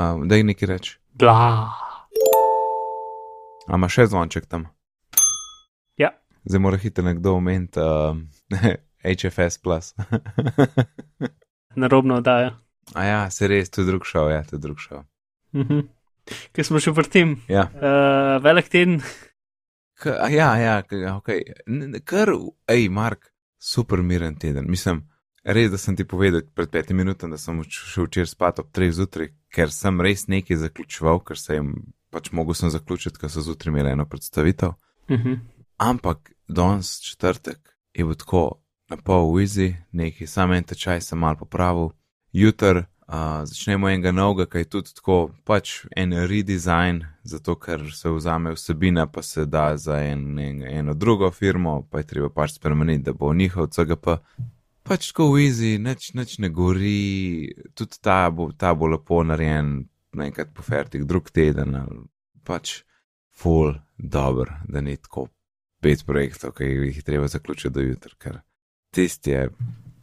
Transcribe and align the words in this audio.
Uh, 0.00 0.26
da 0.26 0.36
je 0.36 0.44
nekaj 0.44 0.68
reči. 0.68 0.98
Bla. 1.12 1.68
A 3.66 3.76
ima 3.76 3.88
še 3.88 4.06
zvonček 4.08 4.46
tam? 4.50 4.66
Ja. 6.00 6.14
Zdaj 6.48 6.62
mora 6.62 6.80
hitro 6.80 7.04
nekdo 7.04 7.36
omeniti 7.36 7.80
uh, 7.80 8.16
HFS. 9.04 9.60
Plus. 9.62 9.94
Narobno 11.82 12.20
oddaja. 12.20 12.54
A 12.94 13.04
ja, 13.04 13.20
se 13.30 13.48
res, 13.48 13.70
to 13.70 13.84
je 13.84 13.90
drug 13.90 14.06
šov, 14.08 14.30
ja, 14.32 14.42
to 14.46 14.56
je 14.56 14.62
drug 14.64 14.80
šov. 14.80 15.04
Mhm. 15.56 15.84
Ker 16.54 16.66
smo 16.66 16.80
še 16.82 16.94
pri 16.94 17.10
tem. 17.10 17.36
Ja. 17.50 17.66
Uh, 17.74 18.38
velik 18.44 18.70
teden. 18.72 19.00
K, 20.00 20.16
ja, 20.32 20.54
ja, 20.56 20.80
ok. 21.16 21.30
Kar, 22.08 22.32
hej, 22.70 22.88
Mark, 22.88 23.32
super 23.60 24.02
miren 24.06 24.38
teden. 24.40 24.70
Mislim, 24.70 25.04
res, 25.44 25.70
da 25.70 25.78
sem 25.78 25.96
ti 25.96 26.04
povedal 26.04 26.42
pred 26.54 26.70
petimi 26.70 27.04
minutami, 27.04 27.34
da 27.34 27.38
sem 27.38 27.62
šel 27.64 28.08
včeraj 28.08 28.32
spat 28.32 28.62
ob 28.62 28.70
treh 28.72 28.92
zjutraj, 28.92 29.32
ker 29.52 29.72
sem 29.72 30.00
res 30.00 30.26
nekaj 30.28 30.60
zaključoval, 30.66 31.22
ker 31.24 31.38
sem 31.38 31.72
pač 32.10 32.32
mogel 32.32 32.54
sem 32.58 32.70
zaključiti, 32.70 33.18
ker 33.20 33.30
so 33.30 33.44
zjutraj 33.44 33.72
imeli 33.72 33.94
eno 33.94 34.06
predstavitev. 34.06 34.76
Mhm. 35.10 35.40
Ampak 35.80 36.32
danes 36.48 37.00
četrtek 37.00 37.58
je 37.94 38.04
bilo 38.04 38.14
tako 38.14 38.62
na 38.90 38.96
pol 38.96 39.34
vizi, 39.34 39.76
nekaj, 39.92 40.26
samo 40.26 40.54
en 40.54 40.64
tečaj 40.64 41.00
sem 41.00 41.18
mal 41.18 41.36
popravil, 41.38 41.92
jutr 42.32 42.82
uh, 43.10 43.44
začnemo 43.44 43.88
enega 43.88 44.12
novega, 44.12 44.46
kaj 44.46 44.60
je 44.60 44.68
tudi 44.74 44.94
tako, 44.94 45.30
pač 45.44 45.84
en 45.96 46.12
redesign, 46.12 47.04
zato 47.22 47.54
ker 47.54 47.86
se 47.94 48.10
vzame 48.10 48.52
vsebina, 48.54 49.06
pa 49.06 49.22
se 49.22 49.46
da 49.46 49.76
za 49.76 50.00
en, 50.02 50.38
en, 50.38 50.62
eno 50.62 50.94
drugo 50.94 51.30
firmo, 51.30 51.82
pa 51.90 51.98
je 51.98 52.06
treba 52.06 52.28
pač 52.28 52.58
spremeniti, 52.58 53.02
da 53.02 53.12
bo 53.12 53.34
njihov 53.34 53.70
CGP. 53.70 54.18
Pač 54.86 55.10
tako 55.10 55.32
vizi, 55.36 55.76
nič, 55.78 56.12
nič 56.16 56.38
ne 56.40 56.48
gori, 56.48 57.50
tudi 57.76 58.00
ta 58.02 58.30
bo, 58.30 58.50
ta 58.52 58.72
bo 58.74 58.88
lepo 58.90 59.22
narejen, 59.26 59.84
naenkrat 60.16 60.54
po 60.56 60.64
fertik, 60.66 61.04
drug 61.08 61.28
teden, 61.30 61.76
pač 62.46 62.80
full 63.36 63.74
dober, 63.96 64.50
da 64.68 64.80
ni 64.80 64.96
tako 64.96 65.28
pet 65.80 66.04
projektov, 66.06 66.54
ki 66.56 66.64
jih 66.64 66.96
je 66.96 67.04
treba 67.06 67.28
zaključiti 67.28 67.74
do 67.74 67.84
jutra, 67.84 68.16
ker 68.18 68.40
tisti 68.94 69.30
je, 69.30 69.48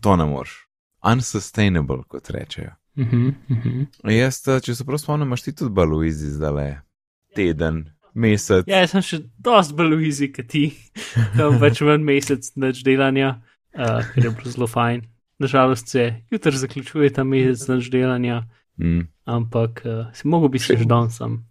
to 0.01 0.15
ne 0.15 0.25
moreš. 0.25 0.63
Unsustainable, 1.05 2.03
kot 2.07 2.29
rečejo. 2.29 2.73
Mhm. 2.97 3.27
Mhm. 3.49 3.83
Jaz, 4.09 4.41
eh, 4.47 4.59
če 4.61 4.75
se 4.75 4.85
prav 4.85 4.97
spomnim, 4.97 5.27
imaš 5.27 5.43
ti 5.45 5.55
tudi 5.55 5.73
baluizi 5.73 6.31
zdaj 6.33 6.53
le 6.53 6.69
teden, 7.35 7.83
mesec. 8.13 8.65
Ja, 8.67 8.81
jaz 8.81 8.95
sem 8.95 9.03
še 9.05 9.19
dosti 9.37 9.75
bolj 9.77 9.95
v 9.99 10.07
izi, 10.09 10.31
kot 10.33 10.49
ti, 10.49 10.63
tam 11.37 11.59
več 11.61 11.81
ven 11.85 12.05
mesec 12.07 12.49
več 12.57 12.81
delanja, 12.85 13.37
uh, 13.77 14.01
ker 14.13 14.23
je 14.23 14.31
bilo 14.31 14.51
zelo 14.51 14.67
fajn. 14.67 15.01
Nažalost 15.39 15.87
se 15.87 16.01
jutri 16.31 16.51
zaključuje 16.53 17.13
ta 17.13 17.23
mesec 17.23 17.69
več 17.69 17.89
delanja, 17.89 18.43
Mm. 18.77 19.07
ampak 19.25 19.81
uh, 19.83 20.13
si 20.13 20.27
mogel 20.27 20.49
biti 20.49 20.65
še 20.67 20.85
dan 20.85 21.09
sam. 21.09 21.45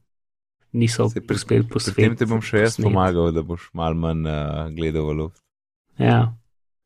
Niso 0.73 1.09
Saj 1.09 1.23
pri- 1.23 1.35
uspeli 1.35 1.63
Pri 1.63 1.73
posvetiti. 1.73 2.03
tem 2.03 2.17
ti 2.17 2.25
bom 2.25 2.39
še 2.41 2.59
jaz 2.61 2.77
posnet. 2.77 2.85
pomagal, 2.87 3.33
da 3.33 3.43
boš 3.43 3.71
mal 3.73 3.95
manj 3.95 4.23
uh, 4.23 4.71
gledal 4.71 5.07
v 5.07 5.13
luft. 5.15 5.41
Ja. 5.99 6.37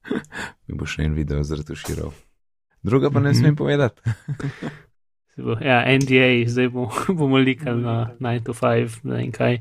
Mi 0.64 0.74
boš 0.74 0.98
en 0.98 1.12
video 1.12 1.42
zretuširal. 1.42 2.12
Druga 2.83 3.11
pa 3.11 3.20
ne 3.20 3.30
Mhm. 3.30 3.36
smem 3.36 3.56
povedati. 3.56 4.00
Se 5.30 5.42
bo- 5.44 5.61
Ja, 5.61 5.84
NDA, 5.84 6.48
zdaj 6.48 6.68
bo, 6.68 6.88
bomo 7.11 7.36
likali 7.36 7.83
na 7.83 8.14
9 8.18 8.41
to 8.42 8.52
5, 8.55 9.05
ne 9.05 9.16
vem 9.18 9.33
kaj. 9.33 9.61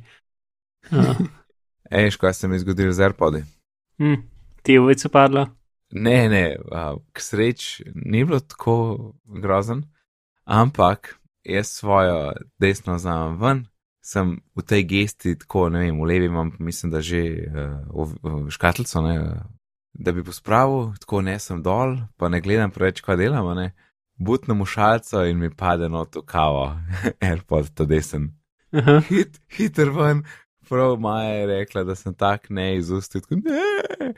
Uh, 0.92 1.16
Ej, 1.92 2.12
kaj 2.14 2.34
se 2.34 2.48
mi 2.48 2.56
je 2.56 2.60
zgodilo 2.60 2.92
z 2.92 3.00
AirPodi? 3.02 3.44
hm, 3.98 4.16
ti 4.64 4.74
je 4.74 4.80
več 4.82 5.04
padla. 5.12 5.50
Ne, 5.92 6.30
ne, 6.30 6.44
uh, 6.70 7.00
k 7.14 7.22
sreč 7.22 7.82
ni 7.96 8.22
bilo 8.26 8.40
tako 8.40 9.14
grozen, 9.26 9.84
ampak 10.46 11.16
jaz 11.44 11.68
svojo 11.68 12.34
desno 12.62 12.98
znam 12.98 13.40
ven, 13.42 13.64
sem 14.06 14.38
v 14.56 14.62
tej 14.62 14.84
gesti, 14.86 15.36
tako 15.38 15.70
ne 15.74 15.80
vem, 15.80 15.98
v 15.98 16.06
levi 16.06 16.26
imam, 16.30 16.52
mislim, 16.60 16.92
da 16.92 17.02
že 17.02 17.22
uh, 17.50 18.06
v, 18.06 18.46
v 18.46 18.52
škatlico, 18.54 19.02
ne, 19.02 19.16
da 19.94 20.12
bi 20.12 20.24
pospravil, 20.24 20.94
tako 21.02 21.22
ne 21.26 21.40
sem 21.40 21.64
dol, 21.64 21.98
pa 22.18 22.30
ne 22.30 22.42
gledam 22.42 22.72
preveč, 22.72 23.02
kaj 23.02 23.18
delam, 23.18 23.50
ne. 23.58 23.74
Butnem 24.20 24.62
v 24.62 24.68
šalco 24.68 25.24
in 25.26 25.40
mi 25.40 25.50
pade 25.50 25.90
not 25.90 26.16
v 26.16 26.22
kavo, 26.28 26.76
AirPod, 27.26 27.74
ta 27.74 27.90
desen. 27.90 28.36
Aha. 28.70 29.00
Hit, 29.10 29.42
hiter 29.58 29.90
ven, 29.90 30.22
prav 30.70 31.00
Maja 31.00 31.30
je 31.34 31.46
rekla, 31.48 31.84
da 31.84 31.96
sem 31.96 32.14
tak 32.14 32.50
ne 32.50 32.76
iz 32.78 32.92
usta, 32.92 33.20
tako 33.22 33.36
ne, 33.44 34.14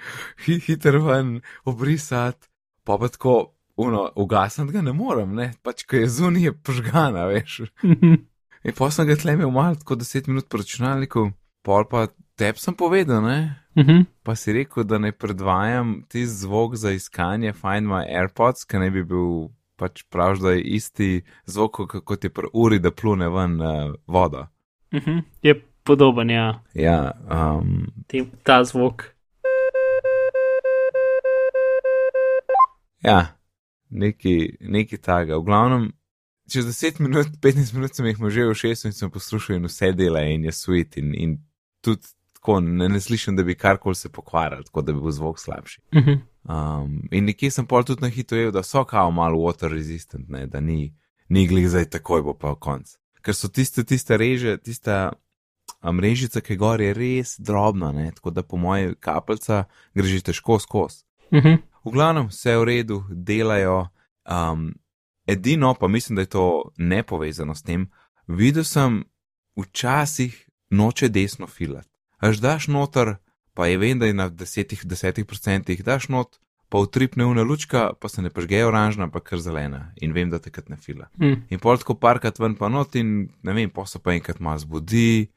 hi, 0.46 0.60
hiter 0.60 0.98
ven, 1.02 1.40
obrisati, 1.66 2.48
pa 2.84 2.98
pa 2.98 3.08
tako, 3.08 3.54
uno, 3.78 4.10
ugasniti 4.16 4.74
ga 4.74 4.82
ne 4.82 4.94
morem, 4.94 5.36
ne, 5.36 5.52
pač 5.64 5.84
ko 5.88 5.96
je 5.96 6.10
zunaj 6.10 6.44
je 6.44 6.54
požgana, 6.54 7.26
veš. 7.26 7.62
In 8.68 8.76
pa 8.78 8.92
sem 8.94 9.08
ga 9.10 9.16
tle 9.18 9.34
imel 9.34 9.50
malo, 9.52 9.76
tako 9.76 9.96
deset 9.98 10.28
minut 10.28 10.46
po 10.50 10.60
računalniku, 10.62 11.32
pol 11.66 11.88
pa 11.90 12.08
tep 12.38 12.60
sem 12.62 12.76
povedal, 12.76 13.24
ne, 13.26 13.40
Mhm. 13.76 14.02
pa 14.24 14.36
si 14.36 14.52
rekel, 14.52 14.84
da 14.84 14.98
ne 15.00 15.12
predvajam 15.12 16.02
tisti 16.10 16.36
zvok 16.44 16.76
za 16.76 16.92
iskanje 16.92 17.54
Find 17.54 17.88
My 17.88 18.04
AirPods, 18.04 18.66
ki 18.68 18.78
ne 18.78 18.90
bi 18.92 19.04
bil 19.04 19.48
pač 19.80 20.04
prav, 20.12 20.38
da 20.44 20.52
je 20.52 20.62
isti 20.76 21.22
zvok, 21.48 21.80
kot- 22.04 22.24
je 22.24 22.30
pri 22.30 22.48
uri, 22.54 22.80
da 22.80 22.92
plune 22.92 23.30
ven 23.30 23.62
uh, 23.62 23.94
voda. 24.08 24.50
Mhm. 24.94 25.20
Je 25.42 25.56
podoben, 25.84 26.30
ja, 26.30 26.62
Ja, 26.74 27.12
um, 27.30 27.88
Tem, 28.08 28.32
ta 28.44 28.64
zvok. 28.64 29.04
ja 33.04 33.42
neki, 33.90 34.58
neki 34.62 34.98
taga. 34.98 35.38
V 35.38 35.44
glavnem, 35.44 35.92
čez 36.52 36.66
10 36.66 37.00
minut, 37.00 37.28
15 37.42 37.74
minut 37.74 37.96
sem 37.96 38.06
jih 38.06 38.18
že 38.30 38.48
v 38.48 38.56
šestu 38.56 38.88
in 38.88 38.94
sem 38.94 39.12
poslušal 39.12 39.56
in 39.56 39.68
vse 39.68 39.92
dela 39.94 40.22
in 40.22 40.46
je 40.46 40.52
sweet 40.52 40.98
in, 40.98 41.14
in 41.16 41.38
tudi 41.82 42.08
tako 42.34 42.60
ne, 42.60 42.90
ne 42.90 43.00
slišim, 43.00 43.36
da 43.36 43.44
bi 43.44 43.56
karkoli 43.56 43.96
se 43.96 44.10
pokvaril, 44.10 44.64
tako 44.64 44.82
da 44.82 44.94
bi 44.94 45.02
bil 45.02 45.12
zvok 45.12 45.40
slabši. 45.40 45.82
Mhm. 45.96 46.22
Um, 46.44 47.04
in 47.12 47.26
nekje 47.26 47.52
sem 47.52 47.68
pol 47.68 47.84
tudi 47.84 48.02
na 48.02 48.10
hitro 48.10 48.38
jedel, 48.38 48.52
da 48.52 48.64
so 48.64 48.84
kao 48.84 49.12
malo 49.12 49.38
water 49.38 49.70
resistant, 49.70 50.30
ne, 50.30 50.48
da 50.48 50.60
ni, 50.60 50.94
ni 51.30 51.48
glih 51.48 51.70
zdaj 51.70 51.86
takoj 51.86 52.22
bo 52.22 52.34
pa 52.34 52.56
konc. 52.56 52.98
Ker 53.22 53.36
so 53.38 53.48
tiste, 53.48 53.84
tiste 53.86 54.18
reže, 54.18 54.58
tista 54.58 55.12
a, 55.82 55.92
mrežica, 55.92 56.42
ki 56.42 56.56
gor 56.56 56.82
je 56.82 56.94
res 56.94 57.36
drobna, 57.40 57.92
ne, 57.92 58.12
tako 58.16 58.32
da 58.32 58.44
po 58.44 58.58
moje 58.58 58.96
kapljica 58.96 59.66
gre 59.94 60.08
že 60.08 60.22
težko 60.32 60.60
skozi. 60.60 61.04
Mhm. 61.34 61.58
V 61.86 61.92
glavnem 61.92 62.28
vse 62.30 62.58
v 62.58 62.64
redu, 62.64 63.04
delajo. 63.10 63.90
Um, 64.22 64.76
edino 65.26 65.74
pa 65.74 65.88
mislim, 65.88 66.16
da 66.16 66.22
je 66.22 66.30
to 66.30 66.72
nepovezano 66.78 67.56
s 67.56 67.64
tem. 67.64 67.90
Videl 68.28 68.64
sem 68.64 69.04
včasih 69.58 70.50
noče 70.70 71.10
desno 71.10 71.48
filat. 71.48 71.88
Až 72.20 72.38
daš 72.38 72.68
noter, 72.68 73.16
pa 73.54 73.68
je 73.68 73.78
vem, 73.78 74.00
da 74.00 74.06
je 74.06 74.14
na 74.14 74.30
desetih, 74.30 74.86
desetih 74.86 75.26
procentih, 75.26 75.84
daš 75.84 76.08
not, 76.10 76.38
pa 76.70 76.78
utripne 76.80 77.26
una 77.26 77.44
lučka, 77.44 77.92
pa 78.00 78.10
se 78.10 78.22
ne 78.22 78.30
prežge 78.30 78.62
oranžna, 78.66 79.10
pa 79.12 79.20
kar 79.20 79.40
zelena. 79.40 79.92
In 80.02 80.14
vem, 80.14 80.30
da 80.30 80.40
takrat 80.40 80.70
ne 80.70 80.78
fila. 80.78 81.10
Mhm. 81.20 81.48
In 81.50 81.60
pol 81.60 81.78
tako 81.78 81.98
parkrat 82.00 82.40
ven 82.40 82.56
pa 82.56 82.70
not 82.70 82.96
in 82.96 83.30
ne 83.44 83.54
vem, 83.54 83.70
pa 83.70 83.86
se 83.86 84.00
pa 84.00 84.14
enkrat 84.14 84.40
malo 84.40 84.60
zbudi. 84.60 85.32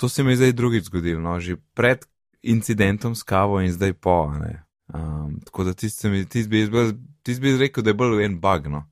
To 0.00 0.08
se 0.08 0.24
mi 0.24 0.32
je 0.32 0.36
zdaj 0.36 0.52
drugič 0.56 0.84
zgodilo, 0.88 1.20
no, 1.20 1.36
že 1.40 1.58
pred 1.76 2.06
incidentom 2.42 3.14
s 3.14 3.22
kavo 3.22 3.60
in 3.60 3.72
zdaj 3.72 3.92
po. 3.92 4.32
ne. 4.32 4.64
Um, 4.94 5.40
tako 5.44 5.64
da 5.64 5.72
tisti 5.72 6.08
mi- 6.08 6.24
tisti 6.24 6.48
bi, 6.48 6.64
bolj- 6.66 6.96
tisti 7.22 7.40
bi 7.40 7.56
rekel, 7.58 7.84
da 7.84 7.90
je 7.90 7.94
bolj 7.94 8.24
en 8.24 8.40
bug. 8.40 8.66
No. 8.66 8.88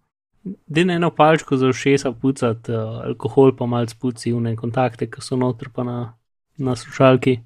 Dine 0.66 0.94
eno 0.94 1.10
palčko 1.10 1.56
za 1.56 1.68
ušesa 1.68 2.12
pucati, 2.12 2.72
uh, 2.72 2.78
alkohol 3.08 3.56
pa 3.56 3.66
malce 3.66 3.96
puci 4.00 4.32
v 4.32 4.40
ne 4.40 4.56
kontakte, 4.56 5.08
ki 5.10 5.20
so 5.20 5.36
noter 5.36 5.72
pa 5.74 5.84
na, 5.84 6.18
na 6.56 6.76
slušalki. 6.76 7.40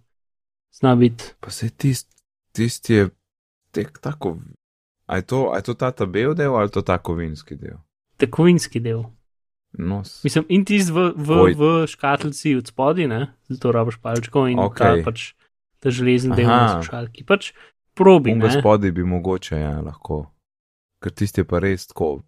Zna 0.72 0.96
biti. 0.96 1.24
Pa 1.40 1.50
se 1.50 1.70
tisti 1.70 2.12
tist 2.52 2.90
je 2.90 3.08
tek 3.70 3.98
tako. 3.98 4.38
A 5.06 5.16
je, 5.16 5.22
to, 5.22 5.50
a 5.52 5.56
je 5.56 5.62
to 5.62 5.74
ta 5.74 5.90
tabel 5.90 6.34
del 6.34 6.54
ali 6.54 6.66
je 6.66 6.70
to 6.70 6.82
ta 6.82 6.98
kovinski 6.98 7.56
del? 7.56 7.76
Tekovinski 8.16 8.80
del. 8.80 9.02
No, 9.72 10.04
s- 10.04 10.20
Mislim, 10.22 10.44
in 10.48 10.64
tisti 10.64 10.92
v, 10.92 11.12
v, 11.16 11.30
Oj. 11.32 11.54
v 11.54 11.86
škatlici 11.86 12.56
od 12.56 12.66
spodaj, 12.66 13.06
ne, 13.08 13.20
zato 13.48 13.72
rabiš 13.72 13.96
palčko 13.98 14.46
in 14.46 14.58
okay. 14.58 15.00
Ta 15.00 15.04
pač 15.04 15.32
ta 15.78 15.90
železen 15.90 16.34
del 16.36 16.46
na 16.46 16.68
slušalki. 16.74 17.24
Pač 17.24 17.52
probi, 17.94 18.34
ne. 18.34 18.50
spodaj 18.50 18.92
bi 18.92 19.04
mogoče, 19.04 19.56
ja, 19.56 19.80
lahko. 19.80 20.26
Ker 21.00 21.12
tisti 21.12 21.40
je 21.40 21.44
pa 21.44 21.58
res 21.58 21.86
tako, 21.86 22.20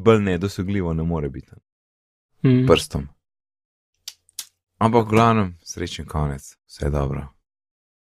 bolj 0.00 0.20
nedosegljivo 0.20 0.92
ne 0.92 1.02
more 1.02 1.28
biti. 1.28 1.54
Mm. 2.42 2.66
prstom. 2.66 3.08
Ampak, 4.78 5.06
v 5.06 5.10
glavnem, 5.10 5.48
srečen 5.60 6.06
konec, 6.06 6.54
vse 6.64 6.86
je 6.86 6.90
dobro. 6.90 7.24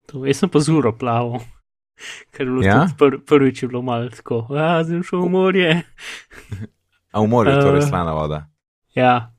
To, 0.06 0.24
jaz 0.24 0.38
sem 0.38 0.48
pa 0.48 0.60
zuro 0.60 0.92
plaval, 0.92 1.40
ker 2.32 2.44
je 2.44 2.50
bilo 2.50 2.62
Ja? 2.62 2.86
pr, 2.92 3.20
prvič 3.20 3.62
je 3.62 3.68
bilo 3.68 3.82
malo 3.82 4.08
tako, 4.08 4.46
a 4.50 4.84
zdaj 4.84 5.02
šel 5.02 5.20
v 5.20 5.28
morje. 5.30 5.70
A 7.12 7.20
v 7.20 7.28
morju 7.28 7.52
je 7.52 7.60
torej 7.60 7.78
Eh. 7.82 7.86
slana 7.88 8.12
voda. 8.12 8.46
Ja, 8.94 9.32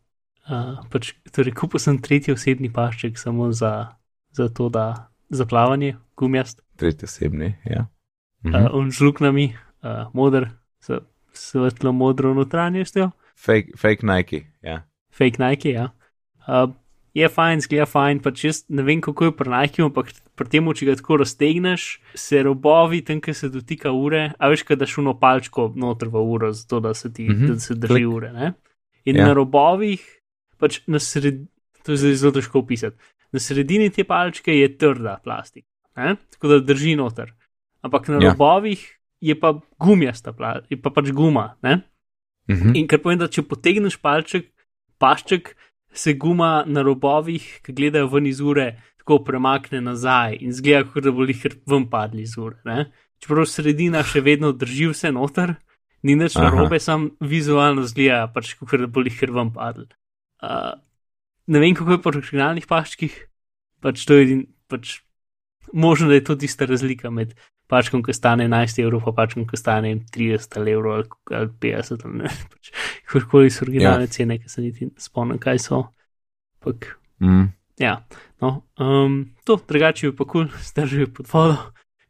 uh, 0.50 0.80
pač, 0.90 1.14
torej 1.31 1.54
kupil 1.54 1.80
sem 1.80 1.98
tretji 2.02 2.34
osebni 2.34 2.70
pašček 2.74 3.18
samo 3.18 3.52
za, 3.52 3.88
za 4.31 4.50
to, 4.50 4.70
da 4.70 5.10
za 5.30 5.46
plavanje, 5.46 5.96
gumijast, 6.18 6.62
Tretji 6.78 7.06
osebni, 7.06 7.56
ja. 7.66 7.86
mhm. 8.46 8.56
Mhm. 8.56 8.66
uh, 8.66 8.70
on 8.74 8.92
z 8.92 9.00
luknami, 9.02 9.56
uh, 9.84 10.10
moder, 10.14 10.50
s 10.80 10.90
svetlo 11.34 11.92
modro 11.92 12.34
notranjostjo. 12.34 13.12
fake, 13.46 13.68
fake 13.78 14.06
Nike. 14.06 14.46
Ja. 14.62 14.84
fake 15.12 15.38
Nike. 15.40 15.69
Ja. 15.69 15.90
Uh, 16.48 16.69
je 17.13 17.27
fajn, 17.30 17.62
zgleda 17.62 17.86
fajn, 17.86 18.19
pač 18.25 18.44
jaz 18.44 18.63
ne 18.69 18.81
vem, 18.83 19.01
kako 19.01 19.25
je 19.25 19.31
pri 19.38 19.50
Nike, 19.50 19.83
ampak 19.83 20.07
pri 20.36 20.48
tem, 20.50 20.65
če 20.74 20.86
ga 20.86 20.95
tako 20.98 21.18
raztegneš, 21.21 21.83
se 22.18 22.42
robovi 22.44 23.04
tam, 23.06 23.21
ki 23.21 23.33
se 23.33 23.50
dotika 23.50 23.92
ure, 23.94 24.31
a 24.39 24.50
veš, 24.50 24.63
da 24.75 24.86
šuno 24.86 25.13
palčko 25.19 25.71
noter 25.75 26.10
v 26.10 26.24
uro, 26.25 26.51
zato 26.51 26.80
da 26.80 26.94
se 26.94 27.13
ti 27.13 27.30
mm 27.30 27.36
-hmm. 27.36 27.48
da 27.48 27.60
se 27.60 27.75
drži 27.75 27.94
Klik. 27.94 28.07
ure. 28.07 28.31
Ne? 28.33 28.54
In 29.06 29.15
Ja. 29.18 29.27
na 29.27 29.33
robovih, 29.33 30.01
pač 30.57 30.81
na 30.88 31.00
sredini, 31.00 31.48
to 31.83 31.92
je 31.92 32.15
zelo 32.15 32.31
težko 32.31 32.60
opisati, 32.60 32.98
na 33.31 33.39
sredini 33.39 33.89
te 33.89 34.04
palčke 34.04 34.51
je 34.54 34.77
trda 34.77 35.19
plastika, 35.24 35.68
ne? 35.95 36.16
tako 36.31 36.48
da 36.48 36.59
drži 36.59 36.95
noter. 36.95 37.33
Ampak 37.81 38.07
na 38.07 38.18
Ja. 38.21 38.31
robovih 38.31 39.00
je 39.21 39.39
pa 39.39 39.59
gumijasta, 39.80 40.31
pla- 40.33 40.62
je 40.69 40.81
pa 40.81 40.89
pač 40.89 41.12
guma. 41.12 41.56
Ne? 41.62 41.81
Mhm. 42.50 42.71
In 42.75 42.88
kar 42.88 43.00
pomeni, 43.00 43.19
da 43.19 43.27
če 43.27 43.42
potegneš 43.42 43.98
palček, 44.01 44.50
pašček, 45.00 45.56
se 45.94 46.13
guma 46.13 46.63
na 46.68 46.81
robovih, 46.81 47.45
ki 47.63 47.74
gledajo 47.74 48.10
ven 48.12 48.28
iz 48.28 48.42
ure, 48.42 48.74
tako 49.04 49.19
premakne 49.24 49.81
nazaj 49.81 50.38
in 50.42 50.54
zgleda, 50.56 50.88
kot 50.90 51.06
da 51.06 51.12
bo 51.12 51.28
jih 51.28 51.45
ven 51.69 51.88
padli 51.92 52.24
iz 52.24 52.38
ure. 52.38 52.57
Ne? 52.66 52.90
Čeprav 53.22 53.48
sredina 53.48 54.04
še 54.04 54.24
vedno 54.25 54.51
drži 54.51 54.90
vse 54.92 55.12
noter, 55.13 55.56
ni 56.04 56.16
nič 56.19 56.36
Aha. 56.38 56.50
narobe, 56.50 56.80
sam 56.80 57.12
vizualno 57.19 57.86
zgleda, 57.88 58.28
pač 58.34 58.56
kot 58.60 58.75
da 58.80 58.88
bo 58.88 59.04
jih 59.06 59.22
ven 59.30 59.54
padli. 59.56 59.88
Uh, 60.44 60.74
ne 61.48 61.63
vem, 61.63 61.75
kako 61.75 61.98
je 61.98 62.04
po 62.04 62.12
originalnih 62.16 62.68
paščkih, 62.68 63.16
pač 63.84 64.04
to 64.07 64.18
je 64.18 64.28
edin, 64.28 64.45
pač 64.68 65.00
možno, 65.74 66.10
da 66.10 66.19
je 66.19 66.24
to 66.24 66.36
tista 66.36 66.66
razlika 66.66 67.12
med 67.12 67.36
pačkom, 67.71 68.04
ki 68.04 68.13
stane 68.13 68.48
11 68.50 68.81
evrov, 68.83 69.04
pa 69.06 69.13
pačkom, 69.21 69.45
ki 69.50 69.57
stane 69.57 69.95
30 70.15 70.60
ali 70.60 70.74
evrov 70.75 70.98
ali, 70.98 71.07
ali 71.31 71.54
50 71.62 72.06
ali 72.06 72.24
ne. 72.24 72.33
Pač, 72.51 72.74
Kakorkoli 73.06 73.54
so 73.54 73.65
originalne 73.65 74.10
ja. 74.10 74.15
cene, 74.18 74.39
ki 74.42 74.50
se 74.50 74.62
niti 74.62 74.89
spomnim, 75.01 75.39
kaj 75.42 75.62
so. 75.63 75.86
Pak, 76.63 76.94
Mm. 77.24 77.54
ja, 77.80 78.06
no, 78.42 78.63
um, 78.80 79.36
to 79.44 79.60
drugače 79.68 80.07
je 80.07 80.15
pa 80.15 80.25
kul, 80.25 80.45
cool, 80.48 80.60
zdržijo 80.62 81.07
pod 81.13 81.27
vodo. 81.33 81.57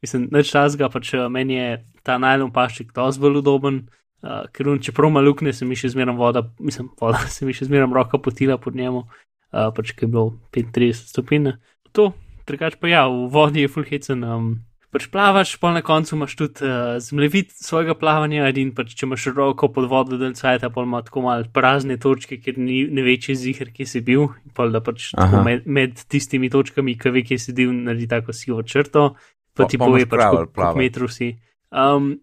Mislim, 0.01 0.27
neč 0.31 0.51
časga, 0.51 0.89
pač 0.89 1.13
eh, 1.13 1.27
meni 1.29 1.55
je 1.55 1.67
ta 2.03 2.17
najlon 2.17 2.51
pašček 2.51 2.91
dosti 2.95 3.21
bolj 3.23 3.39
udoben. 3.43 3.85
Uh, 4.23 4.45
ker 4.55 4.69
on, 4.71 4.77
čeprav 4.79 5.09
ima 5.11 5.19
luknje, 5.19 5.51
se 5.51 5.65
mi 5.67 5.75
še 5.75 5.89
zmeraj 5.91 6.15
voda, 6.15 6.45
mislim, 6.59 6.87
voda 6.99 7.19
se 7.35 7.45
mi 7.45 7.55
še 7.55 7.67
zmeraj 7.67 7.91
roka 7.91 8.19
potila 8.23 8.55
pod 8.57 8.75
njemu, 8.79 9.01
uh, 9.03 9.67
pač 9.75 9.91
ki 9.91 10.05
je 10.05 10.11
bilo 10.11 10.29
35 10.55 11.09
stopinj. 11.11 11.49
To, 11.91 12.13
drugače 12.47 12.79
pa 12.79 12.87
ja, 12.87 13.01
v 13.11 13.27
vodi 13.31 13.65
je 13.65 13.71
fulhecen. 13.71 14.23
Um, 14.23 14.47
pač 14.93 15.07
plavaš, 15.11 15.55
pa 15.57 15.71
na 15.73 15.81
koncu 15.85 16.15
imaš 16.15 16.35
tudi 16.37 16.65
uh, 16.67 16.95
zemljevid 17.01 17.51
svojega 17.57 17.95
plavanja, 17.97 18.47
in 18.61 18.73
pač 18.77 18.93
če 18.93 19.07
imaš 19.07 19.25
roko 19.33 19.69
pod 19.73 19.89
vodo, 19.89 20.19
del 20.21 20.35
cajta, 20.37 20.69
pa 20.73 20.85
ima 20.85 21.01
tako 21.05 21.25
malo 21.25 21.47
prazne 21.53 21.97
točke, 22.01 22.37
ker 22.43 22.59
ni 22.61 22.83
ne 22.85 23.05
večji 23.05 23.35
zihar, 23.39 23.73
kje 23.73 23.87
si 23.89 24.03
bil, 24.05 24.27
in 24.45 24.53
pol 24.55 24.73
da 24.73 24.83
pač 24.85 25.11
med, 25.17 25.65
med 25.65 25.97
tistimi 26.09 26.51
točkami, 26.53 26.97
ki 26.99 27.15
ve, 27.15 27.25
kje 27.25 27.39
si 27.41 27.55
bil, 27.57 27.73
naredi 27.73 28.09
tako 28.11 28.35
sivo 28.37 28.61
črto, 28.61 29.09
pa 29.57 29.65
Pa- 29.65 29.71
ti 29.71 29.81
pove 29.81 30.05
imaš 30.05 30.13
pač, 30.13 30.53
koliko 30.53 30.75
metrov 30.77 31.11
si. 31.13 31.33
Um, 31.73 32.13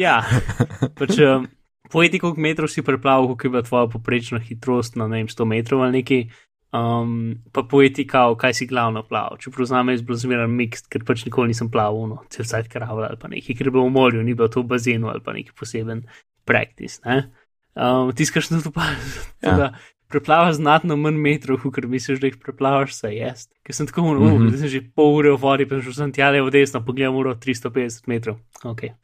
ja, 0.00 0.22
pač. 0.98 1.20
Um, 1.20 1.52
Povej 1.86 2.10
ti, 2.10 2.18
koliko 2.18 2.42
metrov 2.42 2.66
si 2.66 2.82
preplaval, 2.82 3.30
koliko 3.30 3.46
je 3.46 3.50
bila 3.50 3.62
tvoja 3.62 3.86
poprečna 3.86 4.40
hitrost 4.42 4.96
na 4.98 5.06
ne 5.06 5.20
vem, 5.22 5.28
100 5.30 5.46
metrov 5.46 5.84
ali 5.86 6.02
nekaj, 6.02 6.24
um, 6.72 7.34
pa 7.52 7.62
povej 7.62 7.92
ti, 7.94 8.06
kao, 8.06 8.34
kaj 8.36 8.54
si 8.54 8.66
glavno 8.66 9.02
plaval. 9.02 9.36
Čeprav 9.38 9.66
za 9.66 9.82
me 9.82 9.92
je 9.92 10.02
bilo 10.02 10.16
zmeraj 10.18 10.46
mixt, 10.48 10.88
ker 10.88 11.04
pač 11.04 11.24
nikoli 11.24 11.48
nisem 11.48 11.70
plaval, 11.70 12.08
no, 12.08 12.22
cel 12.28 12.44
cajt 12.44 12.68
kravl 12.68 13.04
ali 13.04 13.16
pa 13.16 13.28
nekaj, 13.28 13.56
ker 13.56 13.66
je 13.66 13.70
bilo 13.70 13.84
v 13.86 13.92
morju, 13.92 14.22
ni 14.22 14.34
bilo 14.34 14.48
to 14.48 14.62
v 14.62 14.66
bazenu 14.66 15.08
ali 15.08 15.20
pa 15.20 15.32
neki 15.32 15.52
poseben 15.54 16.06
praktis. 16.44 17.00
Ne? 17.04 17.30
Um, 17.74 18.12
Tiskaš 18.12 18.50
na 18.50 18.60
to 18.60 18.70
pa, 18.70 18.82
Ja. 19.42 19.72
preplavaš 20.08 20.54
znatno 20.56 20.96
manj 20.96 21.18
metrov, 21.18 21.58
kot 21.62 21.84
misliš, 21.84 22.20
da 22.20 22.26
jih 22.26 22.36
preplavaš, 22.38 22.94
saj 22.94 23.16
jaz. 23.16 23.48
Ker 23.66 23.74
sem 23.74 23.86
tako 23.86 24.02
umrl, 24.02 24.20
Mhm. 24.24 24.34
mm 24.34 24.46
-hmm. 24.46 24.50
da 24.50 24.58
sem 24.58 24.68
že 24.68 24.80
pol 24.94 25.14
ure 25.16 25.30
v 25.30 25.36
vodi, 25.42 25.66
pa 25.68 25.82
sem 25.82 25.92
šel 25.92 26.12
tja 26.12 26.30
le 26.30 26.42
v 26.42 26.50
desno, 26.50 26.80
pogledam 26.84 27.14
uro 27.16 27.34
350 27.34 28.06
metrov. 28.08 28.36
Okay. 28.64 28.90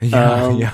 Ja, 0.00 0.48
Um. 0.48 0.56
ja. 0.60 0.72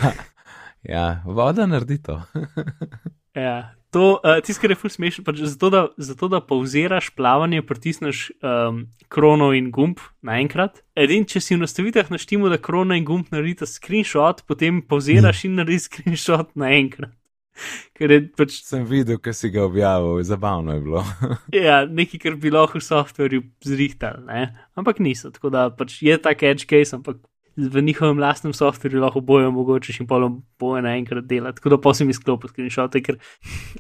ja, 0.83 1.23
voda 1.25 1.67
naredi 1.67 1.99
to. 2.03 2.23
Ja, 3.37 3.77
to, 3.93 4.21
uh, 4.25 4.41
tisto, 4.45 4.61
kar 4.61 4.73
je 4.73 4.79
ful 4.81 4.93
smešno, 4.93 5.23
pač 5.25 5.43
zato, 5.45 5.69
da, 5.73 5.83
zato 5.97 6.29
da 6.33 6.41
pauziraš 6.45 7.11
plavanje, 7.17 7.63
pritisneš 7.65 8.31
um, 8.41 8.83
krono 9.13 9.51
in 9.57 9.71
gumb 9.73 10.01
naenkrat. 10.27 10.83
Edin, 10.97 11.25
če 11.29 11.41
si 11.41 11.57
v 11.57 11.63
nastavitvah 11.63 12.11
naštimo, 12.13 12.51
da 12.53 12.59
krona 12.61 12.99
in 12.99 13.07
gumb 13.09 13.31
naredita 13.33 13.69
screenshot, 13.69 14.43
potem 14.49 14.83
pauziraš 14.85 15.47
in 15.49 15.61
narediš 15.61 15.91
screenshot 15.91 16.51
naenkrat. 16.59 17.15
Ker 17.97 18.13
je 18.13 18.21
pač 18.37 18.59
Sem 18.67 18.85
videl, 18.89 19.21
kaj 19.23 19.37
si 19.39 19.53
ga 19.55 19.65
objavil, 19.65 20.21
zabavno 20.29 20.77
je 20.77 20.83
bilo. 20.85 21.05
ja, 21.69 21.85
nekaj, 21.89 22.21
kar 22.27 22.37
bi 22.41 22.53
lahko 22.53 22.81
v 22.81 22.85
softverju 22.89 23.45
zrihtali, 23.65 24.27
ne? 24.29 24.43
ampak 24.77 25.01
niso. 25.01 25.33
Tako 25.33 25.53
da 25.53 25.69
pač 25.73 26.01
je 26.05 26.19
tak 26.21 26.45
edge 26.45 26.69
case, 26.69 26.97
ampak 26.97 27.23
v 27.57 27.83
njihovem 27.83 28.19
lastnem 28.19 28.53
softverju 28.53 29.01
lahko 29.01 29.21
bojo 29.21 29.51
mogočeš 29.51 30.01
in 30.01 30.07
polom 30.07 30.43
bojo 30.61 30.83
naenkrat 30.85 31.25
delati. 31.25 31.57
Tako 31.57 31.73
da 31.73 31.79
pa 31.81 31.95
sem 31.97 32.11
izklopil 32.13 32.53
screenshote, 32.53 33.01
ker 33.03 33.17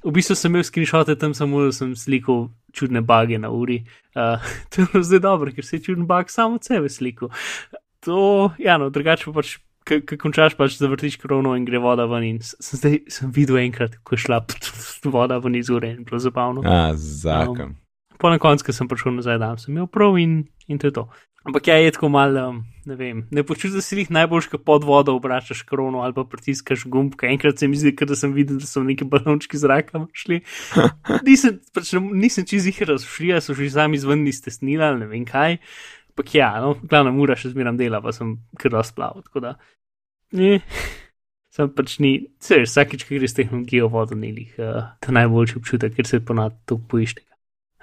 v 0.04 0.14
bistvu 0.16 0.36
sem 0.36 0.52
imel 0.52 0.64
screenshote 0.64 1.16
tam 1.20 1.34
samo, 1.36 1.66
da 1.68 1.74
sem 1.76 1.92
slikal 1.96 2.48
čudne 2.72 3.04
bage 3.04 3.38
na 3.38 3.52
uri. 3.52 3.82
Uh, 4.16 4.40
to 4.72 4.86
je 4.94 5.04
zdaj 5.10 5.24
dobro, 5.28 5.52
ker 5.52 5.64
se 5.64 5.76
je 5.76 5.88
čuden 5.90 6.08
bag 6.08 6.32
samo 6.32 6.56
od 6.56 6.64
sebe 6.64 6.88
slikal. 6.88 7.32
To, 8.08 8.52
ja, 8.58 8.78
no, 8.80 8.90
drugače 8.90 9.30
pa 9.30 9.40
pač. 9.40 9.58
Ko 9.86 10.00
končaš, 10.18 10.56
pač 10.58 10.80
zavrtiš 10.80 11.14
krono 11.22 11.52
in 11.54 11.62
gre 11.62 11.78
voda 11.78 12.08
ven. 12.10 12.24
In 12.26 12.38
sem, 12.42 12.74
zdaj, 12.74 12.96
sem 13.06 13.30
videl 13.30 13.60
enkrat, 13.60 14.00
ko 14.02 14.16
je 14.16 14.24
šla 14.24 14.40
voda 15.14 15.36
ven 15.38 15.54
iz 15.54 15.70
ure 15.70 15.92
in 15.94 16.00
bilo 16.02 16.18
zabavno. 16.18 16.64
A, 16.66 16.90
zakon. 16.98 17.76
Po 18.18 18.32
na 18.32 18.40
koncu, 18.42 18.66
ko 18.66 18.74
sem 18.74 18.90
prišel 18.90 19.14
nazaj, 19.20 19.38
da 19.38 19.52
sem 19.62 19.76
imel 19.76 19.86
prav 19.86 20.18
in, 20.18 20.40
in 20.66 20.82
to 20.82 20.90
je 20.90 20.96
to. 20.96 21.06
Ampak 21.46 21.68
ja, 21.70 21.76
je 21.78 21.92
tako 21.94 22.08
malo, 22.10 22.42
um, 22.50 22.56
ne 22.90 22.94
vem, 22.98 23.20
ne 23.30 23.44
počutiš, 23.46 23.84
si 23.86 24.00
jih 24.00 24.08
najboljš, 24.10 24.48
ko 24.50 24.58
pod 24.58 24.84
vodo 24.84 25.14
obračaš 25.14 25.62
krono 25.62 26.02
ali 26.02 26.14
pa 26.14 26.24
pritiskaš 26.26 26.82
gumb. 26.90 27.14
ker 27.14 27.30
Enkrat 27.30 27.58
se 27.58 27.68
mi 27.68 27.78
zdi, 27.78 27.92
da 27.94 28.18
sem 28.18 28.32
videl, 28.34 28.58
da 28.58 28.66
so 28.66 28.82
neki 28.82 29.06
balončki 29.06 29.58
zraka 29.58 30.06
šli. 30.12 30.40
Nisem, 31.28 31.60
pač, 31.74 31.94
nisem 31.94 32.48
čez 32.50 32.66
jih 32.66 32.82
razšli, 32.82 33.30
so 33.40 33.54
že 33.54 33.70
sami 33.70 33.94
izven 33.96 34.26
iz 34.26 34.42
tesnila 34.42 34.90
ne 34.98 35.06
vem 35.06 35.24
kaj. 35.24 35.60
Ampak 36.16 36.34
ja, 36.34 36.50
no, 36.64 36.74
glavna 36.82 37.12
mura 37.14 37.36
še 37.38 37.52
zmeram 37.52 37.78
dela, 37.78 38.00
pa 38.02 38.10
sem 38.16 38.38
kar 38.58 38.72
razplaval. 38.72 39.22
Tako 39.28 39.44
da, 39.44 39.56
ne, 40.34 40.58
sem 41.54 41.70
pač 41.70 41.98
ni, 42.02 42.12
se 42.42 42.58
veš, 42.58 42.72
vsakič, 42.72 43.06
ko 43.06 43.20
greš 43.20 43.36
tehnologijo 43.38 43.90
vodo, 43.92 44.18
ni 44.18 44.32
lih 44.34 44.56
uh, 44.58 44.96
ta 44.98 45.14
najboljši 45.14 45.60
občutek, 45.60 45.94
ker 45.94 46.08
se 46.08 46.24
ponad 46.24 46.56
to 46.66 46.80
bojiš 46.80 47.20
tega. 47.20 47.36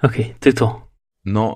Ok, 0.04 0.18
to 0.42 0.50
je 0.50 0.58
to. 0.58 0.68
No, 1.32 1.46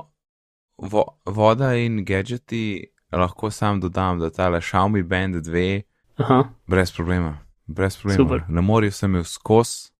vo, 0.78 1.04
voda 1.26 1.74
in 1.74 2.04
gadgeti 2.04 2.84
lahko 3.12 3.50
sam 3.50 3.80
dodam, 3.80 4.18
da 4.18 4.30
tale 4.30 4.60
Xiaomi 4.60 5.02
Band 5.02 5.34
2 5.34 5.82
Aha, 6.18 6.44
brez 6.66 6.92
problema. 6.92 7.38
Brez 7.66 7.96
problema. 7.96 8.16
Super. 8.16 8.44
Na 8.48 8.60
morju 8.60 8.92
sem 8.92 9.10
imel 9.10 9.24
skos, 9.24 9.92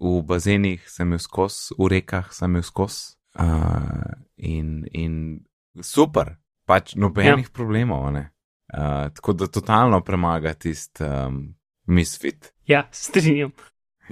v 0.00 0.22
bazenih 0.22 0.84
sem 0.90 1.08
imel 1.08 1.18
skos, 1.18 1.72
v 1.78 1.88
rekah 1.88 2.32
sem 2.32 2.50
imel 2.50 2.62
skos. 2.62 3.16
Uh, 3.38 4.10
in, 4.36 4.84
in 4.92 5.40
super, 5.82 6.34
pač 6.66 6.94
nobenih 6.94 7.46
ja. 7.46 7.52
problemov. 7.52 8.10
ne. 8.12 8.30
Uh, 8.70 9.10
tako 9.14 9.32
da 9.32 9.46
totalno 9.46 10.00
premaga 10.00 10.54
tisti 10.54 11.04
um, 11.04 11.54
misfit. 11.86 12.52
ja, 12.66 12.88
strinjam. 12.92 13.50
Uh, 13.50 13.66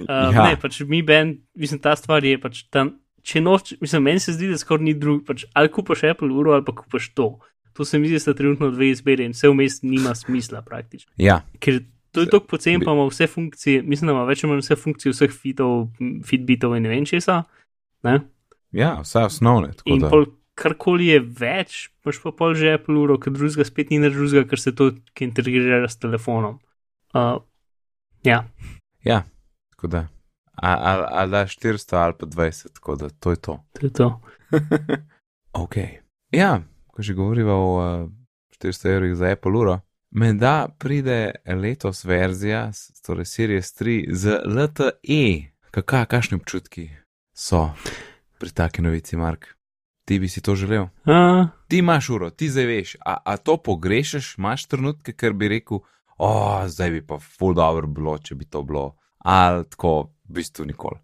Ja. 0.07 0.31
Ne, 0.31 0.55
pač 0.55 0.79
mi 0.87 1.01
ben, 1.03 1.41
mislim, 1.55 1.81
ta 1.83 1.95
stvar 1.99 2.23
je 2.23 2.37
pač 2.39 2.63
tam, 2.71 2.93
če 3.29 3.41
noč, 3.43 3.75
mislim, 3.81 4.07
meni 4.09 4.23
se 4.23 4.33
zdi, 4.35 4.49
da 4.49 4.57
skoraj 4.57 4.87
ni 4.87 4.95
drug, 4.97 5.21
pač 5.27 5.45
ali 5.57 5.71
kupaš 5.73 6.03
Apple 6.09 6.31
uro 6.33 6.55
ali 6.57 6.65
pa 6.65 6.73
kupaš 6.75 7.11
to. 7.17 7.29
To 7.77 7.85
se 7.85 7.99
mi 8.01 8.09
zdi, 8.09 8.17
da 8.17 8.23
sta 8.25 8.33
trenutno 8.35 8.71
dve 8.73 8.89
izbiri 8.91 9.27
in 9.29 9.35
vse 9.35 9.51
vmes 9.51 9.79
nima 9.85 10.15
smisla 10.17 10.63
praktično. 10.65 11.11
Ja, 11.21 11.41
Ker 11.63 11.83
to 12.11 12.25
je 12.25 12.31
tako 12.31 12.55
pocen, 12.55 12.81
pa 12.81 12.95
ima 12.95 13.05
vse 13.07 13.27
funkcije, 13.29 13.83
mislim, 13.85 14.09
da 14.09 14.17
ima 14.17 14.25
več 14.27 14.43
ali 14.43 14.53
manj 14.53 14.65
vse 14.65 14.75
funkcije 14.81 15.13
vseh 15.13 15.35
fitov, 15.35 15.87
fitbitov 16.25 16.75
in 16.75 16.87
ne 16.87 16.91
vem 16.95 17.05
česa. 17.07 17.43
Ne? 18.03 18.19
ja, 18.75 18.95
vse 19.03 19.25
osnovne. 19.29 19.73
In 19.85 20.01
da- 20.03 20.09
pol 20.09 20.25
karkoli 20.59 21.07
je 21.13 21.19
več, 21.21 21.77
imaš 22.03 22.19
pa 22.23 22.33
pol 22.35 22.57
že 22.57 22.73
Apple 22.75 22.97
uro, 22.99 23.15
ker 23.21 23.31
drugega 23.31 23.63
spet 23.67 23.93
ni 23.93 24.01
nič 24.01 24.17
drugega, 24.17 24.43
ker 24.49 24.59
se 24.59 24.73
to 24.75 24.91
integrira 25.21 25.85
s 25.87 26.01
telefonom. 26.01 26.59
Uh, 27.15 27.39
ja, 28.27 28.43
Ja, 29.03 29.23
tako 29.75 29.87
da. 29.87 30.07
A- 30.61 30.77
Ali 30.81 31.03
ali 31.09 31.31
da 31.31 31.43
400 31.43 31.95
ali 31.95 32.13
pa 32.13 32.25
20, 32.25 32.73
tako 32.73 32.95
da 32.95 33.09
to 33.09 33.29
je 33.29 33.35
to. 33.37 33.63
to 33.73 33.85
je 33.85 33.93
to. 33.93 34.21
ok. 35.53 35.75
Ja, 36.31 36.61
ko 36.87 37.01
že 37.01 37.13
govoriva 37.13 37.53
o 37.53 37.69
uh, 38.03 38.09
400 38.55 38.89
evrih 38.89 39.15
za 39.15 39.25
Apple 39.27 39.51
uro, 39.51 39.79
menda 40.11 40.53
pride 40.77 41.31
letos 41.47 42.05
verzija, 42.05 42.71
torej 43.01 43.25
Series 43.25 43.71
3 43.71 44.05
z 44.09 44.23
LTE. 44.45 45.51
Kaka, 45.71 46.05
kakšni 46.05 46.35
občutki 46.35 46.89
so 47.33 47.69
pri 48.37 48.49
taki 48.49 48.81
novici, 48.81 49.17
Mark? 49.17 49.45
Ti 50.05 50.19
bi 50.19 50.27
si 50.27 50.41
to 50.41 50.55
želel? 50.55 50.83
Uh, 51.05 51.47
Ti 51.67 51.77
imaš 51.77 52.09
uro, 52.09 52.29
ti 52.29 52.49
zdaj 52.49 52.65
veš, 52.65 52.95
a, 52.99 53.17
a 53.25 53.37
to 53.37 53.57
pogrešaš, 53.57 54.37
imaš 54.37 54.65
trenutke, 54.65 55.13
ker 55.13 55.33
bi 55.33 55.47
rekel, 55.47 55.79
o, 56.17 56.29
zdaj 56.67 56.89
bi 56.91 57.01
pa 57.03 57.19
full 57.19 57.53
dobro 57.53 57.87
bilo, 57.87 58.17
če 58.17 58.35
bi 58.35 58.45
to 58.45 58.63
bilo. 58.63 58.95
Ali 59.25 59.63
tako 59.69 59.93
v 60.29 60.33
bistvu 60.39 60.65
nikoli. 60.65 60.99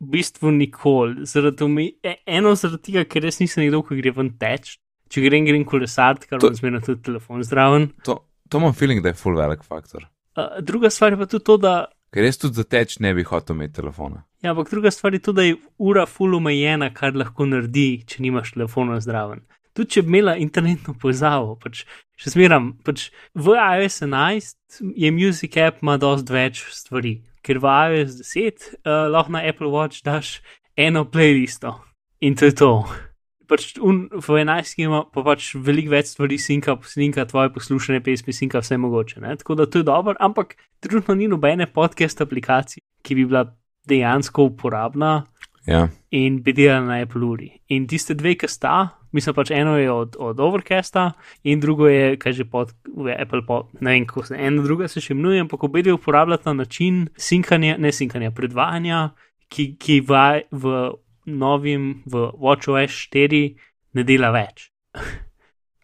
V 0.00 0.10
bistvu 0.12 0.50
nikoli. 0.54 1.26
Zaradi 1.26 1.64
omi- 1.64 1.94
e- 2.02 2.20
eno 2.26 2.54
zaradi 2.54 2.82
tega, 2.92 3.04
ker 3.04 3.22
res 3.22 3.40
nisem 3.40 3.64
nekdo, 3.64 3.82
ki 3.82 3.96
gre 4.00 4.10
ven 4.14 4.30
teč. 4.38 4.76
Če 5.08 5.22
grem, 5.24 5.44
grem 5.46 5.64
kolesart, 5.64 6.26
kar 6.28 6.38
To- 6.38 6.50
bo 6.50 6.54
zmerno 6.54 6.80
tudi 6.84 7.02
telefon 7.02 7.42
zraven. 7.42 7.88
To, 8.04 8.18
to 8.48 8.58
imam 8.58 8.72
feeling, 8.76 9.00
da 9.02 9.08
je 9.08 9.14
full 9.14 9.36
velik 9.36 9.62
faktor. 9.64 10.04
Uh, 10.36 10.60
druga 10.60 10.90
stvar 10.90 11.12
je 11.12 11.18
pa 11.18 11.26
tudi 11.26 11.44
to, 11.44 11.56
da. 11.56 11.86
Ker 12.12 12.22
res 12.22 12.38
tudi 12.38 12.54
za 12.54 12.64
teč 12.64 12.98
ne 13.00 13.14
bi 13.14 13.22
hotel 13.24 13.56
imeti 13.56 13.80
telefona. 13.80 14.22
Ja, 14.42 14.52
ampak 14.52 14.70
druga 14.70 14.90
stvar 14.90 15.12
je 15.14 15.20
to, 15.20 15.32
da 15.32 15.42
je 15.42 15.56
ura 15.78 16.06
full 16.06 16.36
omejena, 16.36 16.92
kar 16.94 17.12
lahko 17.16 17.46
naredi, 17.48 18.04
če 18.06 18.22
nimaš 18.22 18.52
telefona 18.54 19.00
zraven. 19.00 19.40
Tudi 19.74 19.90
če 19.90 20.02
bi 20.02 20.08
imela 20.08 20.36
internetno 20.36 20.94
povezavo, 20.94 21.56
pač 21.60 21.84
še 22.16 22.30
zmeram, 22.30 22.72
pač 22.84 23.10
v 23.34 23.56
iOS 23.56 24.00
11 24.02 24.56
je 24.96 25.10
Music 25.10 25.56
app 25.56 25.82
ima 25.82 25.96
dosti 25.98 26.32
več 26.32 26.62
stvari, 26.70 27.18
ker 27.42 27.60
v 27.62 27.74
iOS 27.88 28.18
10 28.22 28.64
uh, 28.84 29.06
lahko 29.12 29.32
na 29.32 29.44
Apple 29.48 29.70
Watch 29.72 30.02
daš 30.06 30.38
eno 30.76 31.04
playlisto 31.04 31.74
in 32.20 32.34
to 32.34 32.50
je 32.50 32.54
to. 32.54 32.72
Pač 33.48 33.78
un, 33.80 34.08
v 34.12 34.42
11 34.44 34.76
ima 34.84 35.04
pa 35.08 35.24
pač 35.24 35.54
veliko 35.56 35.94
več 35.94 36.12
stvari, 36.12 36.36
sinka, 36.36 36.76
sinka 36.84 37.24
tvoje 37.24 37.52
poslušane 37.54 38.02
pesmi, 38.04 38.34
sinka 38.36 38.60
vse 38.60 38.76
mogoče. 38.76 39.22
Ne? 39.24 39.38
Tako 39.40 39.56
da 39.56 39.66
to 39.66 39.80
je 39.80 39.88
dobro, 39.88 40.14
ampak 40.20 40.58
trenutno 40.84 41.16
ni 41.16 41.28
nobene 41.28 41.66
podcast 41.66 42.20
aplikacije, 42.20 42.84
ki 43.02 43.16
bi 43.16 43.24
bila 43.24 43.46
dejansko 43.88 44.50
uporabna 44.50 45.22
Ja, 45.68 45.88
in 46.16 46.40
bi 46.40 46.54
delala 46.56 46.86
na 46.86 47.02
Apple 47.04 47.24
uri. 47.24 47.50
In 47.68 47.86
tiste 47.86 48.14
dve, 48.16 48.34
ki 48.40 48.48
sta, 48.48 48.97
mislim 49.12 49.34
pač 49.34 49.50
eno 49.50 49.76
je 49.78 49.90
od, 49.92 50.16
od 50.18 50.40
Overcasta 50.40 51.12
in 51.42 51.60
drugo 51.60 51.88
je, 51.88 52.16
kaj 52.20 52.32
že 52.32 52.44
pod 52.44 52.74
Apple 53.18 53.42
pod, 53.46 53.72
ne 53.80 53.92
vem, 53.96 54.06
kako 54.06 54.26
se 54.26 54.36
ena 54.38 54.62
druga 54.62 54.88
se 54.88 55.00
še 55.00 55.14
imenuje, 55.14 55.40
ampak 55.46 55.64
obe 55.64 55.82
dve 55.82 55.96
uporabljata 55.96 56.52
način 56.52 57.06
sinkanja, 57.16 57.76
ne 57.78 57.92
sinkanja, 57.92 58.30
predvajanja, 58.30 59.08
ki, 59.48 59.72
ki 59.80 60.00
v, 60.08 60.24
v 60.52 60.74
novim, 61.26 62.02
v 62.06 62.28
WatchOS 62.36 63.08
4 63.08 63.42
ne 63.96 64.04
dela 64.04 64.32
več. 64.34 64.68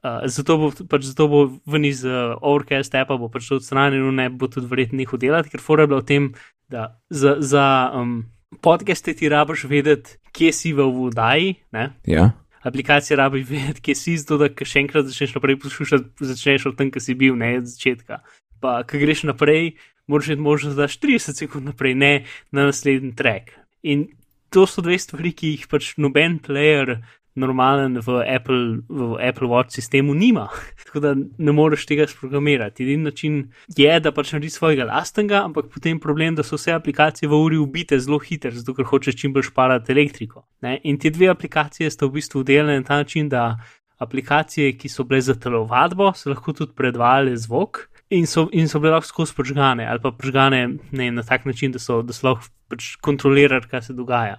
Uh, 0.05 0.25
zato 0.35 0.59
bo, 0.61 0.71
pač 0.91 1.09
zato 1.11 1.29
bo 1.29 1.45
ven 1.71 1.89
iz 1.89 2.05
uh, 2.05 2.37
Overcast 2.41 2.95
appa 2.99 3.17
bo 3.21 3.31
pač 3.33 3.49
to 3.49 3.61
odstranjeno, 3.61 4.13
ne 4.13 4.29
bo 4.29 4.51
tudi 4.53 4.69
verjetno 4.71 5.01
nehal 5.01 5.21
delati, 5.21 5.53
ker 5.53 5.65
fora 5.65 5.85
je 5.85 5.93
bila 5.93 6.05
v 6.05 6.09
tem, 6.09 6.31
da 6.73 6.95
za, 7.09 7.37
za 7.41 7.67
um, 7.97 8.23
podcaste 8.61 9.15
ti 9.15 9.29
rabiš 9.29 9.67
vedeti, 9.71 10.19
kje 10.35 10.53
si 10.53 10.73
v 10.73 10.89
vdaji, 10.89 11.55
ne? 11.73 11.91
ja. 12.09 12.33
Aplikacije 12.65 13.17
rabiš 13.17 13.49
vedeti, 13.49 13.81
kje 13.81 13.95
si, 13.95 14.17
zato 14.21 14.39
da 14.41 14.49
še 14.49 14.85
enkrat 14.85 15.09
začneš 15.11 15.37
naprej 15.37 15.59
poslušati, 15.63 16.29
začneš 16.33 16.71
od 16.71 16.79
tam, 16.79 16.91
kjer 16.95 17.05
si 17.05 17.17
bil, 17.19 17.37
ne 17.37 17.59
od 17.61 17.69
začetka. 17.69 18.23
Pa, 18.65 18.79
ko 18.89 19.01
greš 19.01 19.27
naprej, 19.29 19.75
moraš 20.09 20.33
imeti 20.33 20.47
možnost, 20.47 20.77
da 20.77 20.87
daš 20.87 20.99
30 21.03 21.45
sekund 21.45 21.69
naprej, 21.69 21.95
ne 21.95 22.13
na 22.51 22.69
naslednji 22.71 23.13
track. 23.17 23.53
In 23.83 24.09
to 24.49 24.67
so 24.71 24.85
dve 24.85 24.99
stvari, 24.99 25.35
ki 25.37 25.55
jih 25.57 25.69
pač 25.69 25.93
noben 26.01 26.39
player 26.41 26.97
normalen 27.35 27.99
v 27.99 28.23
Apple, 28.37 28.79
v 28.89 29.19
Apple 29.19 29.49
Watch 29.49 29.75
sistemu 29.75 30.15
nima. 30.15 30.49
Tako 30.87 31.01
da 31.01 31.15
ne 31.15 31.53
moreš 31.53 31.87
tega 31.87 32.07
sprogramirati. 32.07 32.83
Edini 32.83 33.11
način 33.11 33.53
je, 33.77 34.01
da 34.01 34.13
pač 34.13 34.33
narediš 34.33 34.59
svojega 34.59 34.85
lastnega, 34.85 35.43
ampak 35.45 35.71
potem 35.75 36.01
problem, 36.01 36.35
da 36.35 36.43
so 36.43 36.57
vse 36.57 36.73
aplikacije 36.73 37.29
v 37.29 37.41
uri 37.45 37.59
ubite 37.59 37.99
zelo 37.99 38.19
hitro, 38.19 38.55
zato 38.55 38.75
ker 38.75 38.87
hočeš 38.87 39.19
čim 39.21 39.33
bolj 39.35 39.51
šparati 39.51 39.93
elektriko. 39.93 40.47
Ne? 40.63 40.79
In 40.85 40.99
te 40.99 41.11
dve 41.11 41.33
aplikacije 41.35 41.91
sta 41.91 42.07
v 42.07 42.21
bistvu 42.21 42.45
delene 42.45 42.79
na 42.81 42.87
ta 42.87 43.03
način, 43.03 43.29
da 43.29 43.57
aplikacije, 43.99 44.77
ki 44.79 44.89
so 44.89 45.05
bile 45.05 45.21
za 45.21 45.35
telovadbo, 45.35 46.13
so 46.15 46.31
lahko 46.31 46.53
tudi 46.53 46.75
predvajale 46.77 47.37
zvok. 47.37 47.89
In 48.11 48.27
so, 48.27 48.49
in 48.53 48.69
so 48.69 48.79
bile 48.79 48.93
lahko 48.95 49.09
skozi 49.09 49.35
požgane, 49.35 49.87
ali 49.89 49.99
pa 50.03 50.13
požgane 50.13 50.69
ne, 50.93 51.11
na 51.11 51.23
tak 51.23 51.47
način, 51.49 51.73
da 51.73 51.79
so, 51.79 52.03
da 52.03 52.13
so 52.13 52.29
lahko 52.29 52.51
pač 52.69 52.95
kontrolirali, 53.03 53.67
kaj 53.71 53.89
se 53.89 53.97
dogaja. 53.97 54.39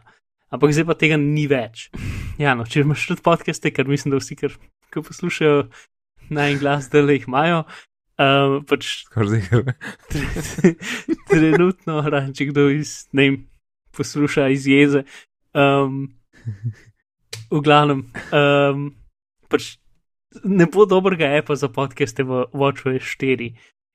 Ampak 0.55 0.71
zdaj 0.71 0.87
pa 0.87 0.95
tega 0.95 1.17
ni 1.19 1.45
več. 1.51 1.89
Ja, 2.39 2.55
no, 2.55 2.63
če 2.67 2.85
imaš 2.85 3.09
tudi 3.09 3.23
podcaste, 3.25 3.71
ker 3.75 3.89
mislim, 3.91 4.15
da 4.15 4.21
vsi, 4.21 4.37
ki 4.39 5.03
poslušajo 5.03 5.67
na 6.31 6.49
en 6.51 6.59
glas, 6.61 6.87
da 6.89 7.03
jih 7.03 7.27
imajo, 7.27 7.65
uh, 8.17 8.57
pač 8.69 9.03
Kar 9.13 9.29
trenutno, 11.31 11.99
razen 12.01 12.33
če 12.37 12.49
kdo 12.51 12.69
iz, 12.73 13.05
ne 13.13 13.27
vem, 13.27 13.39
posluša 13.95 14.49
iz 14.55 14.67
jeze. 14.69 15.05
Um, 15.55 16.07
v 17.51 17.61
glavnem, 17.63 18.05
um, 18.31 18.89
pač 19.51 19.75
ne 20.43 20.67
bo 20.71 20.87
dobrega 20.89 21.29
appa 21.37 21.55
za 21.55 21.69
podcaste 21.71 22.25
v 22.27 22.45
WatchOS 22.51 23.15
4, 23.15 23.51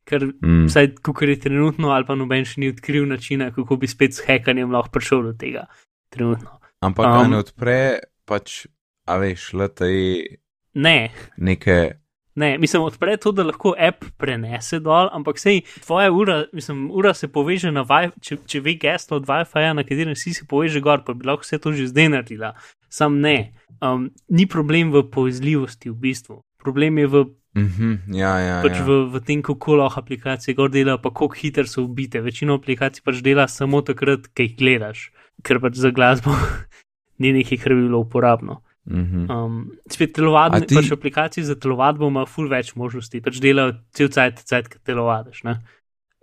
ker 0.09 0.27
mm, 0.33 0.67
vsaj, 0.71 0.95
kako 1.05 1.29
je 1.29 1.41
trenutno, 1.41 1.93
ali 1.95 2.09
pa 2.09 2.17
noben 2.17 2.47
še 2.49 2.63
ni 2.63 2.71
odkril 2.73 3.07
načina, 3.09 3.51
kako 3.55 3.77
bi 3.81 3.91
spet 3.91 4.17
s 4.17 4.25
hekanjem 4.27 4.73
lahko 4.73 4.97
prišel 4.97 5.31
do 5.31 5.35
tega. 5.37 5.69
Trenutno. 6.11 6.59
ampak 6.83 7.07
Um, 7.07 7.31
ne 7.31 7.41
odpre, 7.41 7.79
pač, 8.27 8.67
a 9.07 9.17
veš, 9.23 9.53
LTE 9.55 10.41
Ne, 10.75 11.11
neke. 11.37 12.01
Ne, 12.35 12.59
mislim, 12.59 12.83
odpre 12.83 13.17
to, 13.17 13.33
da 13.33 13.43
lahko 13.43 13.73
app 13.79 14.05
prenese 14.17 14.79
dol, 14.81 15.09
ampak 15.13 15.39
sej 15.39 15.65
tvoja 15.83 16.13
ura, 16.15 16.45
mislim, 16.55 16.87
ura 16.95 17.11
se 17.15 17.29
poveže 17.29 17.73
na 17.75 17.83
Wi-Fi, 17.85 18.23
če, 18.23 18.39
če 18.47 18.61
ve 18.65 18.77
geslo 18.81 19.19
od 19.19 19.27
Wi-Fi, 19.27 19.73
na 19.75 19.83
katerem 19.85 20.15
si 20.17 20.33
se 20.35 20.47
poveže 20.49 20.81
gor, 20.81 21.03
pa 21.05 21.15
bi 21.15 21.27
lahko 21.27 21.45
vse 21.45 21.59
to 21.59 21.75
že 21.75 21.91
zdaj 21.91 22.09
naredila. 22.15 22.55
Sam 22.89 23.19
ne. 23.21 23.53
Um, 23.83 24.09
ni 24.31 24.47
problem 24.47 24.95
v 24.95 25.05
povezljivosti 25.11 25.91
v 25.91 25.99
bistvu. 26.07 26.41
Problem 26.63 27.03
je 27.03 27.11
v, 27.11 27.27
Mhm, 27.51 28.15
ja, 28.15 28.39
ja, 28.39 28.57
pač 28.63 28.79
ja. 28.79 28.85
v, 28.87 29.11
v 29.11 29.21
tem, 29.27 29.41
kako 29.43 29.81
lahko 29.81 29.99
aplikacije 30.05 30.55
gor 30.55 30.71
delajo, 30.71 31.01
pa 31.03 31.11
koliko 31.11 31.35
hitro 31.35 31.67
so 31.67 31.83
ubite. 31.83 32.23
Večino 32.23 32.55
aplikacij 32.55 33.03
pač 33.03 33.19
dela 33.27 33.49
samo 33.51 33.83
takrat, 33.83 34.31
ko 34.31 34.47
jih 34.47 34.55
gledaš, 34.55 35.09
ker 35.43 35.61
pač 35.61 35.75
za 35.81 35.91
glasbo 35.91 36.35
ni 37.21 37.33
nekaj, 37.33 37.59
kar 37.59 37.75
bi 37.75 37.87
bilo 37.87 38.01
uporabno. 38.01 38.61
Mhm. 38.91 39.27
Um, 39.31 39.71
spet 39.91 40.15
ti- 40.17 40.67
ti... 40.67 40.75
pač 40.75 40.91
aplikacije 40.93 41.45
za 41.45 41.55
telovadbo 41.55 42.09
ima 42.09 42.25
ful 42.27 42.49
več 42.49 42.75
možnosti, 42.75 43.21
pač 43.21 43.39
delajo 43.41 43.77
cel 43.93 44.09
cajt, 44.09 44.43
cajt, 44.45 44.69
ki 44.69 44.79
telovadiš. 44.85 45.45
Ne? 45.45 45.61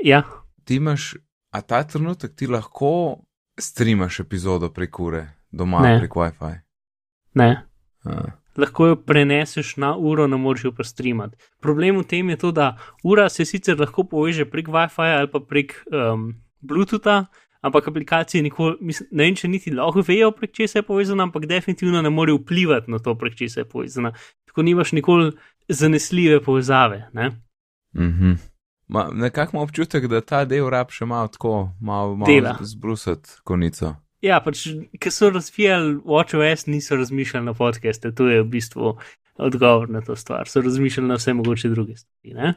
Ja, 0.03 0.23
Ti 0.67 0.75
imaš, 0.75 1.15
a 1.55 1.61
ta 1.61 1.83
trenutek 1.83 2.35
ti 2.35 2.47
lahko 2.47 3.21
streamaš 3.55 4.19
epizodo 4.19 4.67
prek 4.69 4.99
ure, 4.99 5.21
doma 5.51 5.79
Ne. 5.81 5.99
prek 5.99 6.11
WiFi. 6.11 6.59
ne. 7.35 7.63
A, 8.05 8.25
Lahko 8.57 8.87
jo 8.87 8.95
preneseš 8.97 9.75
na 9.77 9.93
uro, 9.95 10.25
ne 10.27 10.35
moreš 10.37 10.63
jo 10.65 10.71
pa 10.73 10.83
streamati. 10.83 11.37
Problem 11.61 11.99
v 12.01 12.03
tem 12.03 12.29
je 12.29 12.37
to, 12.37 12.51
da 12.51 12.75
ura 13.03 13.29
se 13.29 13.45
sicer 13.45 13.77
lahko 13.79 14.03
poveže 14.03 14.45
prek 14.45 14.67
WiFi 14.67 15.13
ali 15.13 15.29
pa 15.29 15.39
prek 15.39 15.75
um, 15.87 16.33
Bluetootha, 16.59 17.25
ampak 17.67 17.87
aplikacije 17.87 18.43
nikoli, 18.43 18.77
mislim, 18.81 19.09
ne 19.11 19.27
vem, 19.27 19.35
če 19.37 19.49
niti 19.51 19.73
lahko 19.75 20.03
vejo, 20.07 20.31
prek 20.35 20.55
česa 20.55 20.79
je 20.79 20.87
povezana, 20.87 21.27
ampak 21.27 21.45
definitivno 21.49 22.01
ne 22.01 22.09
more 22.09 22.35
vplivati 22.37 22.91
na 22.91 22.99
to, 23.03 23.15
prek 23.19 23.35
česa 23.37 23.61
je 23.61 23.69
povezana. 23.69 24.13
Tako 24.49 24.65
nimaš 24.67 24.91
nikoli 24.97 25.31
zanesljive 25.67 26.41
povezave. 26.43 27.09
Ne? 27.13 27.31
mhm. 27.95 28.37
Ma, 28.87 29.09
nekako 29.11 29.57
imam 29.57 29.63
občutek, 29.63 30.05
da 30.07 30.21
ta 30.21 30.45
del 30.47 30.69
rab 30.71 30.93
še 30.95 31.05
malo 31.05 31.27
tako, 31.27 31.69
malo, 31.83 32.15
malo 32.15 32.53
zbrusati 32.63 33.41
konico. 33.43 33.97
Ja, 34.23 34.39
pač, 34.41 34.63
ki 34.99 35.11
so 35.11 35.29
razvijali 35.29 35.97
WatchOS, 36.05 36.69
niso 36.71 36.95
razmišljali 36.95 37.45
na 37.45 37.53
podcaste, 37.53 38.13
to 38.15 38.29
je 38.31 38.41
v 38.41 38.47
bistvu 38.55 38.95
odgovor 39.37 39.89
na 39.89 40.01
to 40.01 40.15
stvar. 40.15 40.47
So 40.47 40.61
razmišljali 40.61 41.09
na 41.09 41.19
vse 41.19 41.33
mogoče 41.33 41.69
druge 41.69 41.97
stvari. 41.99 42.33
Ne? 42.33 42.53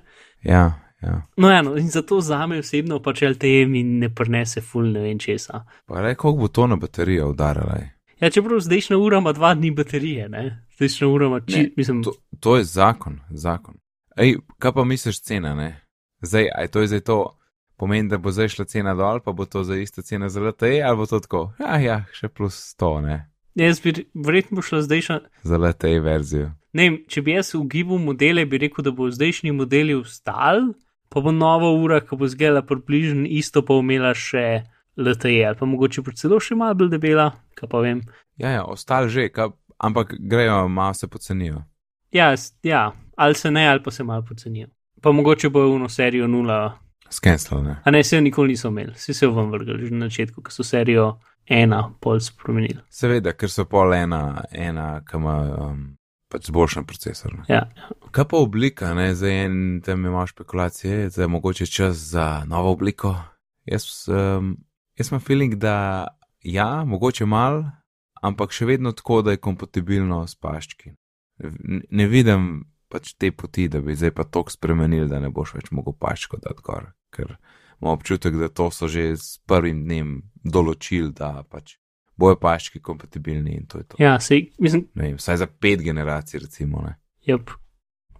Ja, 0.46 0.70
ja. 1.02 1.22
No, 1.36 1.50
eno, 1.50 1.76
in 1.76 1.88
zato 1.88 2.20
za 2.20 2.46
me 2.46 2.58
osebno 2.58 3.00
pač 3.02 3.22
LTE 3.22 3.66
mi 3.66 3.82
ne 3.82 4.10
prenese 4.14 4.60
ful 4.60 4.92
ne 4.92 5.00
vem 5.00 5.18
česa. 5.18 5.64
Pa 5.86 6.00
rej, 6.00 6.14
koliko 6.14 6.40
bo 6.40 6.48
to 6.48 6.66
na 6.66 6.76
baterijo 6.76 7.30
udarila? 7.30 7.76
ej? 7.80 7.88
Ja, 8.20 8.30
čeprav 8.30 8.60
zdajšnja 8.60 8.98
ura 8.98 9.18
ima 9.18 9.32
dva 9.32 9.54
dni 9.54 9.70
baterije, 9.70 10.28
ne? 10.28 10.66
Zdajšnja 10.76 11.08
ura 11.08 11.26
ima, 11.26 11.40
či, 11.40 11.62
Ne, 11.62 11.70
mislim, 11.76 12.02
To, 12.02 12.12
to 12.40 12.56
je 12.56 12.64
zakon, 12.64 13.20
zakon. 13.30 13.74
Ej, 14.16 14.36
kaj 14.58 14.72
pa 14.72 14.84
misliš 14.84 15.22
cena, 15.22 15.54
ne? 15.54 15.80
Zdaj, 16.22 16.50
aj 16.54 16.68
to 16.68 16.80
je 16.80 16.86
zdaj 16.86 17.00
to, 17.00 17.18
pomeni, 17.76 18.08
da 18.08 18.18
bo 18.18 18.30
zdaj 18.30 18.48
šla 18.48 18.64
cena 18.64 18.94
dol, 18.94 19.20
pa 19.24 19.32
bo 19.32 19.44
to 19.44 19.64
za 19.64 19.76
ista 19.76 20.02
cena 20.02 20.28
za 20.28 20.40
LTE, 20.40 20.82
ali 20.84 20.96
bo 20.96 21.06
to 21.06 21.20
tako? 21.20 21.52
Ja, 21.60 21.78
ja, 21.80 22.04
še 22.12 22.28
plus 22.28 22.74
100, 22.76 23.00
ne? 23.00 23.30
jaz 23.54 23.80
bi 23.80 23.92
verjetno 24.14 24.56
bo 24.56 24.62
šla 24.62 24.82
zdajšnja. 24.82 25.20
Za 25.42 25.58
LTE 25.58 26.00
verzijo. 26.00 26.50
Ne 26.72 26.90
če 27.08 27.22
bi 27.22 27.34
jaz 27.34 27.54
ugibal 27.58 27.98
modele, 27.98 28.44
bi 28.46 28.60
rekel, 28.62 28.84
da 28.86 28.92
bo 28.94 29.10
zdajšnji 29.10 29.52
modeli 29.52 29.96
vstal, 30.02 30.72
pa 31.10 31.20
bo 31.20 31.32
nova 31.34 31.70
ura, 31.74 32.00
ki 32.00 32.16
bo 32.16 32.28
zgela 32.30 32.62
približno 32.62 33.26
isto, 33.26 33.64
pa 33.66 33.74
bo 33.74 33.84
imela 33.84 34.14
še 34.14 34.62
LTE, 34.96 35.42
ali 35.46 35.58
pa 35.58 35.66
mogoče 35.66 36.02
celo 36.14 36.40
še 36.40 36.54
malo 36.58 36.78
bolj 36.78 36.94
debela, 36.94 37.30
kaj 37.58 37.70
pa 37.70 37.82
vem. 37.82 38.04
Ja, 38.38 38.54
ja, 38.54 38.64
ostal 38.64 39.10
že, 39.10 39.28
ka, 39.34 39.50
ampak 39.78 40.14
grejo, 40.18 40.68
malo 40.68 40.94
se 40.94 41.08
pocenijo. 41.08 41.64
Ja, 42.12 42.34
ja, 42.62 42.92
ali 43.16 43.34
se 43.34 43.50
ne, 43.50 43.68
ali 43.68 43.82
pa 43.82 43.90
se 43.90 44.04
malo 44.04 44.22
pocenijo. 44.22 44.70
Pa 45.00 45.12
mogoče 45.12 45.50
bo 45.50 45.66
uno 45.68 45.88
serijo 45.88 46.28
nula, 46.28 46.78
Skenslo, 47.10 47.58
ne? 47.62 47.80
a 47.84 47.90
ne 47.90 48.04
se 48.04 48.16
jo 48.16 48.22
nikoli 48.22 48.54
niso 48.54 48.68
imeli, 48.68 48.92
vsi 48.94 49.14
se 49.14 49.24
jo 49.26 49.32
vam 49.34 49.50
vrgli 49.50 49.86
že 49.86 49.94
na 49.94 50.06
začetku, 50.06 50.42
ko 50.42 50.52
so 50.54 50.62
serijo 50.62 51.18
ena 51.46 51.90
pol 52.00 52.20
spremenili. 52.20 52.78
Seveda, 52.88 53.32
ker 53.32 53.50
so 53.50 53.64
pol 53.66 53.94
ena, 53.94 54.44
ena 54.52 55.00
ki 55.02 55.18
ima 55.18 55.34
um, 55.58 55.80
pač 56.30 56.48
zboljšan 56.50 56.86
procesor. 56.86 57.34
Ne? 57.34 57.44
Ja, 57.50 57.64
Kaj 58.14 58.26
pa 58.30 58.40
oblika, 58.42 58.94
ne? 58.94 59.10
Zdaj 59.14 59.44
en 59.44 59.58
tam 59.84 60.06
ima 60.06 60.24
špekulacije, 60.26 61.10
zdaj 61.10 61.24
je 61.24 61.28
mogoče 61.28 61.66
čas 61.66 61.96
za 62.14 62.44
novo 62.46 62.72
obliko. 62.72 63.14
Jaz, 63.66 64.06
um, 64.08 64.56
jaz 64.98 65.10
imam 65.10 65.20
feeling, 65.20 65.54
da 65.54 66.06
ja, 66.42 66.84
mogoče 66.84 67.26
mal, 67.26 67.64
ampak 68.22 68.54
še 68.54 68.66
vedno 68.66 68.92
tako, 68.96 69.22
da 69.22 69.34
je 69.34 69.42
kompatibilno 69.42 70.22
s 70.26 70.38
paščki. 70.38 70.94
Ne, 71.40 71.82
ne 71.90 72.06
vidim 72.10 72.50
pač 72.90 73.14
te 73.14 73.30
poti, 73.32 73.68
da 73.70 73.80
bi 73.80 73.94
zdaj 73.96 74.14
pa 74.16 74.26
tok 74.26 74.50
spremenil, 74.50 75.06
da 75.08 75.20
ne 75.22 75.30
boš 75.30 75.54
več 75.58 75.70
mogel 75.74 75.94
paščko 75.98 76.40
dati 76.42 76.64
gor, 76.66 76.90
ker 77.14 77.36
imam 77.80 77.94
občutek, 77.94 78.36
da 78.36 78.48
to 78.48 78.70
so 78.74 78.88
že 78.90 79.12
s 79.16 79.38
prvim 79.46 79.84
dnem 79.86 80.16
določili, 80.44 81.12
da 81.16 81.44
pač 81.48 81.78
bojo 82.20 82.36
paščki 82.40 82.82
kompatibilni 82.84 83.56
in 83.56 83.66
to 83.66 83.80
je 83.80 83.88
to. 83.88 83.98
Ja, 84.02 84.18
sej, 84.20 84.50
mislim, 84.60 84.86
Ne 84.94 85.10
vem, 85.10 85.16
vsaj 85.20 85.40
za 85.42 85.48
pet 85.48 85.82
generacij, 85.84 86.40
recimo. 86.44 86.82
Ne. 86.86 86.94
Jep, 87.26 87.50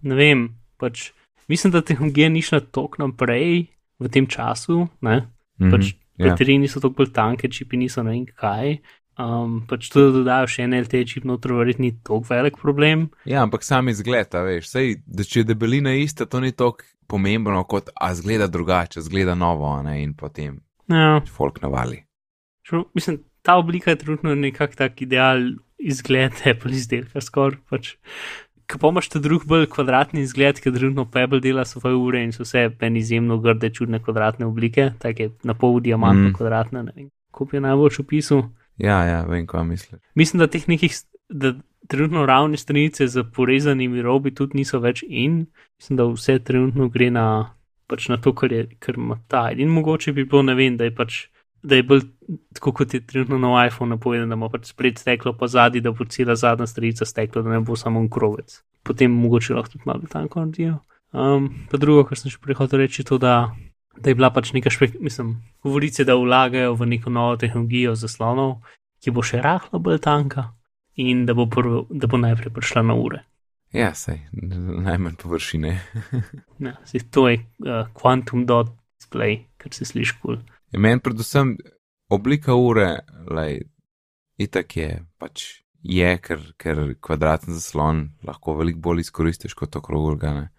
ne 0.01 0.17
vem, 0.17 0.47
pač 0.81 1.11
mislim, 1.51 1.73
da 1.75 1.81
tehnologija 1.85 2.29
ni 2.33 2.41
šla 2.41 2.63
tako 2.73 3.03
naprej 3.05 3.67
v 4.01 4.09
tem 4.09 4.25
času, 4.27 4.87
ne? 5.05 5.21
Mhm, 5.61 5.69
pač 5.73 5.93
ja. 6.17 6.31
baterije 6.31 6.63
niso 6.63 6.81
tako 6.81 7.01
bolj 7.03 7.13
tanke, 7.13 7.49
čipi 7.53 7.77
niso 7.77 8.03
ne 8.03 8.15
vem 8.15 8.25
kaj. 8.25 8.79
Um, 9.21 9.59
pač 9.69 9.89
to, 9.91 10.07
da 10.07 10.13
dodajo 10.15 10.47
še 10.49 10.63
en 10.65 10.73
LTE 10.79 11.03
čip 11.05 11.25
noter, 11.27 11.51
verjetno 11.53 11.83
ni 11.85 11.91
tako 11.99 12.23
velik 12.29 12.55
problem. 12.57 13.09
ja, 13.27 13.43
ampak 13.43 13.61
sam 13.67 13.91
izgled, 13.91 14.31
veš, 14.33 14.69
sej, 14.71 14.95
da 15.05 15.23
če 15.27 15.43
je 15.43 15.49
debelina 15.51 15.91
ista, 15.99 16.25
to 16.25 16.39
ni 16.41 16.53
tako 16.55 16.87
pomembno, 17.11 17.59
kot 17.67 17.91
a 17.93 18.13
zgleda 18.15 18.47
drugače, 18.47 19.03
zgleda 19.03 19.35
novo, 19.35 19.73
ne 19.83 19.99
in 20.01 20.13
potem 20.17 20.61
Ja, 20.89 21.19
folk 21.27 21.59
navali. 21.61 21.99
ču, 22.65 22.85
mislim, 22.95 23.19
ta 23.41 23.57
oblika 23.57 23.91
je 23.91 23.99
trenutno 24.03 24.35
nekak 24.35 24.75
tak 24.75 25.01
ideal 25.01 25.41
izgled 25.77 26.31
Apple 26.45 26.71
izdelka, 26.71 27.21
skoraj 27.21 27.59
pač. 27.69 27.95
Ko 28.71 28.77
pa 28.79 28.87
imaš 28.93 29.09
ta 29.11 29.19
drug 29.19 29.43
bolj 29.49 29.65
kvadratni 29.67 30.21
izgled, 30.21 30.61
ki 30.63 30.71
trenutno 30.71 31.03
Pebble 31.11 31.41
dela 31.43 31.65
svoje 31.65 31.95
ure 31.95 32.21
in 32.23 32.31
so 32.31 32.45
vse 32.45 32.69
meni 32.79 33.01
izjemno 33.01 33.37
grde, 33.43 33.69
čudne 33.73 33.99
kvadratne 33.99 34.45
oblike, 34.47 34.93
take 34.99 35.31
na 35.43 35.53
pol 35.53 35.81
diamantno 35.83 36.29
Mm. 36.29 36.33
kvadratne, 36.37 36.83
ne 36.83 36.91
vem, 36.95 37.09
kako 37.31 37.45
bi 37.45 37.57
jo 37.57 37.61
najbolj 37.61 37.99
opisal. 37.99 38.43
Ja, 38.77 39.03
ja, 39.03 39.25
vem, 39.27 39.47
kaj 39.47 39.63
misliš. 39.63 39.99
Mislim, 40.15 40.39
da 40.39 40.47
teh 40.47 40.67
nekih, 40.67 40.93
da 41.29 41.53
trenutno 41.87 42.25
ravne 42.25 42.57
stranice 42.57 43.07
z 43.07 43.23
porezanimi 43.35 44.01
robi 44.01 44.31
tudi 44.31 44.57
niso 44.57 44.79
več 44.79 45.03
in 45.07 45.47
mislim, 45.79 45.97
da 45.97 46.05
vse 46.05 46.39
trenutno 46.39 46.87
gre 46.89 47.09
na, 47.11 47.25
pač 47.87 48.07
na 48.07 48.17
to, 48.17 48.31
kar, 48.33 48.53
je, 48.53 48.69
kar 48.79 48.95
ima 48.95 49.19
ta. 49.27 49.51
In 49.51 49.67
mogoče 49.67 50.13
bi 50.13 50.23
bilo, 50.23 50.41
ne 50.47 50.55
vem, 50.55 50.77
da 50.77 50.87
je 50.87 50.95
pač. 50.95 51.27
Da 51.63 51.77
je 51.77 51.83
bolj 51.85 52.01
tako, 52.53 52.71
kot 52.73 52.93
je 52.93 53.01
trenutno 53.05 53.37
na 53.37 53.65
iPhonu 53.67 53.95
napovedan, 53.95 54.29
da 54.29 54.37
ima 54.37 54.49
pač 54.49 54.71
spred 54.71 54.99
steklo, 54.99 55.33
pa 55.37 55.47
zadnji, 55.47 55.81
da 55.81 55.91
bo 55.91 56.05
cela 56.09 56.35
zadnja 56.35 56.67
stranica 56.67 57.05
stekla, 57.05 57.43
da 57.45 57.53
ne 57.53 57.59
bo 57.59 57.75
samo 57.75 57.99
en 58.01 58.09
krovec. 58.09 58.61
Potem 58.83 59.11
mogoče 59.11 59.53
lahko 59.53 59.75
tudi 59.75 59.85
malo 59.85 60.09
tanko 60.09 60.41
naredijo. 60.41 60.79
Um, 61.11 61.49
pa 61.69 61.77
drugo, 61.77 62.05
kar 62.07 62.17
sem 62.17 62.31
še 62.31 62.39
prihodil 62.41 62.81
reči, 62.81 63.01
je 63.01 63.09
to, 63.11 63.19
da, 63.21 63.51
da 63.97 64.09
je 64.09 64.17
bila 64.17 64.31
pač 64.33 64.53
neka 64.55 64.71
špek, 64.73 64.95
mislim, 65.03 65.35
govorice, 65.63 66.05
da 66.07 66.15
vlagajo 66.15 66.73
v 66.79 66.87
neko 66.95 67.13
novo 67.13 67.35
tehnologijo 67.37 67.97
zaslonov, 67.99 68.61
ki 69.03 69.13
bo 69.13 69.25
še 69.25 69.41
rahlo 69.43 69.81
bolj 69.83 69.99
tanka 70.05 70.49
in 71.01 71.25
da 71.27 71.35
bo, 71.37 71.49
prvo, 71.51 71.83
da 71.89 72.07
bo 72.07 72.19
najprej 72.21 72.53
prišla 72.55 72.85
na 72.87 72.95
ure. 72.95 73.25
Ja, 73.75 73.93
sej, 73.95 74.23
najmanj 74.31 75.19
površine. 75.21 75.77
Ja, 76.61 76.75
saj 76.85 77.07
to 77.09 77.25
je 77.25 77.39
uh, 77.41 77.87
quantum 77.97 78.43
dot 78.45 78.69
display, 78.99 79.47
kar 79.57 79.73
se 79.73 79.87
sliši 79.87 80.17
kul. 80.21 80.37
Cool. 80.37 80.50
Ja, 80.71 80.79
Meni 80.79 80.99
predvsem 81.03 81.57
oblika 82.09 82.55
ure, 82.55 83.01
lej, 83.31 83.61
itak 84.39 84.77
je, 84.77 84.89
pač 85.19 85.43
je, 85.81 86.11
ker, 86.23 86.41
ker 86.61 86.81
kvadraten 87.03 87.53
zaslon 87.53 88.05
lahko 88.27 88.55
veliko 88.59 88.79
bolj 88.89 89.05
izkoristiš 89.05 89.55
kot 89.57 89.75
okrog 89.75 90.13
organe. 90.15 90.49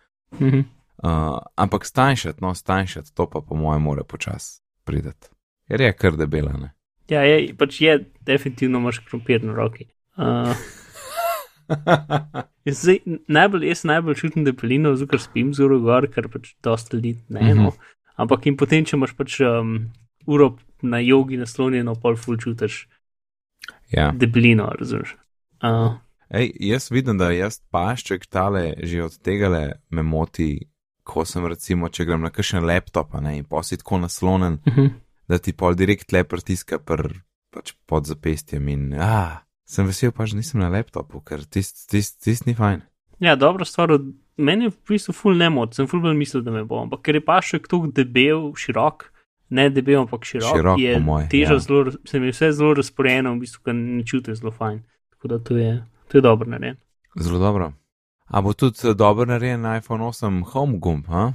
Mhm. 0.40 0.68
Uh, 1.02 1.40
ampak 1.58 1.86
stanjšati, 1.86 2.38
no, 2.44 2.52
stanjšati, 2.54 3.10
to 3.14 3.26
pa 3.26 3.40
po 3.40 3.56
mojem 3.58 3.82
more 3.82 4.04
počas 4.04 4.60
prideti. 4.84 5.32
Ker 5.66 5.80
je 5.80 5.92
kar 5.98 6.16
debela, 6.16 6.52
ne. 6.52 6.70
Ja, 7.10 7.24
je, 7.26 7.56
pač 7.58 7.80
je, 7.80 7.96
definitivno 8.20 8.78
imaš 8.78 9.00
krompir 9.08 9.42
na 9.44 9.56
roki. 9.56 9.88
Uh, 10.16 10.52
jaz 12.68 12.84
zdaj, 12.84 13.00
najbolj, 13.26 13.66
jaz 13.72 13.82
najbolj 13.88 14.20
čutim 14.20 14.46
debelino, 14.46 14.94
zato 14.96 15.16
ker 15.16 15.24
spim 15.24 15.50
zelo 15.56 15.80
gor, 15.82 16.06
ker 16.12 16.28
pač 16.30 16.52
dosta 16.62 16.96
ljudi 16.96 17.16
ne. 17.34 17.54
No. 17.58 17.72
Ampak 18.16 18.46
in 18.46 18.56
potem, 18.60 18.84
če 18.84 18.96
imaš 18.96 19.14
pač 19.16 19.40
um, 19.46 19.76
uro 20.26 20.56
na 20.82 21.00
jogi 21.00 21.38
naslonjeno, 21.40 21.94
pol 22.02 22.16
ful 22.16 22.38
čutiš 22.40 22.86
ja. 23.94 24.10
debelino, 24.16 24.68
razumeš. 24.78 25.16
Uh, 25.62 25.94
Ej, 26.32 26.50
jaz 26.60 26.90
vidim, 26.90 27.18
da 27.20 27.30
jaz 27.30 27.60
pašček 27.70 28.26
tale 28.26 28.72
že 28.82 29.02
od 29.04 29.18
tega 29.20 29.50
le 29.52 29.64
me 29.90 30.02
moti, 30.02 30.68
ko 31.04 31.26
sem 31.28 31.44
recimo, 31.46 31.90
če 31.92 32.06
grem 32.08 32.24
na 32.24 32.30
kakšen 32.32 32.64
laptop, 32.64 33.12
ne, 33.20 33.36
in 33.36 33.44
posi 33.44 33.76
tako 33.76 33.98
naslonjen, 34.06 34.58
uh 34.66 34.76
-huh. 34.76 34.90
da 35.28 35.38
ti 35.38 35.52
pol 35.52 35.74
direkt 35.74 36.12
le 36.12 36.24
pritiska 36.24 36.78
pr, 36.78 37.20
pač 37.50 37.74
pod 37.86 38.06
zapestjem 38.06 38.68
in, 38.68 38.94
ah, 38.94 39.44
sem 39.64 39.86
vesel 39.86 40.12
pač, 40.12 40.30
da 40.30 40.36
nisem 40.36 40.60
na 40.60 40.68
laptopu, 40.68 41.20
ker 41.20 41.44
tist, 41.44 41.90
tist, 41.90 42.22
tist 42.24 42.46
ni 42.46 42.54
fajn. 42.54 42.82
Ja, 43.20 43.36
dobra 43.36 43.64
stvar. 43.64 43.92
Od... 43.92 44.02
Meni 44.36 44.64
je 44.64 44.70
v 44.70 44.76
bistvu 44.88 45.12
ful 45.12 45.36
ne 45.36 45.50
mod, 45.52 45.74
sem 45.76 45.88
ful 45.88 46.00
bolj 46.00 46.16
mislil, 46.16 46.42
da 46.44 46.54
me 46.54 46.64
bo, 46.64 46.80
ampak 46.82 47.02
ker 47.04 47.18
je 47.18 47.24
pa 47.24 47.40
še 47.44 47.60
tako 47.64 47.90
debel, 47.92 48.48
širok, 48.56 49.04
ne 49.52 49.68
debel, 49.70 50.00
ampak 50.06 50.24
širok, 50.24 50.56
Širok, 50.56 50.80
je 50.80 50.94
po 50.96 51.04
moje, 51.04 51.28
teža 51.34 51.58
ja. 51.58 51.64
zelo, 51.66 51.92
se 52.08 52.20
mi 52.20 52.30
je 52.30 52.36
vse 52.36 52.52
zelo 52.56 52.72
razporejeno, 52.80 53.34
v 53.36 53.44
bistvu 53.44 53.66
ga 53.68 53.76
ne 53.76 54.04
čutim 54.08 54.38
zelo 54.38 54.54
fajn. 54.56 54.80
Tako 55.12 55.32
da 55.34 55.38
to 55.38 55.56
je, 55.60 55.74
to 56.08 56.18
je 56.18 56.24
dobro 56.24 56.48
narejen. 56.50 56.80
Zelo 57.20 57.38
dobro. 57.38 57.72
A 58.32 58.40
bo 58.40 58.54
tudi 58.56 58.88
eh, 58.88 58.94
dobro 58.96 59.28
narejen 59.28 59.68
iPhone 59.76 60.04
8 60.08 60.42
home 60.54 60.78
gumb, 60.80 61.06
ha? 61.12 61.32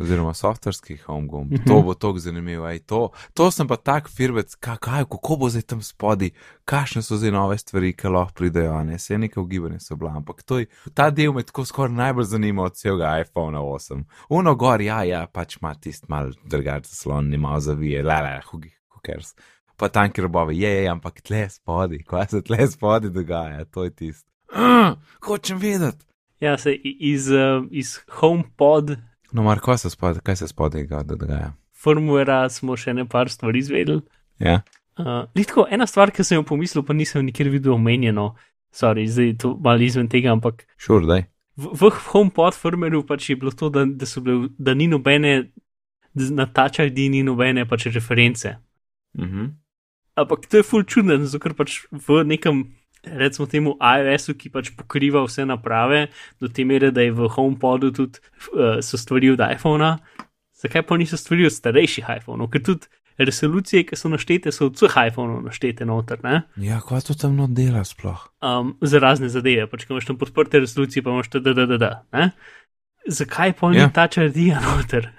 Oziroma 0.00 0.34
softverski 0.34 0.96
home 0.96 1.28
gumb. 1.28 1.52
Mhm. 1.52 1.64
To 1.66 1.82
bo 1.82 1.94
tako 1.94 2.18
zanimivo. 2.18 2.68
Ej, 2.68 2.78
to, 2.78 3.10
to 3.34 3.50
sem 3.50 3.68
pa 3.68 3.76
tak 3.76 4.08
firbec, 4.08 4.54
kaj, 4.54 4.76
kaj, 4.76 5.04
kako 5.04 5.36
bo 5.36 5.48
zdaj 5.48 5.62
tam 5.62 5.82
spodaj, 5.82 6.30
kakšne 6.64 7.02
so 7.02 7.16
zdaj 7.16 7.30
nove 7.30 7.58
stvari, 7.58 7.92
ki 7.96 8.08
lahko 8.08 8.34
pridejo, 8.34 8.82
ne 8.84 8.98
se 8.98 9.18
neke 9.18 9.40
ugibanje 9.40 9.80
so 9.80 9.96
bila. 9.96 10.16
Ampak 10.16 10.42
to 10.42 10.58
je, 10.58 10.66
ta 10.94 11.10
del 11.10 11.32
me 11.32 11.42
tako 11.42 11.64
skoraj 11.64 11.94
najbolj 11.94 12.24
zanima 12.24 12.62
od 12.62 12.76
celega 12.76 13.18
iPhone 13.20 13.58
8. 13.58 14.04
Uno 14.28 14.54
gor, 14.54 14.80
ja, 14.80 15.02
ja, 15.04 15.26
pač 15.26 15.56
ima 15.60 15.74
tisti 15.74 16.06
mal 16.08 16.32
drugačen 16.44 16.90
zaslon, 16.90 17.28
nima 17.30 17.60
zavije, 17.60 18.02
la, 18.02 18.40
who 18.52 18.58
who 18.58 19.00
cares. 19.06 19.34
Pa 19.76 19.88
tanki 19.88 20.20
robovi, 20.20 20.60
je, 20.60 20.88
ampak 20.88 21.20
tle 21.20 21.48
spodaj, 21.50 22.04
kaj 22.06 22.26
se 22.30 22.42
tle 22.42 22.66
spodaj 22.70 23.10
dogaja, 23.10 23.64
to 23.64 23.84
je 23.84 23.90
tisto. 23.90 24.28
Uh, 24.52 24.96
hočem 25.26 25.58
vedeti. 25.58 26.04
Ja, 26.40 26.58
se 26.58 26.74
iz, 26.84 27.28
iz 27.70 27.98
HomePod 28.08 28.96
No, 29.32 29.42
mar, 29.42 29.60
kaj 29.60 29.78
se 29.78 29.90
spodaj, 29.90 30.20
kaj 30.22 30.36
se 30.36 30.48
spodaj 30.48 30.86
ga- 30.86 31.02
dogaja? 31.04 31.52
firmwarea 31.82 32.50
smo 32.50 32.76
še 32.76 32.92
ne 32.94 33.04
par 33.04 33.28
stvari 33.28 33.58
izvedeli. 33.58 34.02
Ja, 34.38 34.62
Uh, 34.98 35.24
Litko, 35.34 35.64
ena 35.72 35.86
stvar, 35.86 36.10
ki 36.12 36.20
sem 36.20 36.36
jo 36.36 36.42
pomislil, 36.44 36.82
pa 36.84 36.92
nisem 36.92 37.24
nikjer 37.24 37.48
videl 37.48 37.72
omenjeno, 37.72 38.34
sorry, 38.70 39.06
zdaj 39.08 39.26
je 39.26 39.36
to 39.40 39.56
malo 39.56 39.80
izven 39.80 40.04
tega, 40.08 40.34
ampak 40.36 40.66
šur, 40.76 41.06
daj. 41.08 41.22
v, 41.56 41.70
v 41.72 41.88
HomePod 42.12 42.52
firmwareu 42.52 43.00
pač 43.08 43.30
je 43.30 43.36
bilo 43.36 43.50
to, 43.50 43.70
da, 43.72 43.86
da, 43.88 44.04
bile, 44.20 44.50
da 44.58 44.74
ni 44.74 44.86
nobene, 44.92 45.48
da 46.12 46.28
na 46.36 46.44
Touch 46.44 46.78
ID 46.84 47.08
ni 47.08 47.22
nobene 47.24 47.64
pač 47.64 47.86
reference. 47.88 48.52
Mhm. 49.16 49.48
Ampak 50.20 50.44
to 50.52 50.60
je 50.60 50.62
full 50.62 50.84
čudno, 50.84 51.16
zato 51.24 51.40
ker 51.40 51.54
pač 51.56 51.86
v 51.90 52.20
nekem, 52.28 52.60
recimo 53.04 53.46
temu 53.46 53.76
iOS-u, 53.78 54.34
ki 54.38 54.50
pač 54.54 54.70
pokriva 54.78 55.24
vse 55.26 55.46
naprave, 55.48 56.06
do 56.40 56.48
te 56.48 56.64
mere, 56.64 56.90
da 56.94 57.02
je 57.02 57.12
v 57.12 57.28
HomePodu 57.28 57.92
tudi 57.92 58.22
uh, 58.52 58.78
so 58.80 58.98
stvari 58.98 59.32
od 59.34 59.42
iPhona, 59.42 59.98
zakaj 60.62 60.86
pa 60.86 60.96
niso 60.96 61.16
stvari 61.16 61.46
od 61.46 61.54
starejših 61.54 62.10
iPhonov, 62.20 62.52
ker 62.54 62.62
tudi 62.62 62.86
resolucije, 63.18 63.84
ki 63.90 63.96
so 63.98 64.08
naštete, 64.08 64.52
so 64.54 64.70
od 64.70 64.78
vseh 64.78 64.94
iPhonov 65.10 65.42
naštete 65.44 65.86
noter, 65.88 66.22
ne? 66.24 66.42
Ja, 66.56 66.80
kaj 66.80 67.08
to 67.10 67.18
tam 67.18 67.36
no 67.36 67.46
dela 67.50 67.84
sploh? 67.84 68.28
um, 68.40 68.76
za 68.80 69.02
razne 69.02 69.28
zadeve, 69.28 69.66
pač 69.70 69.84
ko 69.84 69.94
imaš 69.94 70.08
tam 70.08 70.18
podprte 70.18 70.62
resolucije, 70.62 71.02
pa 71.02 71.10
imaš 71.10 71.28
ta 71.28 71.42
da, 71.42 71.54
da, 71.54 71.66
da, 71.66 71.78
da. 71.78 71.92
Ne? 72.12 72.30
Zakaj 73.06 73.52
pa 73.58 73.70
ni 73.70 73.82
Ja. 73.82 73.88
yeah. 73.88 73.94
ta 73.94 74.06
čardija 74.06 74.62
noter? 74.68 75.10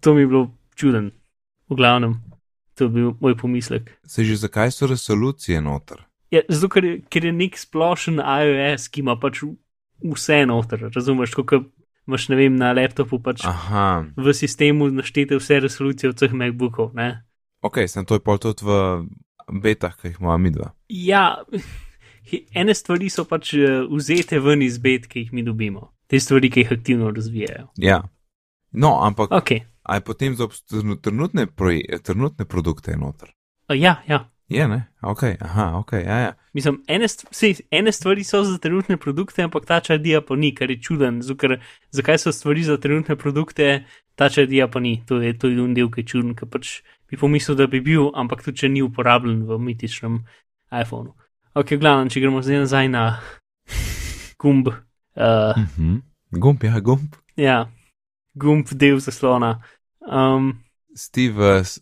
To 0.00 0.14
mi 0.14 0.20
je 0.20 0.26
bilo 0.26 0.50
čuden, 0.74 1.10
v 1.70 1.76
glavnem, 1.76 2.20
to 2.74 2.84
je 2.84 2.88
bil 2.88 3.12
moj 3.20 3.36
pomislek. 3.36 3.90
Se 4.06 4.24
že 4.24 4.36
zakaj 4.36 4.70
so 4.70 4.86
resolucije 4.86 5.60
noter? 5.60 6.09
Ja, 6.30 6.44
zato, 6.48 6.70
ker, 6.76 6.86
ker 7.10 7.26
je 7.26 7.32
nek 7.34 7.58
splošen 7.58 8.20
iOS, 8.22 8.86
ki 8.92 9.02
ima 9.02 9.16
pač 9.18 9.42
vse 10.00 10.44
noter, 10.46 10.86
razumeš, 10.94 11.34
kot 11.34 11.56
imaš, 12.06 12.28
ne 12.30 12.38
vem, 12.38 12.54
na 12.58 12.70
laptopu 12.76 13.18
pač 13.22 13.42
ah. 13.44 13.50
Aha, 13.50 13.88
v 14.16 14.34
sistemu 14.34 14.88
naštete 14.94 15.38
vse 15.38 15.60
resolucije 15.66 16.14
vseh 16.14 16.32
MacBookov. 16.32 16.94
Ne? 16.94 17.22
ok, 17.60 17.84
sem 17.88 18.06
to 18.06 18.16
je 18.16 18.24
pol 18.24 18.38
tudi 18.40 18.64
v 18.64 18.78
betah, 19.62 19.94
ki 19.96 20.12
jih 20.12 20.20
imamo 20.20 20.38
mi 20.38 20.52
dva. 20.54 20.70
Ja, 20.88 21.42
ene 22.60 22.74
stvari 22.74 23.10
so 23.12 23.26
pač 23.28 23.54
eh, 23.58 23.82
vzete 23.90 24.40
ven 24.40 24.62
iz 24.62 24.78
bet, 24.82 25.10
ki 25.10 25.26
jih 25.26 25.34
mi 25.36 25.44
dobimo. 25.46 25.92
Te 26.10 26.20
stvari, 26.20 26.50
ki 26.50 26.64
jih 26.64 26.72
aktivno 26.78 27.10
razvijajo. 27.14 27.68
Ja. 27.78 28.02
No, 28.72 29.00
ampak 29.02 29.32
Ok, 29.34 29.50
a 29.82 29.98
je 29.98 30.02
potem 30.06 30.34
za 30.38 30.46
trenutne, 31.02 31.46
proje, 31.46 31.98
trenutne 32.02 32.46
produkte 32.46 32.96
noter? 32.96 33.34
ja, 33.74 34.02
ja. 34.06 34.26
Je, 34.50 34.68
ne? 34.68 34.86
Ok, 35.02 35.22
aha, 35.40 35.78
ok, 35.78 35.92
ja, 35.94 36.18
ja. 36.18 36.32
Mislim, 36.52 36.80
ene, 36.86 37.08
st 37.08 37.24
sej, 37.30 37.60
ene 37.70 37.92
stvari 37.92 38.24
so 38.24 38.42
za 38.44 38.58
trenutne 38.58 38.96
produkte, 38.96 39.42
ampak 39.42 39.66
ta 39.66 39.80
čadija 39.80 40.20
pa 40.20 40.34
ni, 40.36 40.50
kar 40.54 40.70
je 40.70 40.80
čuden. 40.82 41.22
Zukar, 41.22 41.60
zakaj 41.90 42.18
so 42.18 42.32
stvari 42.32 42.62
za 42.62 42.76
trenutne 42.76 43.16
produkte, 43.16 43.84
ta 44.14 44.28
čadija 44.28 44.66
pa 44.68 44.80
ni. 44.80 45.02
To 45.06 45.20
je, 45.22 45.38
to 45.38 45.46
je 45.46 45.62
un 45.62 45.74
del, 45.74 45.86
ki 45.88 46.00
je 46.00 46.06
čuden, 46.06 46.34
ker 46.34 46.48
pač 46.48 46.80
bi 47.06 47.16
pomislil, 47.16 47.56
da 47.56 47.66
bi 47.66 47.80
bil, 47.80 48.10
ampak 48.14 48.42
tudi 48.42 48.58
če 48.58 48.68
ni 48.68 48.82
uporabljen 48.82 49.44
v 49.46 49.58
mitičnem 49.60 50.18
iPhonu. 50.72 51.14
Ok, 51.54 51.78
glavno, 51.78 52.10
če 52.10 52.20
gremo 52.20 52.42
zdaj 52.42 52.58
nazaj 52.58 52.88
na 52.88 53.04
gumb. 54.38 54.68
Uh, 55.14 55.54
Mhm. 55.56 55.96
Gumb, 56.32 56.62
ja, 56.64 56.80
gumb. 56.80 57.14
ja, 57.36 57.70
gumb 58.34 58.66
del 58.72 58.98
zaslona. 58.98 59.62
Um, 60.00 60.58
Steve, 60.94 61.62
s- 61.64 61.80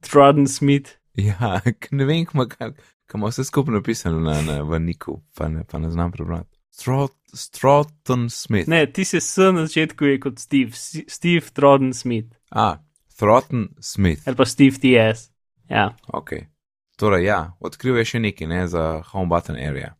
Trodden 0.00 0.46
Smith. 0.48 0.98
ja, 1.30 1.60
ne 1.90 2.04
vem, 2.04 2.24
kam 2.26 2.72
ima 3.14 3.28
vse 3.28 3.44
skupaj 3.44 3.74
napisano 3.74 4.20
na, 4.20 4.42
na 4.42 4.62
v 4.62 4.78
Niku, 4.80 5.22
pa 5.34 5.48
ne, 5.48 5.64
pa 5.64 5.78
ne 5.78 5.90
znam 5.90 6.12
prebrati. 6.12 6.58
Strot, 6.70 7.12
Stroughton 7.34 8.30
Smith. 8.30 8.68
Ne, 8.68 8.86
ti 8.86 9.04
si 9.04 9.20
s 9.20 9.36
na 9.36 9.66
začetku 9.66 10.04
je 10.04 10.20
kot 10.20 10.38
Steve, 10.38 10.70
S- 10.70 11.04
Steve 11.08 11.40
Trodden 11.52 11.92
Smith. 11.92 12.32
A, 12.50 12.78
Throton 13.16 13.68
Smith. 13.80 14.22
Ali 14.26 14.36
pa 14.36 14.44
Steve 14.44 14.76
TS. 14.76 15.30
Ja. 15.70 15.96
Ok. 16.06 16.30
Torej, 16.96 17.24
ja, 17.24 17.52
odkril 17.60 17.96
je 17.96 18.04
še 18.04 18.18
nekaj, 18.20 18.46
ne, 18.46 18.66
za 18.68 19.02
home 19.02 19.28
button 19.28 19.56
area. 19.56 19.94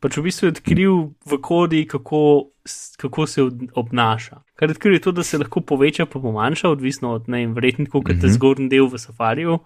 Pač 0.00 0.16
v 0.16 0.22
bistvu 0.22 0.46
je 0.46 0.52
odkril 0.52 0.94
v 1.26 1.38
kodi, 1.40 1.82
kako, 1.84 2.52
kako 2.96 3.26
se 3.26 3.42
obnaša. 3.74 4.42
Kar 4.54 4.68
je 4.68 4.76
odkril 4.76 4.94
je 4.94 5.00
to, 5.00 5.12
da 5.12 5.22
se 5.22 5.38
lahko 5.38 5.60
poveča, 5.60 6.06
pa 6.06 6.20
pomanjša, 6.20 6.68
odvisno 6.68 7.12
od 7.12 7.28
ne 7.28 7.38
vem, 7.38 7.54
verjetno, 7.54 7.88
kot 7.90 8.08
je 8.10 8.16
Mhm. 8.16 8.28
zgornji 8.28 8.68
del 8.68 8.86
v 8.86 8.98
safariju, 8.98 9.58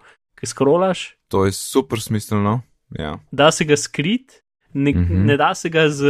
ki 0.43 0.47
skrolaš. 0.47 1.15
To 1.29 1.45
je 1.45 1.51
super 1.53 1.97
smiselno. 1.97 2.61
Ja. 2.91 3.17
Da 3.31 3.47
se 3.49 3.63
ga 3.63 3.77
skrit, 3.77 4.43
ne, 4.73 4.91
uh 4.91 4.97
Mhm. 4.97 5.13
-huh. 5.13 5.25
ne 5.25 5.37
da 5.37 5.55
se 5.55 5.69
ga 5.69 5.89
z 5.89 6.03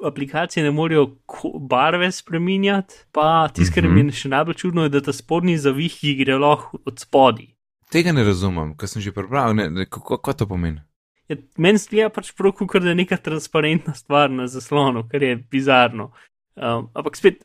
aplikacije, 0.00 0.62
ne 0.62 0.70
morejo 0.70 1.16
barve 1.60 2.12
spremenjati. 2.12 2.94
Pa 3.12 3.48
tisto, 3.48 3.74
kar 3.74 3.84
Mhm. 3.84 3.94
mi 3.94 4.00
je 4.02 4.12
še 4.12 4.28
najbolj 4.28 4.54
čudno, 4.56 4.82
je, 4.82 4.88
da 4.88 5.00
ta 5.00 5.12
spodnji 5.12 5.58
zavih, 5.58 5.94
ki 5.94 6.14
gre 6.16 6.34
lahko 6.34 6.78
od 6.84 6.98
spodaj. 6.98 7.46
Tega 7.88 8.12
ne 8.12 8.24
razumem, 8.24 8.76
ker 8.76 8.88
sem 8.88 9.02
že 9.02 9.12
prebral, 9.12 9.54
ne, 9.54 9.70
ne, 9.70 9.86
kako, 9.86 10.16
kako 10.16 10.32
to 10.34 10.46
pomeni. 10.46 10.80
Ja, 11.28 11.36
meni 11.56 11.78
zdi 11.78 12.08
pač 12.08 12.32
prav, 12.32 12.52
kot 12.52 12.82
da 12.82 12.88
je 12.88 12.94
neka 12.94 13.16
transparentna 13.16 13.94
stvar 13.94 14.30
na 14.30 14.46
zaslonu, 14.46 15.08
kar 15.08 15.22
je 15.22 15.36
bizarno. 15.36 16.12
Um, 16.56 16.88
ampak 16.94 17.16
spet, 17.16 17.44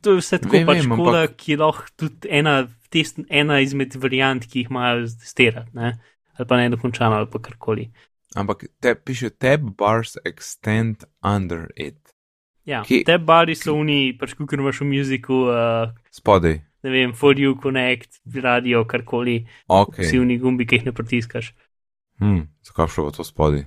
to 0.00 0.10
je 0.10 0.16
vse 0.16 0.38
tako 0.38 0.52
Vem, 0.52 0.66
pač 0.66 0.76
vem, 0.78 0.90
kola, 0.90 1.18
ampak- 1.20 1.36
ki 1.36 1.52
je 1.52 1.58
lahko 1.58 1.84
tudi 1.96 2.28
ena, 2.30 2.66
test, 2.94 3.18
ena 3.28 3.58
izmed 3.64 3.94
variant, 4.00 4.46
ki 4.46 4.62
jih 4.62 4.70
imajo 4.72 5.04
testirati, 5.20 5.74
ne? 5.76 5.92
ali 6.38 6.46
pa 6.50 6.56
ne 6.58 6.70
dokončano, 6.72 7.18
ali 7.20 7.28
pa 7.30 7.38
karkoli. 7.42 7.88
Ampak 8.34 8.64
te 8.82 8.94
piše 8.98 9.28
tab 9.30 9.68
bars 9.78 10.16
extend 10.26 11.04
under 11.22 11.68
it. 11.76 11.98
Ja, 12.66 12.80
Ki- 12.82 13.02
te 13.06 13.18
bari 13.20 13.54
so 13.54 13.74
oni, 13.76 14.14
pač 14.18 14.32
kot 14.34 14.54
imaš 14.56 14.80
v 14.80 14.88
muziku, 14.88 15.42
uh, 15.52 15.92
Spodaj. 16.10 16.56
ne 16.82 16.90
vem, 16.90 17.12
for 17.12 17.36
you 17.38 17.54
connect, 17.60 18.18
radio, 18.34 18.82
karkoli, 18.88 19.44
Ok. 19.68 20.00
vsi 20.00 20.18
oni 20.18 20.38
gumbi, 20.40 20.66
ki 20.66 20.80
jih 20.80 20.86
ne 20.88 20.92
pritiskaš. 20.96 21.52
Hm, 22.22 22.40
zakaj 22.64 22.88
šlo 22.94 23.10
to 23.14 23.24
spodaj? 23.24 23.66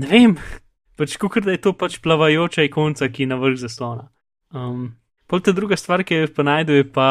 Ne 0.00 0.08
vem, 0.10 0.34
pač 0.98 1.14
kot 1.20 1.38
da 1.44 1.52
je 1.54 1.60
to 1.62 1.72
pač 1.76 2.00
plavajoča 2.02 2.64
ikonca, 2.66 3.06
ki 3.12 3.26
je 3.26 3.30
na 3.30 3.38
vrh 3.38 3.58
zaslona. 3.60 4.08
Um, 4.50 4.96
Pol 5.28 5.42
ta 5.44 5.52
druga 5.52 5.76
stvar, 5.76 6.02
ki 6.08 6.22
jo 6.24 6.28
pa 6.32 6.42
najdu, 6.42 6.72
je 6.80 6.84
pa 6.88 7.08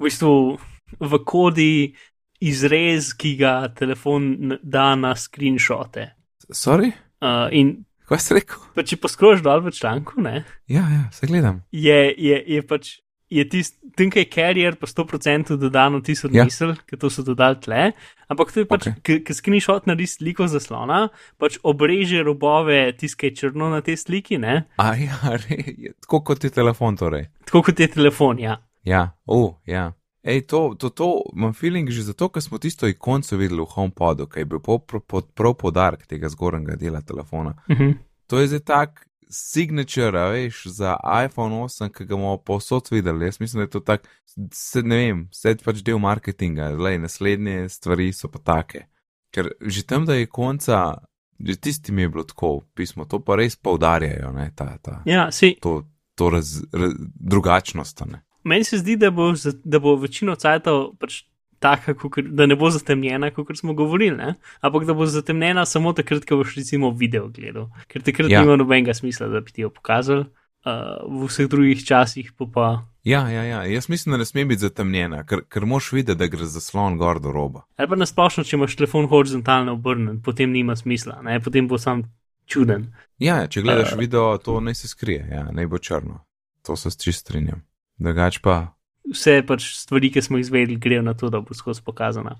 v 0.00 0.08
bistvu 0.08 0.56
v 1.00 1.18
kodi 1.24 1.94
izrez, 2.40 3.12
ki 3.18 3.36
ga 3.40 3.68
telefon 3.74 4.56
da 4.62 4.94
na 4.94 5.14
screenshote. 5.16 6.10
Sorry? 6.50 6.92
Uh, 7.20 7.48
in 7.52 7.84
Kaj 8.08 8.20
si 8.24 8.34
rekel? 8.38 8.62
pa 8.74 8.80
če 8.86 8.96
poskrožiš 8.96 9.42
dol 9.44 9.60
v 9.66 9.72
članku, 9.74 10.20
ne, 10.24 10.44
Ja, 10.70 10.86
ja, 10.88 11.10
se 11.12 11.26
gledam. 11.26 11.62
je, 11.72 12.14
je, 12.16 12.44
je 12.46 12.62
pač. 12.66 12.98
Je 13.28 13.42
tisti, 13.44 13.76
je 14.16 14.24
carrier 14.32 14.76
pa 14.80 14.86
100% 14.86 15.58
dodano 15.60 16.00
tisto 16.00 16.30
Ja. 16.32 16.44
misel, 16.48 16.72
ker 16.88 16.96
to 16.96 17.10
so 17.12 17.20
dodali 17.22 17.60
tle, 17.60 17.92
ampak 18.26 18.48
to 18.52 18.60
je 18.60 18.64
pač, 18.64 18.86
okay. 18.88 19.20
ker 19.20 19.34
screenshot 19.36 19.84
naredi 19.84 20.06
sliko 20.08 20.46
zaslona, 20.48 21.10
pač 21.36 21.58
obreže 21.62 22.22
robove 22.24 22.96
tiskaj 22.96 23.34
črno 23.36 23.68
na 23.68 23.82
tej 23.84 24.00
sliki, 24.00 24.38
ne, 24.40 24.64
A 24.80 24.94
ja, 24.96 25.20
re, 25.44 25.60
je, 25.76 25.92
tako 26.00 26.22
kot 26.24 26.44
je 26.44 26.48
telefon 26.50 26.96
torej. 26.96 27.28
tako 27.44 27.62
kot 27.68 27.76
je 27.80 27.88
telefon, 27.92 28.38
ja. 28.40 28.56
Ja, 28.88 29.12
o, 29.26 29.36
oh, 29.44 29.54
ja. 29.68 29.92
Ej, 30.22 30.46
to, 30.50 30.74
to, 30.78 30.90
to 30.90 31.22
imam 31.36 31.52
feeling 31.54 31.90
že 31.90 32.02
zato, 32.02 32.28
ker 32.28 32.42
smo 32.42 32.58
tisto 32.58 32.88
ikonco 32.90 33.36
videli 33.36 33.62
v 33.62 33.70
HomePodu, 33.70 34.26
ki 34.26 34.42
je 34.42 34.44
bil 34.44 34.60
prav, 34.60 34.80
prav, 34.86 35.22
prav 35.34 35.54
podarek 35.54 36.06
tega 36.06 36.28
zgornjega 36.28 36.76
dela 36.76 37.00
telefona. 37.00 37.54
Uh 37.68 37.76
-huh. 37.76 37.94
To 38.26 38.38
je 38.38 38.46
zdaj 38.46 38.60
tak 38.60 39.08
signature, 39.30 40.28
veš, 40.30 40.66
za 40.66 40.96
iPhone 41.24 41.54
8, 41.54 41.92
ki 41.92 42.04
ga 42.04 42.16
bomo 42.16 42.36
povsod 42.36 42.88
videli. 42.90 43.24
Jaz 43.24 43.40
mislim, 43.40 43.58
da 43.58 43.62
je 43.62 43.70
to 43.70 43.80
tak, 43.80 44.08
se, 44.52 44.82
ne 44.82 44.96
vem, 44.96 45.28
vse 45.32 45.56
pač 45.64 45.82
del 45.84 45.98
marketinga, 45.98 46.72
zdaj 46.74 46.98
naslednje 46.98 47.68
stvari 47.68 48.12
so 48.12 48.28
pa 48.28 48.38
take. 48.38 48.86
Ker 49.30 49.50
že 49.60 49.84
tam, 49.86 50.06
da 50.06 50.14
je 50.14 50.26
konca, 50.26 50.94
že 51.40 51.56
tisti 51.56 51.92
mi 51.92 52.02
je 52.02 52.08
bilo 52.08 52.24
tako, 52.24 52.60
pismo, 52.74 53.04
to 53.04 53.20
pa 53.20 53.36
res 53.36 53.56
poudarjajo, 53.56 54.32
ne, 54.32 54.50
ta, 54.56 54.78
ta, 54.82 55.02
Ja, 55.06 55.28
si, 55.32 55.56
to, 55.60 55.82
to 56.14 56.30
raz, 56.30 56.62
raz, 56.72 56.96
drugačnost, 57.14 58.06
ne. 58.06 58.22
Meni 58.44 58.64
se 58.64 58.78
zdi, 58.78 58.96
da 58.96 59.10
bo, 59.10 59.32
da 59.64 59.78
bo 59.78 59.96
večino 59.96 60.34
cajtov 60.34 60.96
pač 61.00 61.22
taka, 61.58 61.94
kakor, 61.94 62.22
da 62.22 62.46
ne 62.46 62.56
bo 62.56 62.70
zatemnjena, 62.70 63.30
kot 63.34 63.56
smo 63.58 63.74
govorili, 63.74 64.16
ne? 64.16 64.34
ampak 64.60 64.84
da 64.86 64.94
bo 64.94 65.06
zatemnjena 65.06 65.66
samo 65.66 65.92
takrat, 65.92 66.24
ko 66.24 66.40
boš 66.42 66.56
recimo 66.56 66.90
video 66.90 67.28
gledal, 67.28 67.70
ker 67.88 68.02
takrat 68.02 68.30
Ja. 68.30 68.38
ja. 68.38 68.44
nima 68.44 68.56
nobenega 68.56 68.94
smisla, 68.94 69.28
da 69.28 69.40
bi 69.40 69.52
ti 69.52 69.66
jo 69.66 69.70
pokazali. 69.70 70.26
Uh, 70.66 71.20
v 71.22 71.28
vseh 71.30 71.46
drugih 71.48 71.84
časih 71.86 72.32
pa 72.34 72.46
pa. 72.54 72.66
Ja, 73.06 73.28
ja, 73.30 73.44
ja, 73.46 73.60
jaz 73.64 73.86
mislim, 73.88 74.12
da 74.12 74.18
ne 74.18 74.24
sme 74.26 74.44
biti 74.44 74.66
zatemnjena, 74.66 75.22
ker, 75.24 75.44
ker 75.48 75.64
moš 75.66 75.92
videti, 75.92 76.18
da 76.18 76.26
gre 76.26 76.44
zaslon 76.44 76.98
gor 76.98 77.20
do 77.22 77.32
roba. 77.32 77.62
Ali 77.78 77.88
pa 77.88 77.96
nasplošno, 77.96 78.44
če 78.44 78.56
imaš 78.56 78.74
telefon 78.76 79.06
horizontalno 79.08 79.76
obrnjen, 79.78 80.18
potem 80.22 80.50
nima 80.52 80.76
smisla, 80.76 81.20
ne? 81.22 81.38
potem 81.40 81.70
bo 81.70 81.78
sam 81.78 82.02
čuden. 82.46 82.90
Ja, 83.22 83.46
če 83.46 83.62
gledaš 83.62 83.94
uh, 83.94 84.02
video, 84.02 84.34
to 84.42 84.58
naj 84.60 84.74
se 84.82 84.90
skrije, 84.90 85.28
ja, 85.30 85.46
naj 85.54 85.70
bo 85.70 85.78
črno. 85.78 86.24
To 86.66 86.76
se 86.76 86.90
čist 86.90 87.24
strinjam. 87.24 87.62
Drugač 87.98 88.38
pa, 88.42 88.78
Vse 89.08 89.40
pač 89.46 89.70
stvari, 89.78 90.10
ki 90.12 90.22
smo 90.22 90.38
izvedeli, 90.38 90.76
grejo 90.76 91.02
na 91.02 91.14
to, 91.16 91.30
da 91.32 91.40
bo 91.40 91.54
skozi 91.56 91.82
pokazana, 91.84 92.36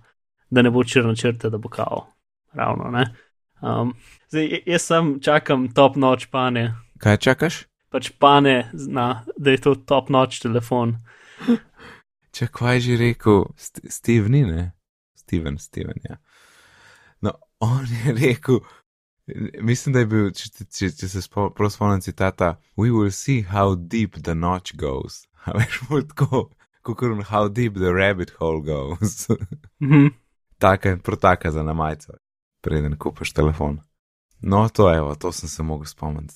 da 0.50 0.62
ne 0.62 0.70
bo 0.70 0.84
črna 0.84 1.14
črta, 1.16 1.48
da 1.48 1.58
bo 1.58 1.68
kao. 1.68 2.06
Ravno, 2.52 2.90
ne. 2.90 3.06
Um, 3.60 3.94
zdaj, 4.28 4.62
jaz 4.66 4.82
sam 4.82 5.16
čakam 5.20 5.68
top 5.74 5.96
noč 5.96 6.26
pane, 6.30 6.74
kaj 6.98 7.16
čakaš? 7.16 7.64
pač 7.88 8.10
pane, 8.20 8.70
zna, 8.72 9.24
da 9.36 9.50
je 9.50 9.60
to 9.64 9.74
top 9.74 10.12
noč 10.12 10.40
telefon. 10.44 10.98
Če 12.36 12.50
kaj 12.52 12.80
že 12.84 12.98
rekel, 13.00 13.46
St 13.56 13.88
Steve 13.90 14.28
ni, 14.28 14.44
ne? 14.44 14.72
Steven, 15.16 15.58
Steven, 15.58 15.96
ja. 16.04 16.18
No, 17.24 17.32
on 17.64 17.88
je 17.88 18.14
rekel, 18.22 18.60
mislim, 19.60 19.96
da 19.96 20.04
je 20.04 20.10
bil, 20.12 20.30
če, 20.36 20.50
če, 20.64 20.92
če 21.00 21.08
se 21.08 21.24
spo- 21.24 21.50
prav 21.56 21.72
spomnim 21.72 22.04
citata, 22.04 22.58
we 22.76 22.92
will 22.92 23.10
see 23.10 23.42
how 23.42 23.74
deep 23.74 24.20
the 24.22 24.36
notch 24.36 24.76
goes. 24.76 25.27
A 25.44 25.54
veš, 25.58 25.80
bolj 25.88 26.06
tako, 26.08 26.48
kot 26.82 27.02
how 27.28 27.48
deep 27.48 27.74
the 27.74 27.92
rabbit 27.92 28.30
hole 28.38 28.62
goes. 28.62 29.28
Mhm. 29.80 30.06
taka, 30.58 30.96
protaka 30.96 31.50
za 31.50 31.62
namajco, 31.62 32.12
preden 32.60 32.96
kupiš 32.98 33.32
telefon. 33.32 33.80
No, 34.40 34.68
to 34.68 34.90
je, 34.90 35.18
to 35.18 35.32
sem 35.32 35.48
se 35.48 35.62
mogel 35.62 35.86
spomniti. 35.86 36.34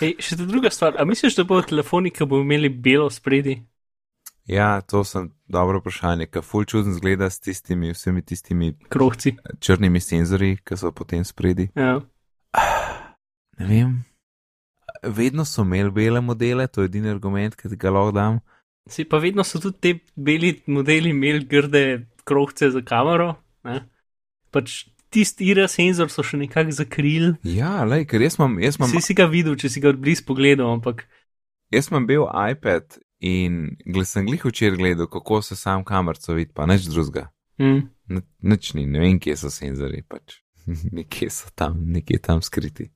Ej, 0.00 0.16
še 0.18 0.36
ta 0.36 0.44
druga 0.48 0.70
stvar, 0.70 0.96
a 0.98 1.04
misliš, 1.04 1.36
da 1.36 1.44
bodo 1.44 1.62
telefoni, 1.68 2.10
ki 2.10 2.26
bodo 2.26 2.42
imeli 2.42 2.68
belo 2.68 3.10
spredi? 3.10 3.62
Ja, 4.44 4.80
to 4.80 5.04
sem 5.04 5.30
dobro 5.48 5.78
vprašanje, 5.80 6.26
ker 6.26 6.42
ful 6.44 6.66
čuden 6.68 6.92
zgleda 6.92 7.30
s 7.30 7.40
tistimi, 7.40 7.92
vsemi 7.94 8.22
tistimi 8.22 8.74
Krohci. 8.88 9.36
črnimi 9.60 10.00
senzorji, 10.00 10.58
ki 10.64 10.76
so 10.76 10.92
potem 10.92 11.24
spredi. 11.24 11.70
Ja. 11.76 12.00
Ne 13.58 13.66
vem. 13.66 14.04
Vedno 15.06 15.44
so 15.44 15.62
imeli 15.62 15.90
bele 15.90 16.20
modele, 16.20 16.66
to 16.68 16.82
je 16.82 16.90
edini 16.90 17.10
argument, 17.10 17.56
ki 17.56 17.76
ga 17.76 17.90
lahko 17.90 18.12
dam. 18.16 18.40
Si 18.90 19.04
pa 19.08 19.18
vedno 19.18 19.44
so 19.44 19.60
tudi 19.60 19.78
te 19.80 19.92
beli 20.16 20.58
modeli 20.66 21.10
imeli 21.10 21.44
grde 21.48 21.84
krohce 22.24 22.70
za 22.70 22.82
kamero. 22.84 23.34
Ne? 23.64 23.80
Pač 24.52 24.84
tisti 25.14 25.46
IRA 25.52 25.68
senzor 25.70 26.10
so 26.10 26.24
še 26.26 26.36
nekako 26.40 26.74
zakrili. 26.74 27.34
Ja, 27.48 27.84
lej, 27.86 28.04
ker 28.10 28.22
jaz 28.24 28.36
imam, 28.38 28.58
jaz 28.62 28.78
imam, 28.80 28.90
Si 28.92 29.00
si 29.00 29.16
ga 29.16 29.28
videl, 29.30 29.56
če 29.60 29.70
si 29.70 29.80
ga 29.80 29.92
odbliz 29.94 30.22
pogledal, 30.26 30.72
ampak 30.74 31.06
jaz 31.72 31.88
imam 31.92 32.06
bil 32.08 32.26
iPad 32.28 32.98
in 33.24 33.76
gled, 33.86 34.08
sem 34.10 34.26
glih 34.26 34.42
včeraj 34.44 34.76
gledal, 34.80 35.08
kako 35.08 35.40
se 35.42 35.56
sam 35.56 35.84
kamerco 35.86 36.34
vidi, 36.36 36.52
pa 36.52 36.66
nič 36.66 36.88
drugega. 36.90 37.28
mm, 37.62 37.82
Nič 38.44 38.74
ni, 38.74 38.84
ne 38.86 39.00
vem, 39.00 39.16
kje 39.22 39.36
so 39.40 39.50
senzori, 39.54 40.02
pač 40.04 40.40
nekje 40.96 41.30
so 41.30 41.48
tam, 41.56 41.78
nekje 41.94 42.18
tam 42.20 42.42
skriti. 42.44 42.90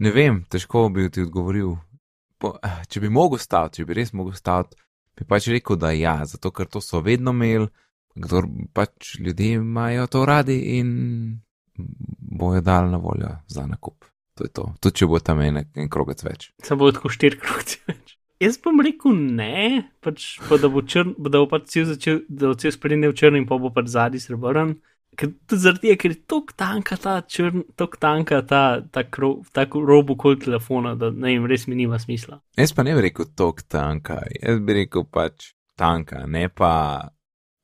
Ne 0.00 0.10
vem, 0.10 0.42
težko 0.50 0.88
bi 0.90 1.06
ti 1.10 1.22
odgovoril. 1.22 1.76
Po, 2.38 2.56
eh, 2.62 2.82
če 2.90 3.00
bi 3.00 3.10
mogel 3.12 3.38
staviti, 3.38 3.80
če 3.80 3.86
bi 3.88 3.96
res 4.00 4.12
mogel 4.12 4.34
staviti, 4.34 4.76
bi 5.14 5.26
pač 5.28 5.46
rekel, 5.52 5.78
da 5.78 5.92
ja, 5.94 6.16
zato 6.26 6.50
ker 6.50 6.66
to 6.66 6.82
so 6.82 7.00
vedno 7.00 7.30
imeli, 7.36 7.68
kdor 8.18 8.48
pač 8.74 9.14
ljudje 9.22 9.60
imajo 9.60 10.06
to 10.10 10.24
radi 10.26 10.58
in 10.78 10.90
bojo 11.76 12.60
dal 12.60 12.90
na 12.90 12.98
voljo 12.98 13.30
za 13.46 13.66
nakup. 13.66 14.04
To 14.34 14.44
je 14.44 14.50
to, 14.50 14.66
tudi 14.82 14.98
če 14.98 15.06
bo 15.06 15.20
tam 15.22 15.40
en, 15.44 15.62
en 15.62 15.88
krogec 15.90 16.24
več. 16.26 16.50
samo 16.62 16.84
bo 16.84 16.92
tako 16.92 17.10
štiri 17.10 17.38
krohce 17.38 17.78
več. 17.90 18.16
Jaz 18.42 18.58
bom 18.58 18.82
rekel 18.82 19.14
ne, 19.14 19.84
pač, 20.02 20.40
pa 20.48 20.58
da 20.58 20.68
bo 20.68 20.82
črn, 20.82 21.14
da 21.22 21.38
bo 21.38 21.46
pač 21.50 21.70
cel, 21.70 21.86
začel, 21.86 22.24
da 22.28 22.50
bo 22.50 22.58
cel 22.58 22.74
sprednji 22.74 23.12
v 23.12 23.14
črni 23.14 23.40
in 23.42 23.46
pa 23.46 23.58
bo 23.62 23.70
pač 23.74 23.92
zadnji 23.94 24.20
srebrn. 24.24 24.74
Zaradi 25.50 25.80
tega, 25.88 25.96
ker 26.00 26.14
je 26.14 26.20
tako 26.30 26.56
tanka 26.56 26.96
ta 27.00 27.16
črn, 27.20 27.64
tako 27.78 28.00
tanka 28.00 28.40
ta, 28.46 28.62
ta, 28.92 29.04
kro, 29.10 29.36
ta 29.52 29.66
robo 29.72 30.16
kol 30.20 30.38
telefona, 30.40 30.94
da 30.98 31.10
ne 31.10 31.34
vem, 31.34 31.46
res 31.50 31.66
mi 31.66 31.78
nima 31.78 31.98
smisla. 31.98 32.40
Jaz 32.58 32.74
pa 32.76 32.84
ne 32.86 32.94
bi 32.96 33.06
rekel 33.08 33.30
tako 33.36 33.66
tanka, 33.68 34.20
jaz 34.40 34.60
bi 34.64 34.80
rekel 34.80 35.06
pač 35.10 35.52
tanka, 35.78 36.24
ne 36.26 36.48
pa 36.48 36.74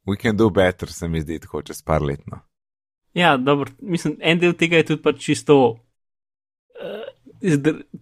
we 0.06 0.16
can 0.16 0.36
do 0.36 0.50
better, 0.50 0.92
se 0.92 1.08
mi 1.08 1.20
zdi 1.20 1.40
tako 1.40 1.62
čez 1.62 1.82
par 1.82 2.02
let. 2.02 2.26
No. 2.26 2.40
Ja, 3.14 3.36
dobro, 3.36 3.70
mislim, 3.80 4.16
en 4.20 4.38
del 4.38 4.54
tega 4.58 4.80
je 4.80 4.92
tudi 4.92 5.02
pač 5.02 5.24
čisto. 5.24 5.56
Uh, 6.80 7.08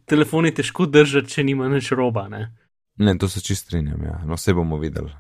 telefon 0.07 0.47
je 0.47 0.55
težko 0.61 0.87
držati, 0.87 1.31
če 1.31 1.45
nima 1.47 1.69
nič 1.71 1.93
roba. 1.97 2.27
Ne, 2.29 2.49
ne 2.97 3.15
to 3.19 3.29
se 3.29 3.41
čist 3.41 3.67
strinjam, 3.67 4.03
ja. 4.05 4.19
no 4.27 4.39
vse 4.39 4.55
bomo 4.55 4.79
videli. 4.79 5.13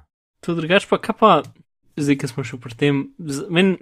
To 0.46 0.54
drugač 0.54 0.86
pa, 0.90 0.98
kaj 1.02 1.16
pa, 1.18 1.32
zdaj, 1.98 2.18
ki 2.20 2.30
smo 2.30 2.44
še 2.46 2.58
pri 2.62 2.76
tem, 2.78 3.02
meni 3.50 3.76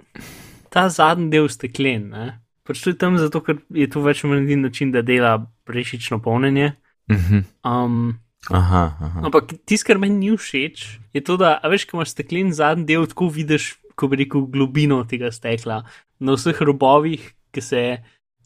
ta 0.73 0.87
zadnji 0.93 1.29
del 1.33 1.49
steklen, 1.49 2.09
ne, 2.11 2.27
pač 2.67 2.83
tudi 2.83 2.99
tam 2.99 3.17
zato, 3.17 3.41
ker 3.41 3.61
je 3.73 3.87
to 3.91 4.03
več 4.03 4.23
ali 4.25 4.33
manj 4.35 4.61
način, 4.65 4.91
da 4.91 5.01
dela 5.01 5.37
brešično 5.67 6.19
polnjenje. 6.23 6.73
-huh. 7.07 7.43
um, 7.63 8.19
aha, 8.49 8.97
aha. 8.99 9.21
ampak 9.25 9.53
tisto, 9.65 9.87
kar 9.87 9.97
meni 9.97 10.29
ni 10.29 10.37
všeč, 10.37 10.99
je 11.13 11.21
to, 11.23 11.37
da, 11.37 11.59
veš, 11.63 11.85
ko 11.85 11.97
imaš 11.97 12.15
steklen 12.15 12.53
zadnji 12.53 12.85
del, 12.85 13.07
tako 13.07 13.29
vidiš, 13.29 13.77
ko 13.95 14.07
bi 14.07 14.23
rekel, 14.23 14.45
globino 14.51 15.03
tega 15.09 15.31
stekla. 15.31 15.83
Na 16.19 16.35
vseh 16.37 16.61
robovih, 16.61 17.23
ki 17.51 17.61
se 17.61 17.81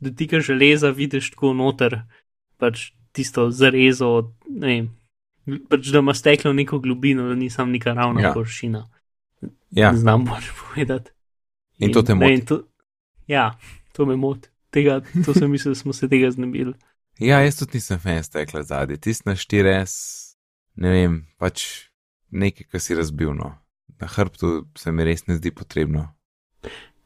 dotika 0.02 0.40
železa, 0.40 0.92
vidiš 0.92 1.32
tako 1.36 1.54
noter, 1.54 2.02
pač 2.58 2.92
tisto 3.12 3.50
zarezo, 3.52 4.32
ne 4.48 4.68
vem, 4.68 4.90
pač 5.70 5.92
da 5.92 6.00
ima 6.00 6.14
steklo 6.14 6.54
neko 6.54 6.80
globino, 6.80 7.28
da 7.30 7.36
ni 7.36 7.50
sam 7.50 7.72
neka 7.72 7.94
ravna 7.94 8.22
Ja. 8.22 8.34
površina. 8.34 8.88
Ja, 9.72 9.92
Ne 9.92 9.98
znam 9.98 10.26
bolj 10.26 10.44
povedati. 10.60 11.12
In 11.80 11.92
to 11.92 12.02
te 12.02 12.16
ne 12.16 12.20
moti? 12.20 12.36
vem, 12.36 12.46
to- 12.46 12.64
Ja, 13.28 13.58
to 13.94 14.06
me 14.06 14.16
moti. 14.16 14.50
Tega, 14.70 15.02
to 15.26 15.34
sem 15.34 15.52
mislil, 15.52 15.72
da 15.74 15.80
smo 15.80 15.94
se 15.94 16.10
tega 16.10 16.32
znebili. 16.32 16.74
ja, 17.20 17.40
jaz 17.40 17.58
tudi 17.60 17.78
nisem 17.78 18.00
fan 18.00 18.24
stekla 18.24 18.64
zadnji, 18.64 18.98
tisti 18.98 19.30
na 19.30 19.36
4S, 19.36 19.96
ne 20.76 20.90
vem, 20.90 21.28
pač 21.38 21.88
nekaj, 22.32 22.68
kar 22.72 22.80
si 22.82 22.96
razbil. 22.96 23.34
No. 23.34 23.54
Na 24.02 24.08
hrbtu 24.08 24.66
se 24.78 24.92
mi 24.92 25.04
res 25.04 25.28
ne 25.28 25.36
zdi 25.36 25.52
potrebno. 25.52 26.08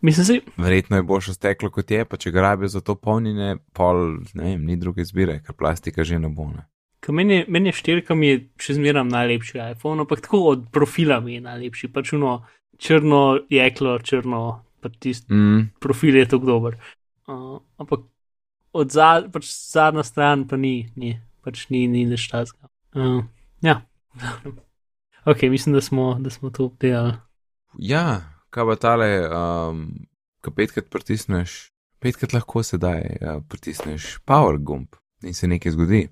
Mislim 0.01 0.25
si, 0.25 0.41
Verjetno 0.57 0.97
je 0.97 1.03
boljše 1.03 1.33
steklo 1.33 1.69
kot 1.69 1.91
je, 1.91 2.05
pa 2.05 2.17
če 2.17 2.31
ga 2.31 2.41
rabijo 2.41 2.67
za 2.67 2.81
to 2.81 2.95
polnjenje, 2.95 3.55
pol, 3.73 4.19
ne 4.33 4.43
vem, 4.43 4.65
ni 4.65 4.75
druge 4.77 5.01
izbire, 5.01 5.39
ker 5.41 5.55
plastika 5.55 6.03
že 6.03 6.19
ne 6.19 6.29
bo. 6.29 6.45
Ne. 6.51 6.65
Ker 7.05 7.13
meni, 7.13 7.43
meni 7.47 7.69
je 7.69 7.77
štirka 7.77 8.15
mi 8.17 8.31
je 8.31 8.37
še 8.57 8.79
zmeraj 8.79 9.05
najlepši 9.05 9.59
iPhone, 9.75 10.01
ampak 10.01 10.23
tako 10.25 10.39
od 10.55 10.63
profila 10.73 11.19
mi 11.21 11.35
je 11.35 11.43
najlepši, 11.45 11.91
pač 11.93 12.15
uno 12.17 12.39
črno 12.81 13.19
jeklo, 13.53 13.99
črno, 14.01 14.41
pa 14.81 14.89
tisti 14.89 15.33
Mm, 15.33 15.69
profil 15.79 16.17
je 16.17 16.25
tako 16.25 16.45
dober. 16.45 16.77
Uh, 17.27 17.61
ampak 17.77 18.07
od 18.73 18.91
zad, 18.91 19.29
pač 19.33 19.45
zadnja 19.53 20.03
stran 20.03 20.47
pa 20.49 20.57
ni, 20.57 20.89
ni 20.95 21.13
pač 21.45 21.67
ni, 21.69 21.85
ni 21.87 22.07
nič 22.09 22.25
tazga. 22.31 22.69
Uh, 22.97 23.21
ja, 23.61 23.83
ok, 25.29 25.45
mislim, 25.53 25.77
da 25.77 25.81
smo, 25.81 26.17
da 26.19 26.33
smo 26.33 26.49
to 26.49 26.65
obdelali. 26.65 27.13
ja, 27.77 28.25
kaj 28.49 28.65
pa 28.65 28.75
tale, 28.75 29.09
um, 29.29 29.87
ko 30.41 30.51
petkrat 30.51 30.89
pritisneš, 30.89 31.69
petkrat 32.01 32.33
lahko 32.33 32.63
sedaj 32.63 33.01
uh, 33.21 33.41
pritisneš 33.45 34.17
power 34.25 34.57
gumb 34.57 34.97
in 35.21 35.33
se 35.33 35.47
nekaj 35.47 35.77
zgodi. 35.77 36.07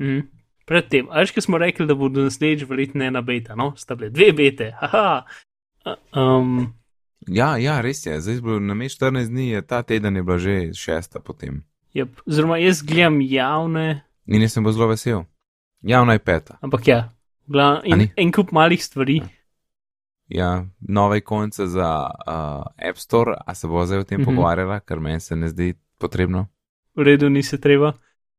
Mm. 0.00 0.20
Predtem, 0.64 1.06
a 1.10 1.18
veš, 1.18 1.30
ki 1.30 1.40
smo 1.40 1.58
rekli, 1.58 1.86
da 1.86 1.94
bodo 1.94 2.22
naslednjič 2.22 2.64
verjetno 2.64 3.04
ena 3.04 3.22
beta, 3.22 3.54
no, 3.54 3.72
sta 3.76 3.94
bile 3.94 4.10
dve 4.10 4.32
bete, 4.32 4.70
haha. 4.72 5.24
Um, 6.12 6.74
Ja, 7.26 7.56
ja, 7.56 7.80
res 7.80 8.06
je, 8.06 8.20
zdaj 8.20 8.40
bo 8.40 8.58
na 8.58 8.74
mestu 8.74 9.04
14 9.04 9.28
dni, 9.28 9.48
je 9.50 9.62
ta 9.62 9.82
teden 9.82 10.16
je 10.16 10.22
bila 10.22 10.38
že 10.38 10.72
šesta 10.72 11.20
potem. 11.20 11.64
yep. 11.94 12.08
Oziroma, 12.24 12.58
jaz 12.58 12.82
gledam 12.82 13.20
javne, 13.20 14.04
In 14.26 14.42
jaz 14.42 14.52
sem 14.52 14.64
bo 14.64 14.72
zelo 14.72 14.86
vesel. 14.86 15.24
Javna 15.82 16.12
je 16.12 16.18
peta. 16.18 16.58
ampak 16.60 16.88
ja, 16.88 17.12
glavno, 17.46 17.80
A 17.80 17.86
in, 17.86 17.98
ni? 17.98 18.10
en 18.16 18.32
kup 18.32 18.52
malih 18.52 18.84
stvari. 18.84 19.22
Ja, 20.28 20.64
nove 20.80 21.20
konce 21.20 21.66
za 21.66 21.88
uh, 22.04 22.88
App 22.88 22.98
Store, 22.98 23.34
a 23.46 23.54
se 23.54 23.66
bo 23.66 23.86
zdaj 23.86 23.98
o 23.98 24.04
tem 24.04 24.20
Mhm. 24.20 24.24
pogovarjala, 24.26 24.80
ker 24.80 25.00
meni 25.00 25.20
se 25.20 25.36
ne 25.36 25.48
zdi 25.48 25.74
potrebno. 25.98 26.46
V 26.94 27.02
redu, 27.02 27.28
ni 27.28 27.42
se 27.42 27.60
treba. 27.60 27.92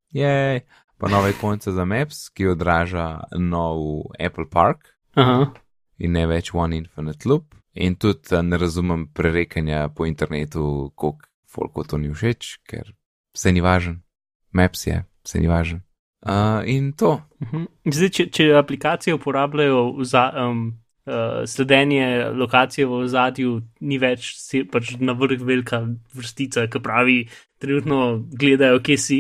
Jej, 0.09 0.61
pa 0.99 1.09
nove 1.09 1.33
konce 1.41 1.71
za 1.71 1.85
Maps, 1.85 2.27
ki 2.29 2.51
odraža 2.53 3.23
nov 3.39 4.11
Apple 4.19 4.49
Park 4.51 4.91
Aha. 5.15 5.53
in 5.97 6.11
ne 6.11 6.25
več 6.27 6.51
One 6.53 6.77
Infinite 6.77 7.29
Loop. 7.29 7.55
In 7.79 7.95
tudi 7.95 8.35
uh, 8.35 8.41
ne 8.43 8.57
razumem 8.57 9.07
prerekanja 9.13 9.87
po 9.95 10.05
internetu, 10.05 10.91
koliko 10.95 11.27
folko 11.49 11.83
to 11.83 11.97
ni 11.97 12.09
všeč, 12.13 12.57
ker 12.67 12.91
vse 13.33 13.53
ni 13.55 13.61
važen. 13.61 14.01
Maps 14.51 14.87
je, 14.87 15.03
vse 15.25 15.39
ni 15.39 15.47
važen. 15.47 15.81
Uh, 16.19 16.59
in 16.67 16.91
to, 16.93 17.21
Mhm. 17.39 17.65
Zdaj, 17.87 18.09
če, 18.09 18.25
če 18.35 18.45
aplikacije 18.59 19.15
uporabljajo 19.15 20.03
za, 20.03 20.25
um, 20.43 20.65
uh, 21.07 21.45
sledenje 21.47 22.29
lokacije 22.35 22.87
v 22.87 22.97
ozadju, 23.05 23.53
ni 23.79 23.97
več 23.97 24.33
pač 24.71 24.97
na 24.99 25.15
vrh 25.15 25.39
velika 25.47 25.79
vrstica, 26.15 26.67
ki 26.67 26.81
pravi, 26.83 27.19
trenutno 27.59 28.19
gledajo, 28.31 28.81
kje 28.83 28.97
si. 28.97 29.19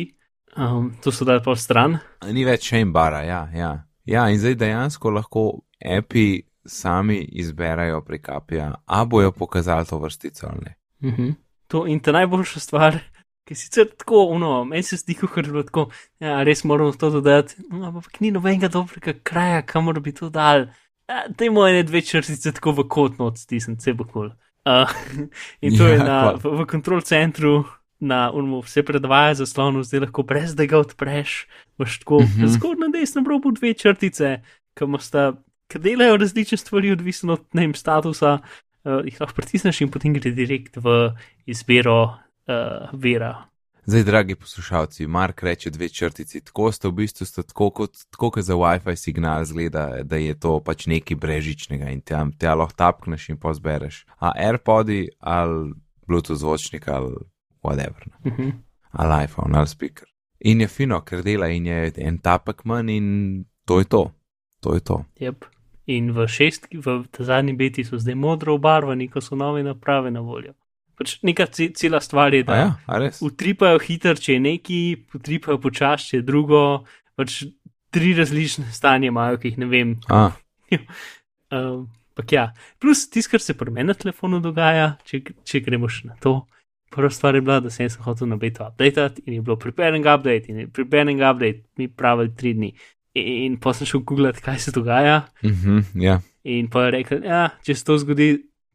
Um, 0.59 0.91
to 1.01 1.11
so 1.11 1.25
dali 1.25 1.39
pa 1.43 1.55
stran. 1.55 1.97
Ni 2.27 2.43
več 2.45 2.67
shame 2.67 2.91
bara, 2.91 3.23
ja, 3.23 3.45
ja. 3.55 3.71
Ja, 4.09 4.25
in 4.29 4.39
zdaj 4.41 4.57
dejansko 4.59 5.11
lahko 5.13 5.43
api 5.79 6.41
sami 6.65 7.21
izberajo 7.41 8.01
prek 8.05 8.29
apija, 8.29 8.73
a 8.85 9.05
bojo 9.05 9.31
pokazali 9.31 9.85
to 9.85 9.97
vrstico 9.97 10.47
ali 10.49 10.65
ne. 10.65 10.75
Mhm. 11.11 11.29
To 11.67 11.85
in 11.87 11.99
ta 11.99 12.11
najboljša 12.11 12.59
stvar, 12.59 12.97
ki 13.45 13.53
je 13.53 13.55
sicer 13.55 13.87
tako, 13.97 14.25
uno, 14.33 14.63
meni 14.65 14.83
se 14.83 14.97
zdi, 14.97 15.13
kot 15.13 15.45
da 15.45 15.63
tako, 15.63 15.87
ja, 16.19 16.43
res 16.43 16.63
moramo 16.63 16.91
to 16.91 17.09
dodati, 17.09 17.55
no, 17.69 17.87
ampak 17.87 18.19
ni 18.19 18.31
nobenega 18.31 18.67
dobrega 18.67 19.13
kraja, 19.23 19.61
kamor 19.61 19.99
bi 19.99 20.13
to 20.13 20.29
dal. 20.29 20.65
Ja, 21.09 21.23
te 21.37 21.49
moje 21.49 21.83
dve 21.83 22.01
črtice 22.01 22.51
tako 22.57 22.73
v 22.81 22.87
kot 22.89 23.17
noč 23.21 23.45
stisniti, 23.45 23.81
vse 23.81 23.93
bo 23.93 24.03
kul. 24.03 24.29
Cool. 24.29 24.35
Uh, 24.65 24.89
in 25.61 25.77
to 25.77 25.87
Ja, 25.87 25.93
je 25.93 25.99
na, 25.99 26.17
v, 26.35 26.51
v 26.59 26.65
kontrol 26.67 27.01
centru, 27.01 27.63
na 27.99 28.31
unmu 28.31 28.61
vse 28.63 28.83
predvaja 28.83 29.33
zaslonu, 29.33 29.83
zdaj 29.83 29.99
lahko 30.07 30.23
brez 30.23 30.55
da 30.55 30.65
ga 30.65 30.79
odpreš, 30.79 31.47
imaš 31.79 31.99
tako 31.99 32.19
Mhm. 32.23 32.47
zgornji 32.47 32.81
na 32.81 32.99
desnem 32.99 33.27
robu 33.27 33.51
dve 33.51 33.73
črtice, 33.73 34.41
ki 34.73 34.85
sta, 34.99 35.33
ki 35.67 35.79
delajo 35.79 36.17
različne 36.17 36.57
stvari, 36.57 36.91
odvisno 36.91 37.33
od 37.33 37.43
ne 37.53 37.61
vem, 37.61 37.73
statusa, 37.75 38.39
uh, 38.83 39.05
jih 39.05 39.21
lahko 39.21 39.35
pritisneš 39.35 39.81
in 39.81 39.91
potem 39.91 40.13
gre 40.13 40.31
direkt 40.31 40.77
v 40.77 41.11
izbiro 41.45 42.03
uh, 42.03 42.89
vera. 42.93 43.45
Zdaj, 43.89 44.03
dragi 44.03 44.35
poslušalci, 44.35 45.07
Mark 45.07 45.43
reče 45.43 45.69
dve 45.69 45.89
črtici, 45.89 46.41
tako 46.41 46.71
ste 46.71 46.87
v 46.87 46.91
bistvu 46.91 47.25
sta 47.25 47.43
tako, 47.43 47.69
kot, 47.71 47.91
tako 48.11 48.31
kot 48.31 48.43
za 48.43 48.53
WiFi 48.53 48.95
signal 48.95 49.45
zgleda, 49.45 50.03
da 50.03 50.15
je 50.15 50.35
to 50.39 50.59
pač 50.59 50.85
nekaj 50.87 51.17
brežičnega 51.17 51.89
in 51.89 52.01
tam 52.01 52.31
tja 52.31 52.53
lahko 52.55 52.75
tapkneš 52.77 53.29
in 53.29 53.37
pozbereš. 53.37 54.05
A 54.19 54.31
AirPodi 54.35 55.09
ali 55.19 55.73
Bluetooth 56.07 56.39
zvočnik 56.39 56.87
ali 56.87 57.15
whatever. 57.63 58.07
ne. 58.23 58.31
Uh 58.31 58.37
-huh. 58.37 58.51
ali 58.91 59.23
iPhone 59.23 59.57
ali 59.57 59.67
speaker. 59.67 60.07
In 60.39 60.61
je 60.61 60.67
fino, 60.67 61.01
ker 61.01 61.23
dela 61.23 61.47
in 61.47 61.65
je 61.65 61.91
en 61.97 62.17
tapek 62.17 62.65
manj 62.65 62.89
in 62.89 63.45
to 63.65 63.79
je 63.79 63.85
to. 63.85 64.11
To 64.59 64.73
je 64.73 64.79
to. 64.79 65.05
yep. 65.19 65.45
In 65.85 66.11
v 66.11 66.27
šestki, 66.27 66.77
v 66.77 67.05
zadnji 67.19 67.53
beti 67.53 67.83
so 67.83 67.97
zdaj 67.97 68.15
modro 68.15 68.53
obarvani, 68.53 69.07
ko 69.07 69.21
so 69.21 69.35
nove 69.35 69.63
naprave 69.63 70.11
na 70.11 70.19
voljo. 70.19 70.53
Pač 70.97 71.17
neka 71.23 71.45
ce- 71.45 71.71
cela 71.73 71.99
stvar 71.99 72.33
je, 72.33 72.43
da 72.43 72.53
A 72.53 72.57
ja, 72.57 73.11
utripajo 73.21 73.79
hiter, 73.79 74.19
če 74.19 74.33
je 74.33 74.39
neki, 74.39 75.05
utripajo 75.13 75.57
počasi, 75.57 76.09
če 76.09 76.17
je 76.17 76.21
drugo. 76.21 76.85
Pač 77.15 77.43
tri 77.89 78.13
različne 78.13 78.67
stanje 78.71 79.07
imajo, 79.07 79.37
ki 79.37 79.47
jih 79.47 79.57
ne 79.57 79.65
vem. 79.65 79.95
Um, 80.11 80.31
Ampak 82.19 82.31
ja, 82.31 82.53
plus 82.79 83.09
tisto, 83.09 83.31
kar 83.31 83.39
se 83.39 83.53
pri 83.57 83.71
meni 83.71 83.87
na 83.87 83.93
telefonu 83.93 84.41
dogaja, 84.43 84.97
če, 85.07 85.21
če 85.47 85.61
gremo 85.63 85.87
še 85.87 86.09
na 86.11 86.17
to. 86.19 86.41
Prva 86.89 87.09
stvar 87.09 87.35
je 87.35 87.41
bila, 87.41 87.59
da 87.59 87.69
sem 87.69 87.89
se 87.89 88.01
hotel 88.01 88.27
na 88.27 88.35
beta 88.35 88.67
update 88.67 89.21
in 89.25 89.33
je 89.33 89.41
bilo 89.41 89.57
preparing 89.57 90.05
update 90.05 90.49
in 90.49 90.59
je 90.59 90.67
preparing 90.67 91.21
update, 91.21 91.63
mi 91.77 91.87
pravili 91.87 92.35
tri 92.35 92.53
dni. 92.53 92.73
In, 93.13 93.27
in 93.45 93.57
pa 93.59 93.73
sem 93.73 93.87
šel 93.87 94.01
googlat, 94.01 94.39
kaj 94.41 94.59
se 94.59 94.71
dogaja. 94.71 95.21
mhm, 95.43 95.79
ja. 96.01 96.19
In 96.43 96.69
pa 96.69 96.85
je 96.87 96.91
rekel, 96.91 97.23
ja, 97.23 97.49
če 97.65 97.75
se 97.75 97.85
to 97.85 97.97
zgodi, 97.99 98.29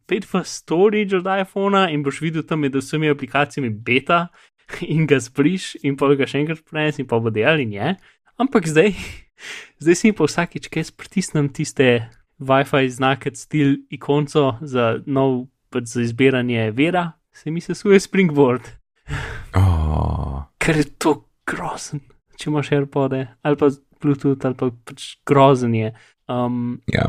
pet 0.06 0.26
v 0.28 0.42
storage 0.44 1.16
od 1.16 1.28
iPhona 1.40 1.88
in 1.90 2.02
boš 2.04 2.20
videl 2.20 2.44
tam 2.44 2.60
med 2.60 2.76
vsemi 2.76 3.08
aplikacijami 3.10 3.70
beta 3.70 4.26
in 4.94 5.06
ga 5.06 5.18
zbriš 5.20 5.74
in 5.82 5.96
pa 5.96 6.12
ga 6.14 6.28
še 6.28 6.42
enkrat 6.44 6.64
prenesi 6.68 7.02
in 7.02 7.08
pa 7.08 7.18
bo 7.20 7.32
delal 7.32 7.60
in 7.60 7.72
je. 7.72 7.94
Ampak 8.40 8.68
zdaj, 8.68 8.92
zdaj 9.82 9.98
si 9.98 10.12
pa 10.12 10.28
vsakič, 10.28 10.68
kaj 10.68 10.86
jaz 10.86 10.92
pritisnem 10.92 11.48
tiste 11.48 11.88
Wi-Fi 12.42 12.88
znake, 12.90 13.32
stil 13.38 13.86
ikonco 13.94 14.58
za 14.60 14.98
nov, 15.06 15.46
pač 15.70 15.90
za 15.94 16.02
izbiranje 16.02 16.70
vera, 16.74 17.12
se 17.34 17.50
mi 17.50 17.60
sesuje 17.60 18.00
Springboard, 18.00 18.62
Oh, 19.52 20.42
ker 20.58 20.76
je 20.76 20.84
to 20.98 21.10
grozen, 21.46 22.00
če 22.36 22.48
imaš 22.50 22.70
AirPode 22.72 23.26
ali 23.42 23.56
pa 23.56 23.68
Bluetooth 24.00 24.46
ali 24.46 24.56
pa 24.56 24.70
pač 24.84 25.16
grozen 25.26 25.74
je. 25.74 25.90
Um, 26.28 26.80
Ja. 26.88 27.04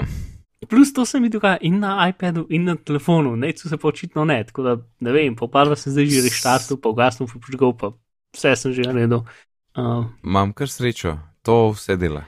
plus 0.70 0.92
to 0.94 1.06
se 1.06 1.20
mi 1.20 1.30
dogaja 1.30 1.58
in 1.62 1.80
na 1.80 2.10
iPadu, 2.10 2.48
in 2.50 2.66
na 2.66 2.76
telefonu, 2.76 3.36
necu 3.36 3.70
se 3.70 3.78
pa 3.78 3.88
očitno 3.88 4.26
ne, 4.26 4.44
tako 4.44 4.64
da 4.64 4.74
ne 5.00 5.12
vem, 5.12 5.36
popadla 5.36 5.76
sem 5.76 5.94
zdaj 5.94 6.06
že 6.06 6.22
reštartil, 6.26 6.78
pa 6.82 6.90
ugasnil, 6.90 7.30
pa 7.30 7.40
prižgal, 7.40 7.74
pa 7.78 7.92
vse 8.36 8.56
sem 8.56 8.74
že 8.74 8.82
naredil. 8.84 9.24
Uh, 9.78 10.06
Imam 10.24 10.54
kar 10.54 10.68
srečo, 10.68 11.18
to 11.44 11.72
vse 11.72 11.96
dela. 11.98 12.26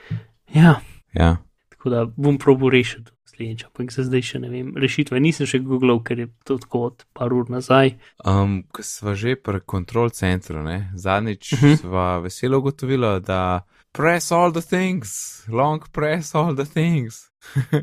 ja, 0.53 0.79
Ja. 1.13 1.37
tako 1.69 1.89
da 1.89 2.05
bom 2.05 2.37
probo 2.37 2.69
rešiti. 2.69 3.11
Slednjič, 3.37 3.65
ampak 3.69 3.91
za 3.93 4.03
zdaj 4.03 4.21
še 4.25 4.39
ne 4.41 4.49
vem. 4.49 4.69
Rešitve 4.73 5.19
nisem 5.21 5.45
še 5.45 5.59
googlal, 5.61 5.99
ker 6.01 6.23
je 6.23 6.27
to 6.41 6.57
tako 6.57 6.79
od 6.89 7.03
par 7.13 7.33
ur 7.33 7.45
nazaj. 7.53 7.93
Um, 8.25 8.63
ko 8.73 8.81
sva 8.81 9.13
že 9.13 9.35
pri 9.37 9.61
kontrol 9.61 10.09
centru, 10.09 10.63
ne? 10.65 10.89
zadnjič 10.97 11.53
uh 11.53 11.57
Mhm. 11.57 11.67
-huh. 11.67 11.77
sva 11.77 12.19
veselo 12.19 12.57
ugotovila, 12.57 13.19
da 13.19 13.61
press 13.91 14.31
all 14.31 14.51
the 14.51 14.61
things, 14.61 15.43
long 15.47 15.81
press 15.91 16.33
all 16.35 16.55
the 16.55 16.65
things. 16.65 17.29
uh, 17.53 17.81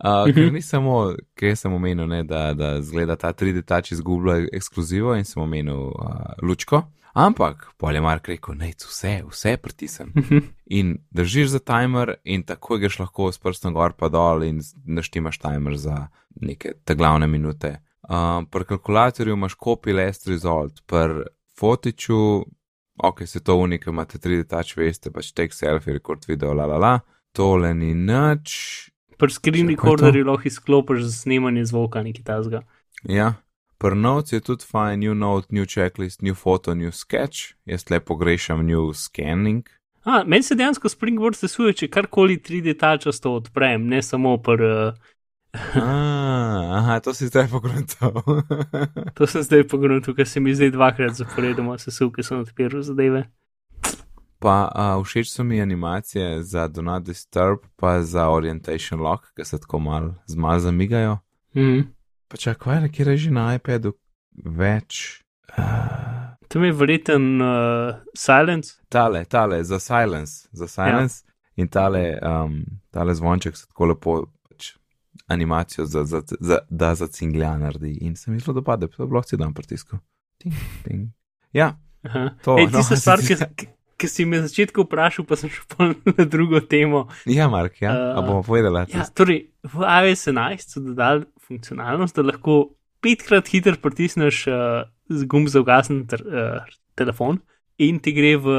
uh 0.00 0.26
-huh. 0.26 0.34
Ker 0.34 0.52
ni 0.52 0.62
samo, 0.62 1.14
ker 1.34 1.56
sem 1.56 1.72
omenil, 1.72 2.06
ne, 2.08 2.22
da, 2.24 2.54
da 2.54 2.82
zgleda 2.82 3.16
ta 3.16 3.32
3D 3.32 3.62
tač 3.64 3.92
izgublja 3.92 4.46
ekskluzivo 4.52 5.14
in 5.16 5.24
sem 5.24 5.42
omenil 5.42 5.92
uh, 5.92 6.32
lučko. 6.42 6.82
Ampak, 7.16 7.70
pol 7.80 7.96
je 7.96 8.00
Mark 8.04 8.28
rekel, 8.28 8.58
ne, 8.60 8.74
vse, 8.76 9.22
vse 9.24 9.54
pritisnem. 9.56 10.10
In 10.78 10.98
držiš 11.16 11.54
za 11.54 11.60
timer, 11.64 12.18
in 12.24 12.42
tako 12.44 12.76
greš 12.76 12.98
lahko 13.00 13.30
s 13.32 13.40
prstom 13.40 13.72
gor 13.72 13.94
pa 13.96 14.10
dol, 14.12 14.44
in 14.44 14.58
naštimaš 14.84 15.38
timer 15.40 15.78
za 15.80 16.08
neke 16.44 16.74
te 16.84 16.94
glavne 16.94 17.26
minute. 17.26 17.78
Um, 18.04 18.44
pri 18.46 18.68
kalkulatorju 18.68 19.32
imaš 19.32 19.56
copy 19.56 19.94
last 19.96 20.28
result, 20.28 20.82
pri 20.86 21.24
fotiču, 21.56 22.44
ok, 23.00 23.24
se 23.26 23.40
to 23.40 23.56
unika, 23.56 23.90
imate 23.90 24.18
3D 24.18 24.44
touch, 24.50 24.76
veste, 24.76 25.10
pač 25.10 25.32
take 25.32 25.56
selfie, 25.56 25.96
record 25.96 26.28
video, 26.28 26.52
la 26.52 26.66
la 26.68 26.76
la, 26.76 26.94
tole 27.32 27.72
ni 27.74 27.94
nič. 27.94 28.90
Pri 29.16 29.32
screen 29.32 29.72
recorderju 29.72 30.28
lahko 30.28 30.50
izklopiš 30.52 31.06
za 31.08 31.12
snemanje 31.22 31.64
zvoka 31.72 32.04
nekaj 32.04 32.28
tasga. 32.28 32.66
Ja, 33.08 33.38
pri 33.78 33.96
notes 33.96 34.32
je 34.32 34.40
tudi 34.40 34.64
fajn, 34.64 35.00
new 35.00 35.14
note, 35.14 35.48
new 35.50 35.66
checklist, 35.66 36.22
new 36.22 36.34
photo, 36.34 36.74
new 36.74 36.92
sketch, 36.92 37.54
jaz 37.64 37.90
lepo 37.90 38.16
grešam 38.16 38.66
new 38.66 38.92
scanning. 38.92 39.68
A, 40.04 40.22
meni 40.26 40.42
se 40.42 40.54
dejansko 40.54 40.88
Springboard 40.88 41.36
sesuje, 41.36 41.72
če 41.72 41.88
karkoli 41.90 42.38
3D 42.38 42.76
tačasto 42.78 43.34
odprem, 43.40 43.88
ne 43.88 44.02
samo 44.02 44.36
pri. 44.38 44.72
Uh, 45.56 45.82
Ah, 46.56 46.78
aha, 46.78 47.00
to 47.00 47.14
si 47.14 47.26
zdaj 47.26 47.48
pogruntal. 47.48 48.12
to 49.16 49.26
sem 49.26 49.42
zdaj 49.42 49.62
pogledal, 49.68 50.14
ker 50.14 50.28
se 50.28 50.40
mi 50.40 50.52
zdaj 50.54 50.70
dvakrat 50.74 51.16
zaporedoma 51.16 51.78
sesul, 51.80 52.10
ker 52.12 52.24
sem 52.24 52.42
odpiral 52.44 52.82
zadeve. 52.84 53.22
pa 54.38 54.68
uh, 54.68 55.00
všeč 55.00 55.30
so 55.32 55.44
mi 55.44 55.62
animacije 55.62 56.42
za 56.42 56.68
Do 56.68 56.82
Not 56.82 57.02
Disturb, 57.08 57.64
pa 57.76 58.02
za 58.02 58.28
Orientation 58.28 59.00
Lock, 59.00 59.32
ki 59.36 59.44
se 59.44 59.58
tako 59.58 59.78
mal 59.78 60.10
zmal 60.26 60.58
zamigajo. 60.58 61.18
Mm. 61.56 61.95
Pa 62.28 62.36
čakaj, 62.36 62.80
nekje 62.80 63.04
reži 63.04 63.30
na 63.30 63.54
iPadu 63.54 63.94
več. 64.44 65.22
Uh, 65.56 66.36
To 66.48 66.60
mi 66.60 66.66
je 66.66 66.72
verjeten 66.72 67.42
uh, 67.42 67.94
silence. 68.14 68.74
tale, 68.88 69.24
tale, 69.24 69.64
za 69.64 69.78
silence, 69.78 70.48
za 70.52 70.68
silence 70.68 71.24
ja. 71.26 71.32
in 71.56 71.68
tale, 71.68 72.18
um, 72.22 72.64
tale 72.90 73.14
zvonček 73.14 73.56
se 73.56 73.66
tako 73.66 73.86
lepo 73.86 74.26
pač, 74.48 74.72
animacijo, 75.26 75.86
za, 75.86 76.04
za, 76.04 76.22
za, 76.40 76.58
da 76.70 76.94
za 76.94 77.08
cinglja 77.08 77.56
naredi. 77.58 77.98
In 78.00 78.16
se 78.16 78.30
mi 78.30 78.38
zelo 78.38 78.54
dopade, 78.54 78.86
to 78.86 79.02
je 79.02 79.06
bilo 79.06 79.22
si 79.22 79.36
dan 79.36 79.54
pritisku. 79.54 79.98
Ting, 80.38 80.54
ting. 80.84 81.08
Ja, 81.52 81.78
Aha. 82.06 82.30
To, 82.44 82.58
Ej, 82.58 82.70
no, 82.70 82.78
tista 82.78 82.96
stvar, 83.02 83.20
ki, 83.20 83.66
ki, 83.96 84.08
si 84.08 84.24
me 84.24 84.40
na 84.40 84.46
začetku 84.46 84.86
vprašal, 84.86 85.26
pa 85.26 85.38
sem 85.38 85.50
šel 85.50 85.94
na 86.18 86.24
drugo 86.24 86.60
temo. 86.60 87.08
ja, 87.26 87.48
Mark, 87.48 87.80
ja, 87.82 87.90
Uh, 87.90 88.18
uh, 88.18 88.26
bomo 88.26 88.42
povedali. 88.42 88.86
Ja, 88.94 89.06
torej, 89.10 89.50
v 89.66 89.82
iOS 89.82 90.28
11 90.30 90.70
so 90.70 90.80
dodali 90.80 91.26
funkcionalnost, 91.46 92.16
da 92.16 92.22
lahko 92.26 92.56
petkrat 93.04 93.48
hitro 93.52 93.76
pritisneš 93.82 94.46
uh, 94.50 94.86
gumb 95.30 95.48
za 95.52 95.60
ugasnjen 95.62 96.06
ter, 96.10 96.22
uh, 96.26 96.64
telefon 96.98 97.40
in 97.78 97.98
ti 98.00 98.12
gre 98.16 98.36
v 98.40 98.56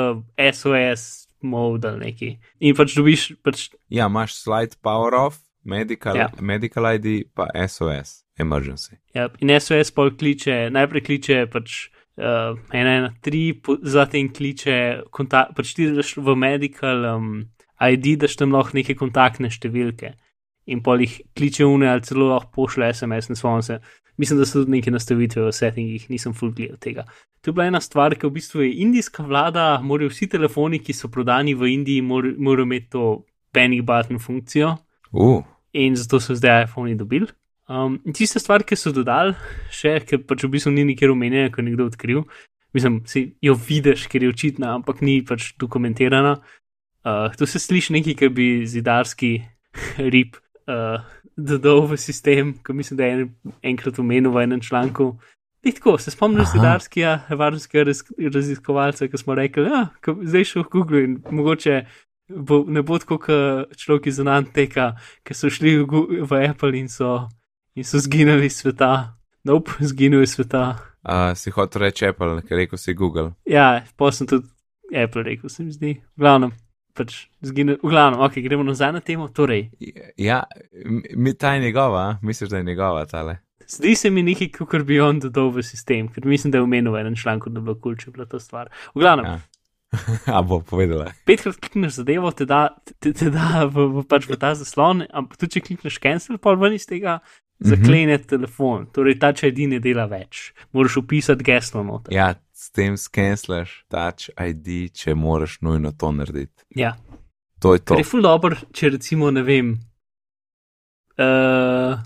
SOS 0.53 1.27
mode 1.41 1.87
ali 1.89 1.99
neki. 2.11 2.29
In 2.61 2.75
pač 2.77 2.95
dobiš, 2.97 3.31
pač, 3.43 3.67
Ja, 3.89 4.07
imaš 4.07 4.35
slide 4.41 4.77
power 4.81 5.13
off, 5.15 5.41
medical, 5.63 6.15
Ja. 6.15 6.29
medical 6.41 6.85
ID, 6.95 7.27
pa 7.35 7.47
SOS, 7.67 8.23
emergency. 8.39 8.97
ja, 9.13 9.27
in 9.39 9.51
SOS 9.59 9.91
pol 9.91 10.11
kliče, 10.11 10.69
najprej 10.71 11.03
kliče 11.03 11.45
pač. 11.51 11.89
Uh, 12.17 12.57
ena, 12.73 12.95
ena, 12.97 13.09
tri, 13.21 13.53
zatem 13.85 14.31
kliče, 14.33 15.03
pač 15.53 15.73
ti 15.77 15.85
daš 15.93 16.15
v 16.17 16.33
medical 16.33 17.03
um, 17.05 17.27
ID, 17.77 18.15
daš 18.23 18.39
tam 18.39 18.55
lahko 18.55 18.73
neke 18.73 18.95
kontaktne 18.97 19.51
številke 19.53 20.15
in 20.67 20.83
pol 20.83 21.01
jih 21.01 21.21
kliče 21.37 21.65
une 21.65 21.87
ali 21.89 22.03
celo 22.03 22.29
lahko 22.31 22.51
pošle 22.55 22.93
SMS 22.93 23.29
na 23.29 23.35
svojem 23.35 23.61
se. 23.61 23.79
Mislim, 24.17 24.39
da 24.39 24.45
so 24.45 24.63
tudi 24.63 24.71
neke 24.71 24.91
nastavitve 24.91 25.43
v 25.45 25.51
settingih, 25.53 26.09
nisem 26.09 26.33
full 26.33 26.51
gledal 26.51 26.77
tega. 26.81 27.05
To 27.41 27.51
je 27.51 27.53
bila 27.53 27.67
ena 27.69 27.81
stvar, 27.81 28.15
ki 28.17 28.27
v 28.27 28.33
bistvu 28.33 28.63
je 28.65 28.71
indijska 28.81 29.23
vlada, 29.23 29.79
morajo 29.83 30.09
vsi 30.09 30.27
telefoni, 30.27 30.79
ki 30.81 30.93
so 30.93 31.07
prodani 31.13 31.53
v 31.53 31.69
Indiji, 31.75 32.01
mor- 32.01 32.33
morajo 32.37 32.65
imeti 32.65 32.89
to 32.97 33.03
panic 33.53 33.85
button 33.85 34.19
funkcijo 34.19 34.75
Uh, 35.11 35.43
in 35.71 35.95
zato 35.95 36.19
so 36.19 36.35
zdaj 36.35 36.63
iPhoni 36.63 36.95
dobili. 36.95 37.27
Um, 37.69 37.99
in 38.05 38.13
tiste 38.13 38.39
stvari, 38.39 38.63
ki 38.63 38.75
so 38.75 38.91
dodali, 38.95 39.35
še, 39.71 39.97
ker 40.07 40.21
pač 40.27 40.45
v 40.45 40.51
bistvu 40.55 40.71
ni 40.71 40.85
nikjer 40.87 41.11
omenjena, 41.11 41.51
ko 41.51 41.61
je 41.61 41.67
nekdo 41.67 41.87
odkril, 41.87 42.23
mislim, 42.75 43.01
si 43.07 43.23
jo 43.43 43.55
vidiš, 43.55 44.07
ker 44.11 44.23
je 44.23 44.31
očitna, 44.31 44.75
ampak 44.79 45.01
ni 45.03 45.19
pač 45.25 45.53
dokumentirana. 45.59 46.37
Uh, 47.07 47.27
to 47.39 47.47
se 47.47 47.59
sliši 47.59 47.95
nekaj, 47.97 48.17
kar 48.19 48.33
bi 48.35 48.65
zidarski 48.67 49.31
rib 50.13 50.39
uh, 50.67 51.01
dodal 51.37 51.87
v 51.87 51.97
sistem, 51.97 52.53
ko 52.63 52.73
mislim, 52.73 52.97
da 52.97 53.05
je 53.05 53.11
en, 53.13 53.29
enkrat 53.63 53.99
omenil 53.99 54.31
v 54.31 54.43
enem 54.43 54.61
članku. 54.61 55.15
Ni 55.65 55.71
tako, 55.73 55.97
se 55.97 56.11
spomniš 56.11 56.41
Aha. 56.47 56.51
zidarskega 56.53 57.13
varnostnega 57.29 57.89
raz- 57.89 58.03
raziskovalca, 58.33 59.07
ki 59.07 59.17
smo 59.17 59.35
rekli, 59.35 59.63
da 59.65 59.69
ja, 59.69 60.13
zdaj 60.23 60.43
šel 60.43 60.63
v 60.63 60.69
Google 60.71 61.03
in 61.03 61.17
mogoče 61.31 61.81
bo, 62.29 62.63
ne 62.67 62.81
bo 62.83 62.99
tako, 62.99 63.17
kot 63.17 63.75
človek 63.75 64.07
iz 64.07 64.19
Anteka, 64.19 64.93
ki 65.23 65.33
so 65.33 65.49
šli 65.49 65.77
v, 65.79 65.85
Gu- 65.85 66.21
v 66.29 66.41
Apple 66.49 66.77
in 66.77 66.87
so, 66.87 67.27
in 67.75 67.83
so 67.83 67.99
zginili 67.99 68.45
iz 68.45 68.61
sveta. 68.61 69.17
Nope, 69.43 69.71
zginil 69.79 70.21
iz 70.23 70.35
sveta. 70.35 70.77
uh, 71.07 71.31
si 71.35 71.51
hotel 71.51 71.81
reči 71.81 72.05
Apple, 72.07 72.41
ker 72.43 72.57
rekel 72.57 72.77
si 72.77 72.93
Google. 72.93 73.31
Ja, 73.45 73.83
pa 73.97 74.11
sem 74.11 74.27
tudi 74.27 74.47
Apple 74.95 75.23
rekel, 75.23 75.49
se 75.49 75.63
mi 75.63 75.71
zdi. 75.71 75.93
V 76.15 76.19
glavnem, 76.19 76.51
pač 76.97 77.17
zginil. 77.41 77.77
V 77.77 77.89
glavnem, 77.89 78.19
ok, 78.19 78.39
gremo 78.39 78.63
nazaj 78.63 78.91
na 78.91 79.01
temo. 79.01 79.27
Torej, 79.29 79.69
Ja, 80.17 80.43
mi 81.13 81.33
ta 81.33 81.53
je 81.53 81.61
njegova, 81.61 82.17
misliš, 82.21 82.49
da 82.49 82.57
je 82.57 82.63
njegova 82.65 83.05
tale. 83.05 83.37
zdi 83.67 83.95
se 83.95 84.09
mi 84.09 84.23
nekaj, 84.23 84.49
kot 84.49 84.81
bi 84.81 84.99
on 84.99 85.19
dodal 85.19 85.49
v 85.49 85.63
sistem, 85.63 86.07
ker 86.07 86.25
mislim, 86.25 86.51
da 86.51 86.57
je 86.57 86.63
omenil 86.63 86.91
v 86.91 86.99
enem 86.99 87.15
članku, 87.15 87.49
da 87.49 87.59
bi 87.59 87.65
bilo 87.65 87.75
kul, 87.75 87.95
če 87.95 88.05
bi 88.05 88.11
bila 88.13 88.25
to 88.25 88.39
stvar. 88.39 88.71
V 88.95 88.99
glavnem, 88.99 89.25
Ja. 89.25 89.39
A 90.35 90.41
bo 90.41 90.59
povedala. 90.59 91.13
petkrat 91.25 91.55
klikneš 91.55 91.93
zadevo, 91.93 92.31
te 92.31 92.45
da, 92.45 92.75
te, 92.99 93.13
te 93.13 93.29
da 93.29 93.63
v, 93.65 93.85
v, 93.87 94.03
pač 94.03 94.27
v 94.27 94.35
ta 94.35 94.51
zaslon, 94.51 95.05
ampak 95.07 95.37
tudi 95.37 95.53
če 95.53 95.61
klikneš 95.61 95.99
cancel, 95.99 96.37
pa 96.37 96.51
ven 96.53 96.75
iz 96.75 96.83
tega 96.85 97.21
zaklene 97.59 98.17
telefon. 98.19 98.87
Torej, 98.91 99.15
ta 99.19 99.31
če 99.33 99.51
ne 99.55 99.79
dela 99.79 100.05
več. 100.05 100.51
Moraš 100.75 100.97
upisati 100.97 101.43
geslo 101.43 101.83
noter. 101.83 102.11
Ja, 102.13 102.33
s 102.57 102.71
tem 102.73 102.95
skenslaš 102.97 103.83
touch 103.87 104.31
ID, 104.33 104.89
če 104.91 105.13
moraš 105.15 105.59
nujno 105.61 105.91
to 105.93 106.09
narediti. 106.11 106.65
Ja. 106.75 106.95
To 107.61 107.75
je 107.75 107.83
to. 107.85 107.93
Ker 107.93 108.01
je 108.01 108.07
ful 108.09 108.25
dobr, 108.25 108.55
če 108.73 108.89
recimo 108.95 109.29
ne 109.31 109.43
vem. 109.45 109.75
Uh, 111.17 111.97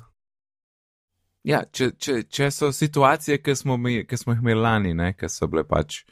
Ja, 1.41 1.63
če, 1.65 1.87
če, 1.97 2.19
če 2.29 2.51
so 2.53 2.67
situacije, 2.69 3.39
ki 3.41 3.55
smo, 3.57 3.73
mi, 3.81 4.03
ki 4.05 4.17
smo 4.19 4.35
jih 4.35 4.43
imeli 4.43 4.61
lani, 4.61 4.91
ne, 4.93 5.07
ki 5.17 5.25
so 5.25 5.47
bile 5.49 5.63
pač 5.65 6.03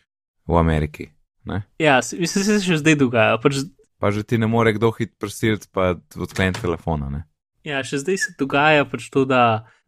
v 0.50 0.58
Ameriki, 0.58 1.06
ne, 1.46 1.60
ja, 1.78 2.00
se- 2.02 2.18
mislim, 2.18 2.48
da 2.48 2.56
se 2.58 2.66
še 2.66 2.80
zdaj 2.82 2.96
dogaja. 2.98 3.36
Pač, 3.38 3.60
pa 4.02 4.10
že 4.10 4.24
ti 4.26 4.40
ne 4.42 4.50
more 4.50 4.74
kdo 4.74 4.90
hit 4.98 5.14
prisiliti, 5.22 5.70
pa 5.70 5.92
odkleniti 6.18 6.64
telefona. 6.64 7.12
Ne. 7.14 7.22
ja, 7.62 7.84
še 7.86 8.02
zdaj 8.02 8.18
se 8.24 8.34
dogaja 8.42 8.88
pač 8.90 9.06
to, 9.14 9.22
da 9.30 9.44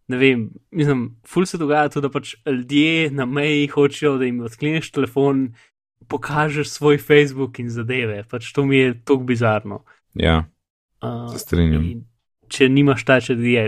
ne 0.08 0.18
vem, 0.18 0.49
mislim, 0.72 1.04
ful 1.28 1.45
se 1.45 1.58
dogaja 1.58 1.89
to, 1.89 2.02
da 2.02 2.10
pač 2.10 2.36
ljudje 2.45 3.12
na 3.12 3.26
meji 3.26 3.68
hočejo, 3.68 4.18
da 4.18 4.26
jim 4.26 4.41
odkleneš 4.41 4.91
telefon, 4.91 5.52
pokažeš 6.08 6.70
svoj 6.70 6.97
Facebook 6.97 7.60
in 7.60 7.70
zadeve. 7.70 8.24
Pač 8.30 8.52
to 8.54 8.66
mi 8.66 8.78
je 8.78 8.95
tako 9.04 9.24
bizarno. 9.24 9.84
Ja, 10.14 10.43
Uh, 11.02 11.34
strinjam. 11.34 11.82
in 11.82 12.04
če 12.45 12.68
nimaš 12.70 13.02
ta 13.08 13.16
če 13.24 13.34
je 13.34 13.64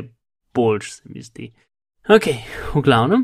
boljš, 0.54 0.92
se 0.92 1.10
mi 1.10 1.24
zdi. 1.26 1.48
Ok, 2.06 2.28
v 2.76 2.84
glavnem. 2.86 3.24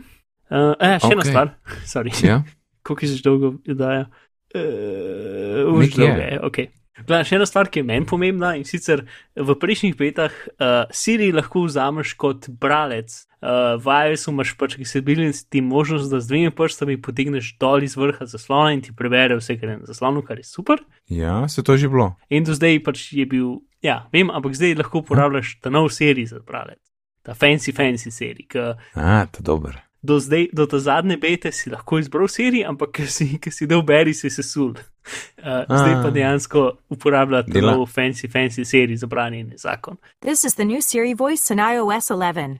Uh, 0.49 0.73
eh, 0.81 0.95
še 0.97 1.11
ena 1.13 1.21
Okej. 1.21 1.29
stvar, 1.29 1.51
sorry. 1.91 2.13
Ja, 2.25 2.39
koliko 2.81 3.05
si 3.05 3.19
že 3.19 3.25
dolgo 3.27 3.51
daja. 3.67 4.07
Uh, 4.49 5.77
Nekje. 5.77 6.07
dolgo 6.07 6.25
je, 6.25 6.39
ok. 6.41 6.57
Gledam, 7.05 7.25
še 7.27 7.37
ena 7.37 7.47
stvar, 7.47 7.69
ki 7.71 7.81
je 7.81 7.87
meni 7.87 8.07
pomembna 8.09 8.53
in 8.57 8.65
sicer 8.67 9.05
v 9.35 9.55
prejšnjih 9.59 9.95
betah 9.99 10.33
uh, 10.33 10.83
Siri 10.95 11.31
lahko 11.35 11.65
vzameš 11.67 12.15
kot 12.19 12.49
bralec. 12.61 13.25
Uh, 13.39 13.79
v 13.79 13.95
iOS-u 14.09 14.33
imaš 14.33 14.51
pač, 14.59 14.75
ki 14.75 14.85
se 14.87 14.99
bili 15.05 15.29
ti 15.31 15.61
možnost, 15.63 16.11
da 16.11 16.19
z 16.19 16.27
dvemi 16.27 16.51
prstami 16.51 16.97
potegneš 16.99 17.53
dol 17.61 17.87
iz 17.87 17.95
vrha 17.95 18.27
zaslona 18.27 18.75
in 18.75 18.83
ti 18.83 18.91
prebere 18.91 19.39
vse, 19.39 19.55
kar 19.61 19.71
je 19.71 19.77
na 19.79 19.87
zaslonu, 19.87 20.25
kar 20.27 20.41
je 20.41 20.47
super. 20.47 20.83
Ja, 21.07 21.47
se 21.47 21.63
to 21.63 21.77
že 21.79 21.87
bilo. 21.87 22.13
In 22.29 22.43
do 22.43 22.55
zdaj 22.57 22.83
pač 22.83 23.07
je 23.15 23.23
bil, 23.25 23.61
ja, 23.79 24.03
vem, 24.11 24.27
ampak 24.27 24.59
zdaj 24.59 24.75
lahko 24.83 25.05
uporabljaš 25.05 25.55
ta 25.63 25.71
nov 25.71 25.87
serij 25.95 26.33
za 26.35 26.43
bralec. 26.43 26.83
Ta 27.23 27.31
fancy, 27.31 27.71
fancy 27.75 28.11
serij, 28.11 28.47
ki 28.51 28.73
A, 28.99 29.23
to 29.31 29.43
dober. 29.43 29.79
Do, 30.01 30.19
zdaj, 30.19 30.47
do 30.53 30.65
te 30.65 30.79
zadnje 30.79 31.17
bete 31.17 31.51
si 31.51 31.69
lahko 31.69 31.99
izbral 31.99 32.27
serij, 32.31 32.65
ampak 32.67 32.93
ker 32.99 33.11
si, 33.11 33.37
ker 33.41 33.53
si 33.53 33.67
del 33.67 33.83
beri, 33.83 34.13
si 34.13 34.29
se 34.29 34.43
sul. 34.43 34.71
Uh, 34.71 35.65
zdaj 35.79 35.93
pa 36.03 36.07
A. 36.07 36.13
dejansko 36.15 36.65
uporablja 36.89 37.43
ta 37.47 37.61
nov 37.63 37.85
fancy, 37.91 38.29
fancy 38.31 38.65
serij 38.65 39.01
za 39.03 39.07
branjenje 39.07 39.57
zakon. 39.57 39.97
This 40.21 40.43
is 40.43 40.55
the 40.55 40.65
new 40.65 40.81
Siri 40.81 41.13
voice 41.13 41.53
in 41.53 41.59
iOS 41.59 42.09
11. 42.09 42.59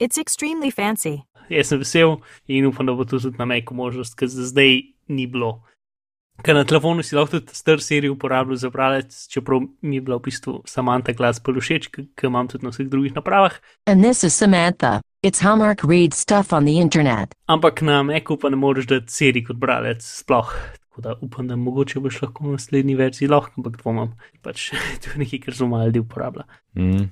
It's 0.00 0.18
extremely 0.18 0.70
fancy. 0.70 1.22
Jaz 1.50 1.68
sem 1.68 1.78
vesel 1.78 2.20
in 2.48 2.66
upam, 2.66 2.86
da 2.86 2.94
bo 2.94 3.04
to 3.04 3.18
tudi 3.18 3.38
na 3.38 3.44
Macu 3.44 3.74
možnost, 3.74 4.14
ker 4.14 4.28
za 4.28 4.46
zdaj 4.46 4.80
ni 5.08 5.26
bilo. 5.26 5.60
Ker 6.42 6.56
na 6.56 6.64
telefonu 6.64 7.02
si 7.04 7.16
lahko 7.16 7.36
tudi 7.36 7.54
star 7.54 7.82
serij 7.84 8.10
uporabljal 8.10 8.56
za 8.56 8.70
bralec, 8.70 9.26
čeprav 9.28 9.60
mi 9.82 9.98
je 9.98 10.00
bila 10.00 10.16
v 10.16 10.30
bistvu 10.30 10.62
Samantha 10.64 11.12
glas 11.12 11.42
bolj 11.42 11.60
všeč, 11.60 11.90
ki 11.92 12.06
jo 12.22 12.30
imam 12.32 12.48
tudi 12.48 12.64
na 12.64 12.72
vseh 12.72 12.88
drugih 12.88 13.14
napravah. 13.14 13.60
And 13.86 14.02
this 14.02 14.24
is 14.24 14.34
Samantha. 14.34 15.00
It's 15.22 15.42
Hallmark 15.42 15.84
reads 15.84 16.16
stuff 16.16 16.50
on 16.52 16.64
the 16.64 16.80
internet. 16.80 17.34
Ampak 17.46 17.82
na 17.82 18.02
Macu 18.02 18.38
pa 18.40 18.48
ne 18.48 18.56
moreš 18.56 18.86
dati 18.86 19.12
serij 19.12 19.44
kot 19.44 19.56
bralec 19.56 20.00
sploh. 20.00 20.48
Tako 20.80 21.00
da 21.00 21.14
upam, 21.20 21.48
da 21.48 21.56
mogoče 21.56 22.00
boš 22.00 22.22
lahko 22.22 22.44
v 22.44 22.52
naslednji 22.54 22.94
verziji 22.96 23.28
lahko, 23.28 23.52
ampak 23.60 23.76
dvomam. 23.82 24.14
Pač 24.40 24.70
to 25.04 25.12
je 25.12 25.20
nekaj, 25.20 25.42
kar 25.44 25.54
zelo 25.54 25.68
malo 25.68 25.90
ljudi 25.90 26.00
uporablja. 26.00 26.46
Mm. 26.72 27.10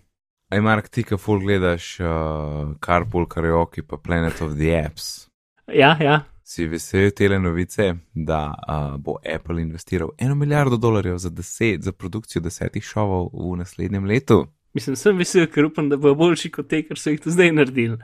Aj, 0.48 0.61
Mark, 0.64 0.88
ti, 0.88 1.04
ki 1.04 1.20
ful 1.20 1.44
gledaš 1.44 1.90
uh, 2.00 2.72
Carpool 2.80 3.28
Karaoke 3.28 3.84
pa 3.84 4.00
Planet 4.00 4.40
of 4.40 4.56
the 4.56 4.72
Apps. 4.72 5.28
Ja, 5.68 5.92
ja. 6.00 6.22
Si 6.40 6.64
vesel 6.64 7.11
te 7.12 7.28
novice, 7.28 7.90
da 8.14 8.40
uh, 8.56 8.96
bo 8.96 9.18
Apple 9.34 9.61
investiral 9.61 10.16
eno 10.16 10.34
milijardo 10.34 10.80
dolarjev 10.80 11.18
za, 11.18 11.28
deset, 11.28 11.84
za 11.84 11.92
produkcijo 11.92 12.40
desetih 12.40 12.84
šovov 12.84 13.28
v 13.36 13.59
naslednjem 13.61 14.09
letu? 14.09 14.46
Mislim, 14.74 14.96
sem 14.96 15.16
vesel, 15.18 15.46
ker 15.52 15.68
upam, 15.68 15.88
da 15.88 15.96
bo 15.96 16.14
boljši 16.14 16.50
kot 16.52 16.68
te, 16.68 16.82
kar 16.86 17.00
so 17.00 17.12
jih 17.12 17.22
do 17.24 17.32
zdaj 17.32 17.52
naredili. 17.56 17.98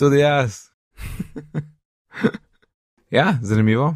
Tudi 0.00 0.22
jaz. 0.22 0.62
ja, 3.18 3.34
zanimivo. 3.42 3.92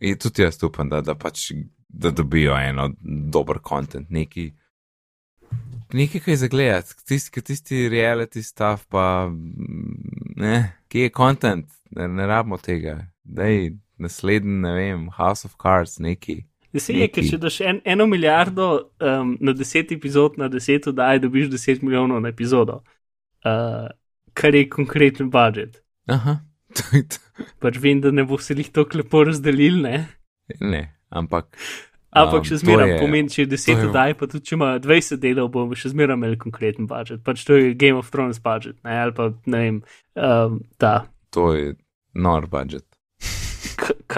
In 0.00 0.18
tudi 0.18 0.42
jaz 0.42 0.62
upam, 0.62 0.88
da, 0.88 1.00
da 1.02 1.16
pač 1.18 1.50
da 1.88 2.10
dobijo 2.10 2.56
eno 2.56 2.90
dober 3.32 3.58
kontent, 3.62 4.10
neki. 4.10 4.52
Nekaj, 5.92 6.20
kaj 6.20 6.36
za 6.36 6.48
gledati, 6.48 6.94
tisti, 7.04 7.40
tisti 7.40 7.88
reality 7.88 8.42
stuff, 8.42 8.86
pa 8.88 9.30
ne, 10.36 10.72
kje 10.88 11.02
je 11.02 11.10
kontent, 11.10 11.66
ne, 11.90 12.08
ne 12.08 12.26
rabimo 12.26 12.58
tega. 12.58 13.06
Dej, 13.24 13.72
naslednji, 13.96 14.60
ne 14.60 14.72
vem, 14.72 15.08
House 15.16 15.48
of 15.48 15.56
Cards, 15.62 15.98
neki. 15.98 16.44
Se 16.76 16.92
je, 16.92 17.08
ker 17.08 17.24
če 17.24 17.38
daš 17.40 17.60
en, 17.64 17.78
eno 17.88 18.04
milijardo 18.06 18.66
um, 19.00 19.36
na 19.40 19.54
deset 19.56 19.92
epizod, 19.94 20.36
na 20.36 20.50
deset 20.52 20.86
oddaj, 20.90 21.22
dobiš 21.24 21.48
deset 21.48 21.80
milijonov 21.82 22.20
na 22.20 22.28
epizodo, 22.28 22.82
uh, 23.48 23.88
kar 24.36 24.54
je 24.54 24.66
konkreten 24.68 25.30
budžet. 25.32 25.80
Aha, 26.12 26.38
to 26.76 26.84
je 26.96 27.02
to. 27.08 27.22
Pač 27.62 27.78
vem, 27.80 28.00
da 28.04 28.10
ne 28.12 28.24
bo 28.28 28.36
se 28.38 28.54
jih 28.58 28.68
tako 28.74 29.00
lepo 29.00 29.24
razdelil, 29.24 29.80
ne? 29.80 30.08
Ne, 30.60 30.82
ampak. 31.08 31.56
Ampak 32.10 32.40
um, 32.40 32.46
še 32.48 32.56
zmeraj 32.62 32.94
pomeni, 33.00 33.28
če 33.32 33.42
je 33.44 33.48
to 33.48 33.56
10 33.56 33.68
je- 33.72 33.88
oddaj, 33.88 34.14
pa 34.18 34.26
tudi 34.26 34.48
če 34.48 34.54
ima 34.56 34.70
20 34.80 35.20
delov, 35.22 35.50
bomo 35.54 35.76
še 35.76 35.92
zmeraj 35.92 36.16
imeli 36.16 36.38
konkreten 36.40 36.88
budžet. 36.88 37.20
Pač 37.24 37.44
to 37.48 37.56
je 37.56 37.74
Game 37.76 38.00
of 38.00 38.08
Thrones 38.12 38.40
budžet, 38.44 38.78
ne? 38.84 38.96
ali 39.06 39.12
pa 39.16 39.28
ne 39.46 39.60
vem, 39.64 39.80
um, 40.16 40.60
ta 40.80 41.06
To 41.36 41.52
je 41.52 41.74
nor 42.16 42.46
budžet. 42.48 42.87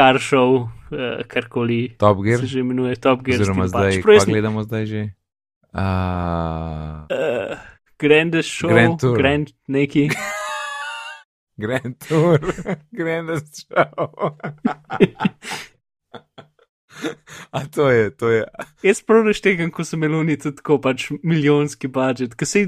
Kar 0.01 0.17
show, 0.17 0.65
uh, 0.65 1.21
karkoli 1.29 1.93
Top 2.01 2.25
Gear, 2.25 2.41
se 2.41 2.47
že 2.47 2.65
imenuje 2.65 2.97
Top 2.97 3.21
Gear. 3.23 3.41
oziroma 3.41 3.69
zdaj, 3.69 4.01
kaj 4.01 4.25
gledamo 4.27 4.63
zdaj 4.65 4.87
že? 4.87 5.03
Uh, 5.77 7.05
Uh, 7.11 7.59
Grandest 7.99 8.49
show, 8.49 8.71
Grand 8.73 8.97
Tour. 9.01 9.19
Grand 9.19 9.53
neki. 9.69 10.09
Grand 11.63 11.95
Tour, 12.09 12.41
Grandest 12.99 13.69
Show. 13.69 14.09
A 17.53 17.67
to 17.67 17.89
je, 17.91 18.11
to 18.11 18.29
je. 18.29 18.45
Jaz 18.83 19.03
prav 19.03 19.25
reštegam, 19.27 19.71
ko 19.71 19.85
so 19.85 19.97
meloni 19.97 20.37
tudi 20.41 20.57
tako 20.61 20.81
pač 20.83 21.11
milijonski 21.23 21.89
budžet. 21.89 22.35
Ker 22.37 22.49
se, 22.49 22.67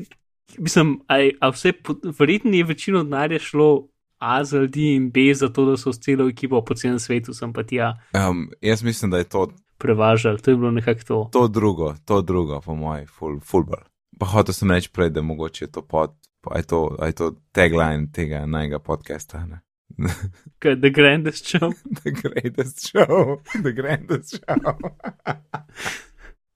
mislim, 0.58 1.00
a, 1.08 1.18
a 1.40 1.50
vse, 1.52 1.72
verjetno 2.18 2.54
je 2.56 2.64
večino 2.64 3.02
denarja 3.04 3.40
šlo 3.42 3.88
A 4.22 4.44
za 4.44 4.58
ljudi 4.58 4.94
in 4.94 5.10
B 5.10 5.34
za 5.34 5.48
to, 5.48 5.64
da 5.66 5.76
so 5.76 5.92
s 5.92 5.98
celo 6.00 6.28
ekipo 6.28 6.60
po 6.64 6.74
celem 6.74 6.98
svetu 6.98 7.34
sem 7.34 7.52
pa 7.52 7.62
tja 7.62 7.96
Um, 8.14 8.50
jaz 8.60 8.82
mislim, 8.82 9.10
da 9.10 9.18
je 9.18 9.24
to, 9.24 9.48
prevažali. 9.78 10.38
To 10.38 10.50
je 10.50 10.56
bilo 10.56 10.70
nekako 10.70 11.00
to. 11.06 11.28
to 11.32 11.48
drugo, 11.48 11.94
to 12.04 12.22
drugo, 12.22 12.60
po 12.60 12.74
mojem, 12.74 13.06
full, 13.06 13.40
fullball. 13.40 13.82
Pa 14.18 14.26
hotel 14.26 14.54
sem 14.54 14.70
reči 14.70 14.90
prej, 14.92 15.10
da 15.10 15.22
mogoče 15.22 15.64
je 15.64 15.72
to 15.72 15.82
pod, 15.82 16.14
pa 16.40 16.56
je 16.56 16.62
to, 16.62 16.96
a 16.98 17.06
je 17.06 17.12
to 17.12 17.34
tagline 17.52 18.12
tega 18.12 18.46
najnega 18.46 18.78
podcasta. 18.78 19.46
Ne? 19.46 19.60
Kaj, 20.62 20.76
The 20.76 20.90
Grandest 20.90 21.50
Show. 21.50 21.72
The 22.04 22.10
greatest 22.10 22.86
show, 22.88 23.40
the 23.62 23.72
grandest 23.72 24.38
show. 24.38 24.76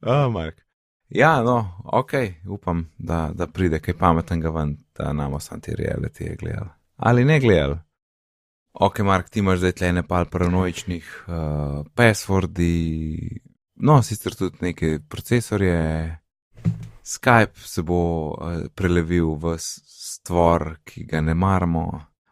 oh, 0.13 0.33
Mark. 0.33 0.63
Ja, 1.09 1.43
no, 1.43 1.83
ok, 1.85 2.13
upam, 2.49 2.91
da, 2.99 3.31
da 3.35 3.47
pride 3.47 3.79
kaj 3.79 3.95
pametnega 3.95 4.51
ven, 4.51 4.77
da 4.99 5.13
nam 5.13 5.39
ti 5.61 5.75
reality 5.79 6.37
gledali. 6.39 6.76
Ali 6.97 7.25
ne 7.25 7.41
gledali? 7.41 7.77
Ok, 8.73 8.99
Mark, 9.01 9.31
ti 9.31 9.39
imaš 9.41 9.59
zdaj 9.59 9.73
tle 9.73 9.93
nepal 9.93 10.27
paranoičnih 10.29 11.25
uh, 11.29 11.35
passwordi, 11.95 13.41
no, 13.75 14.03
sicer 14.03 14.35
tudi 14.37 14.57
neke 14.61 14.99
procesorje. 15.09 15.77
Skype 17.05 17.57
se 17.57 17.83
bo 17.83 18.01
uh, 18.31 18.67
prelevil 18.75 19.35
v 19.41 19.55
s- 19.59 19.81
stvor, 19.87 20.77
ki 20.85 21.05
ga 21.05 21.21
ne 21.21 21.35
maramo. 21.35 21.87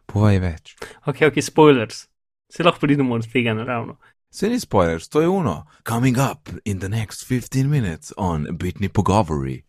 Povej 0.05 0.39
več. 0.39 0.75
Ok, 1.05 1.21
ok, 1.29 1.41
spoilers. 1.41 2.05
Se 2.51 2.63
lahko 2.63 2.79
pridemo 2.79 3.15
od 3.15 3.25
tega 3.31 3.53
naravno. 3.53 3.97
Se 4.29 4.49
ni 4.49 4.59
spoilers, 4.59 5.07
to 5.09 5.21
je 5.21 5.27
uno. 5.27 5.65
Coming 5.87 6.17
up 6.17 6.49
in 6.65 6.79
the 6.79 6.89
next 6.89 7.25
15 7.25 7.67
minutes 7.67 8.13
on 8.17 8.47
Bitni 8.51 8.89
pogovori. 8.89 9.63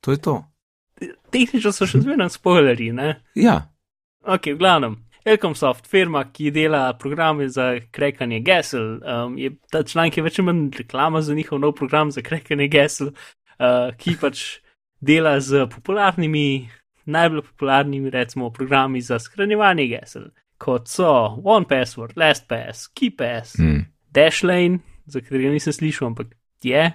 To 0.00 0.10
je 0.10 0.16
to. 0.16 0.44
Tehnično 1.30 1.72
so 1.72 1.86
še 1.86 2.00
zmeraj 2.00 2.30
spoilerji, 2.30 2.92
ne? 2.92 3.20
Ja, 3.34 3.73
Ok, 4.26 4.46
v 4.46 4.56
glavnem. 4.56 4.96
Elcomsoft, 5.24 5.86
firma, 5.88 6.24
ki 6.32 6.50
dela 6.50 6.92
programe 6.96 7.48
za 7.48 7.74
krekanje 7.92 8.40
gesel, 8.40 9.00
um, 9.04 9.38
je 9.38 9.50
ta 9.72 9.82
članek 9.84 10.16
je 10.16 10.24
več 10.24 10.38
ali 10.38 10.46
manj 10.46 10.78
reklama 10.78 11.20
za 11.20 11.34
njihov 11.34 11.60
nov 11.60 11.74
program 11.76 12.10
za 12.12 12.22
krekanje 12.24 12.68
gesel, 12.72 13.10
uh, 13.12 13.92
ki 14.00 14.16
pač 14.20 14.42
dela 15.00 15.36
z 15.40 15.66
popularnimi, 15.72 16.68
najbolj 17.04 17.44
popularnimi, 17.50 18.12
recimo, 18.12 18.50
programi 18.52 19.00
za 19.04 19.18
shranjevanje 19.20 19.86
gesel, 19.92 20.30
kot 20.56 20.88
so 20.88 21.12
OnePassword, 21.44 22.16
LastPass, 22.16 22.88
KeePass, 22.96 23.58
mm. 23.60 23.84
Dashlane, 24.12 24.80
za 25.04 25.20
katerega 25.20 25.52
nisem 25.52 25.76
slišal, 25.76 26.12
ampak 26.12 26.32
je. 26.64 26.88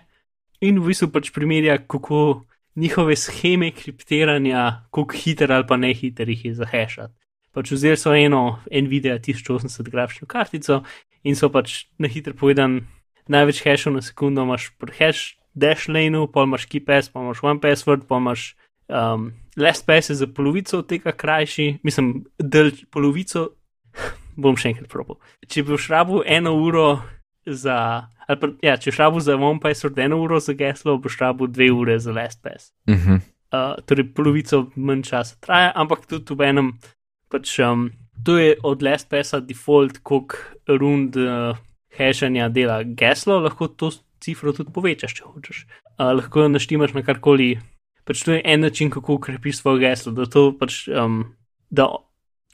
In 0.66 0.82
v 0.82 0.90
bistvu 0.90 1.12
pač 1.14 1.30
primerja, 1.34 1.78
kako 1.86 2.49
njihove 2.76 3.16
scheme 3.16 3.72
kriptiranja, 3.72 4.86
kako 4.92 5.16
hiter 5.16 5.52
ali 5.52 5.68
pa 5.68 5.78
ne 5.78 5.94
hiter 5.94 6.30
jih 6.30 6.46
je 6.46 6.54
zahešati. 6.54 7.14
Pač 7.52 7.72
vzeli 7.72 7.98
so 7.98 8.14
eno 8.14 8.60
Nvidia 8.72 9.20
1080 9.20 9.90
grafično 9.90 10.28
kartico 10.28 10.84
in 11.24 11.36
so 11.36 11.50
pač 11.50 11.86
na 11.98 12.08
hitro 12.08 12.34
povedan, 12.34 12.82
največ 13.28 13.64
hashov 13.66 13.94
na 13.94 14.02
sekundo 14.02 14.44
imaš 14.46 14.70
pri 14.78 14.94
hash 15.00 15.36
Dashlane, 15.54 16.28
pa 16.34 16.44
imaš 16.46 16.66
KeePass, 16.70 17.10
pa 17.10 17.20
imaš 17.20 17.44
OnePassword, 17.44 18.06
pa 18.08 18.18
imaš 18.18 18.56
um, 18.88 19.32
LastPass 19.58 20.10
je 20.10 20.16
za 20.16 20.28
polovico 20.28 20.82
tega 20.82 21.12
krajši, 21.12 21.80
mislim, 21.84 22.26
del 22.38 22.72
polovico 22.92 23.50
bom 24.40 24.58
še 24.58 24.74
enkrat 24.74 24.90
probal. 24.92 25.20
Če 25.48 25.66
bi 25.68 25.78
šrabil 25.78 26.24
eno 26.26 26.54
uro 26.56 27.02
za, 27.46 28.08
ali 28.28 28.40
pa, 28.40 28.50
ja, 28.64 28.78
če 28.78 28.92
šrabil 28.92 29.24
za 29.24 29.38
OnePassword 29.38 30.00
eno 30.00 30.20
uro 30.24 30.40
za 30.40 30.54
geslo, 30.54 30.98
bo 30.98 31.10
šrabil 31.10 31.48
dve 31.48 31.72
ure 31.72 32.00
za 32.00 32.12
LastPass. 32.12 32.74
uh 32.88 32.96
-huh. 32.96 33.20
Uh, 33.50 33.82
torej, 33.86 34.14
polovico 34.14 34.72
manj 34.76 35.04
časa 35.04 35.36
traja, 35.40 35.72
ampak 35.76 36.06
tudi 36.06 36.36
v 36.38 36.42
enem, 36.42 36.68
pač 37.34 37.60
um, 37.60 37.90
to 38.24 38.38
je 38.38 38.58
od 38.64 38.84
LastPassa 38.84 39.40
default, 39.40 39.98
koliko 40.04 40.36
rund 40.68 41.16
uh, 41.18 41.58
hashanja 41.98 42.50
dela 42.50 42.84
geslo, 42.84 43.40
lahko 43.40 43.68
to 43.68 43.92
cifro 44.22 44.54
tudi 44.54 44.72
povečaš, 44.72 45.14
če 45.14 45.24
hočeš. 45.24 45.66
Uh, 45.98 46.14
lahko 46.14 46.46
jo 46.46 46.48
naštimaš 46.54 46.94
na 46.94 47.02
karkoli. 47.02 47.60
Pač 48.06 48.24
to 48.26 48.34
je 48.34 48.42
en 48.46 48.62
način, 48.62 48.90
kako 48.90 49.14
ukrepiš 49.14 49.58
svoje 49.58 49.80
geslo, 49.80 50.12
da 50.12 50.26
to 50.26 50.52
pač, 50.60 50.88
um, 50.88 51.36
da, 51.70 51.90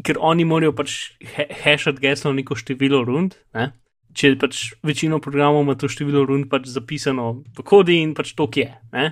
ker 0.03 0.19
oni 0.19 0.45
morajo 0.45 0.71
pač 0.75 1.15
he 1.35 1.47
hashati 1.63 1.99
geslo 1.99 2.33
neko 2.33 2.55
število 2.55 3.03
rund, 3.03 3.35
ne? 3.53 3.71
Če 4.15 4.35
pač 4.39 4.73
večino 4.81 5.19
programov 5.19 5.61
ima 5.61 5.75
to 5.75 5.87
število 5.87 6.23
rund 6.25 6.47
pač 6.47 6.65
zapisano 6.67 7.25
v 7.51 7.63
kodi 7.63 7.99
in 7.99 8.13
pač 8.13 8.31
to 8.33 8.47
je. 8.49 8.71
Ne? 8.91 9.11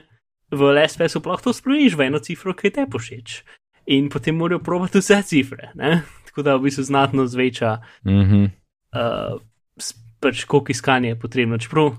V 0.49 0.71
LSPS-u 0.71 1.19
pa 1.19 1.31
lahko 1.31 1.43
to 1.43 1.53
spremeniš 1.53 1.93
v 1.93 2.07
eno 2.07 2.19
cifro, 2.19 2.53
ki 2.53 2.71
te 2.71 2.85
pošeč. 2.85 3.43
In 3.87 4.07
potem 4.07 4.35
morajo 4.35 4.61
probati 4.61 4.97
vse 4.97 5.19
cifre. 5.23 5.71
Ne? 5.75 6.03
Tako 6.25 6.41
da 6.41 6.55
v 6.55 6.63
bistvu 6.63 6.83
znatno 6.83 7.27
zveča, 7.27 7.81
Mhm. 8.05 8.45
uh, 8.91 9.39
s- 9.77 9.93
pač 10.19 10.45
koliko 10.45 10.71
iskanja 10.71 11.09
je 11.09 11.19
potrebno. 11.19 11.57
Čeprav, 11.57 11.97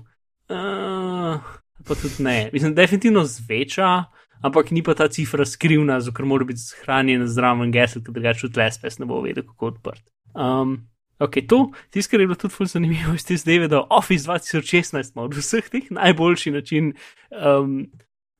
uh, 0.49 1.35
pa 1.79 1.93
tudi 1.93 2.19
ne. 2.19 2.49
Mislim, 2.53 2.73
definitivno 2.73 3.23
zveča, 3.23 4.03
ampak 4.41 4.71
ni 4.71 4.81
pa 4.81 4.93
ta 4.93 5.07
cifra 5.07 5.45
skrivna, 5.45 5.99
zato 6.01 6.25
mora 6.25 6.45
biti 6.45 6.59
shranjena 6.59 7.27
zraven 7.27 7.71
gesel, 7.71 8.01
ker 8.01 8.13
drugače 8.13 8.41
tudi 8.41 8.59
LSPS 8.59 8.99
ne 8.99 9.05
bo 9.05 9.21
vedel, 9.21 9.43
kako 9.43 9.67
odprt. 9.67 10.03
Um, 10.33 10.87
ok, 11.19 11.37
to, 11.49 11.59
tisto, 11.89 12.11
kar 12.11 12.23
je 12.23 12.27
bilo 12.27 12.39
tudi 12.39 12.53
ful 12.53 12.69
zanimivo 12.69 13.15
te 13.27 13.37
zdaj, 13.37 13.67
da 13.67 13.85
Office 13.89 14.27
2016 14.29 15.15
ima 15.15 15.23
od 15.23 15.37
vseh 15.37 15.69
teh 15.69 15.91
najboljši 15.91 16.51
način 16.51 16.93
um, 17.31 17.85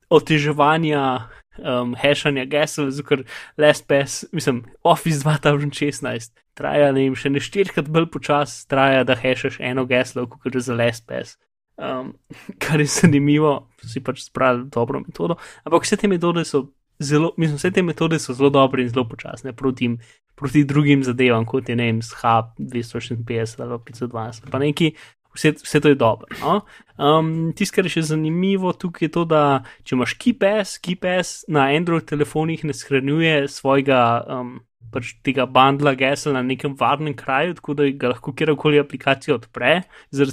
oteževanja 0.10 1.30
um, 1.58 1.96
hashanja 1.96 2.46
gesel, 2.46 2.92
ker 3.08 3.24
LSPS, 3.58 4.26
mislim, 4.32 4.64
Office 4.84 5.24
2016 5.26 6.32
traja, 6.56 6.92
ne 6.92 7.08
vem, 7.08 7.18
še 7.18 7.32
ne 7.34 7.42
štirikrat 7.44 7.90
bolj 7.92 8.10
počas 8.14 8.64
traja, 8.72 9.04
da 9.08 9.18
hashaš 9.20 9.60
eno 9.60 9.86
geslo, 9.90 10.28
kot 10.32 10.56
je 10.56 10.64
za 10.64 10.76
LSPS. 10.76 11.38
Um, 11.76 12.14
kar 12.64 12.80
je 12.80 12.88
zanimivo, 12.88 13.68
si 13.84 14.04
pač 14.04 14.24
spravili 14.28 14.70
dobro 14.72 15.04
metodo. 15.04 15.40
Ampak 15.68 15.88
vse 15.88 16.00
te 16.00 16.12
metode 16.12 16.46
so 16.48 16.70
zelo, 17.00 17.34
mislim, 17.38 17.58
vse 17.58 17.72
te 17.72 17.84
metode 17.84 18.20
so 18.20 18.34
zelo 18.34 18.50
dobre 18.50 18.84
in 18.84 18.90
zelo 18.90 19.08
počasne 19.10 19.54
proti, 19.54 19.90
proti 20.36 20.64
drugim 20.64 21.04
zadevam, 21.04 21.46
kot 21.46 21.70
je 21.70 21.76
ne 21.76 21.92
vem, 21.92 22.02
SHAP 22.02 22.58
256 22.60 23.62
ali 23.62 23.80
512, 23.92 24.50
pa 24.52 24.60
neki. 24.60 24.94
Vse, 25.36 25.52
vse 25.52 25.80
to 25.84 25.90
je 25.92 25.96
dobro. 26.00 26.28
No? 26.40 26.62
Um, 26.96 27.52
Tisto, 27.56 27.76
kar 27.76 27.86
je 27.90 27.98
še 27.98 28.06
zanimivo 28.14 28.72
tukaj, 28.72 29.10
je 29.10 29.12
to, 29.12 29.26
da 29.28 29.42
če 29.84 29.98
imaš 29.98 30.14
KeePass, 30.22 30.78
KeePass 30.80 31.44
na 31.52 31.68
Android 31.76 32.08
telefonih 32.08 32.64
ne 32.64 32.76
shranjuje 32.76 33.50
svojega 33.52 34.00
um, 34.32 34.54
pač 34.96 35.12
tega 35.28 35.44
bundla 35.50 35.92
gesel 36.00 36.38
na 36.38 36.44
nekem 36.46 36.78
varnem 36.80 37.16
kraju, 37.20 37.58
tako 37.60 37.76
da 37.76 37.90
ga 37.92 38.14
lahko 38.14 38.32
kjerkoli 38.32 38.80
aplikacija 38.80 39.36
odpre, 39.36 39.82
za, 40.16 40.28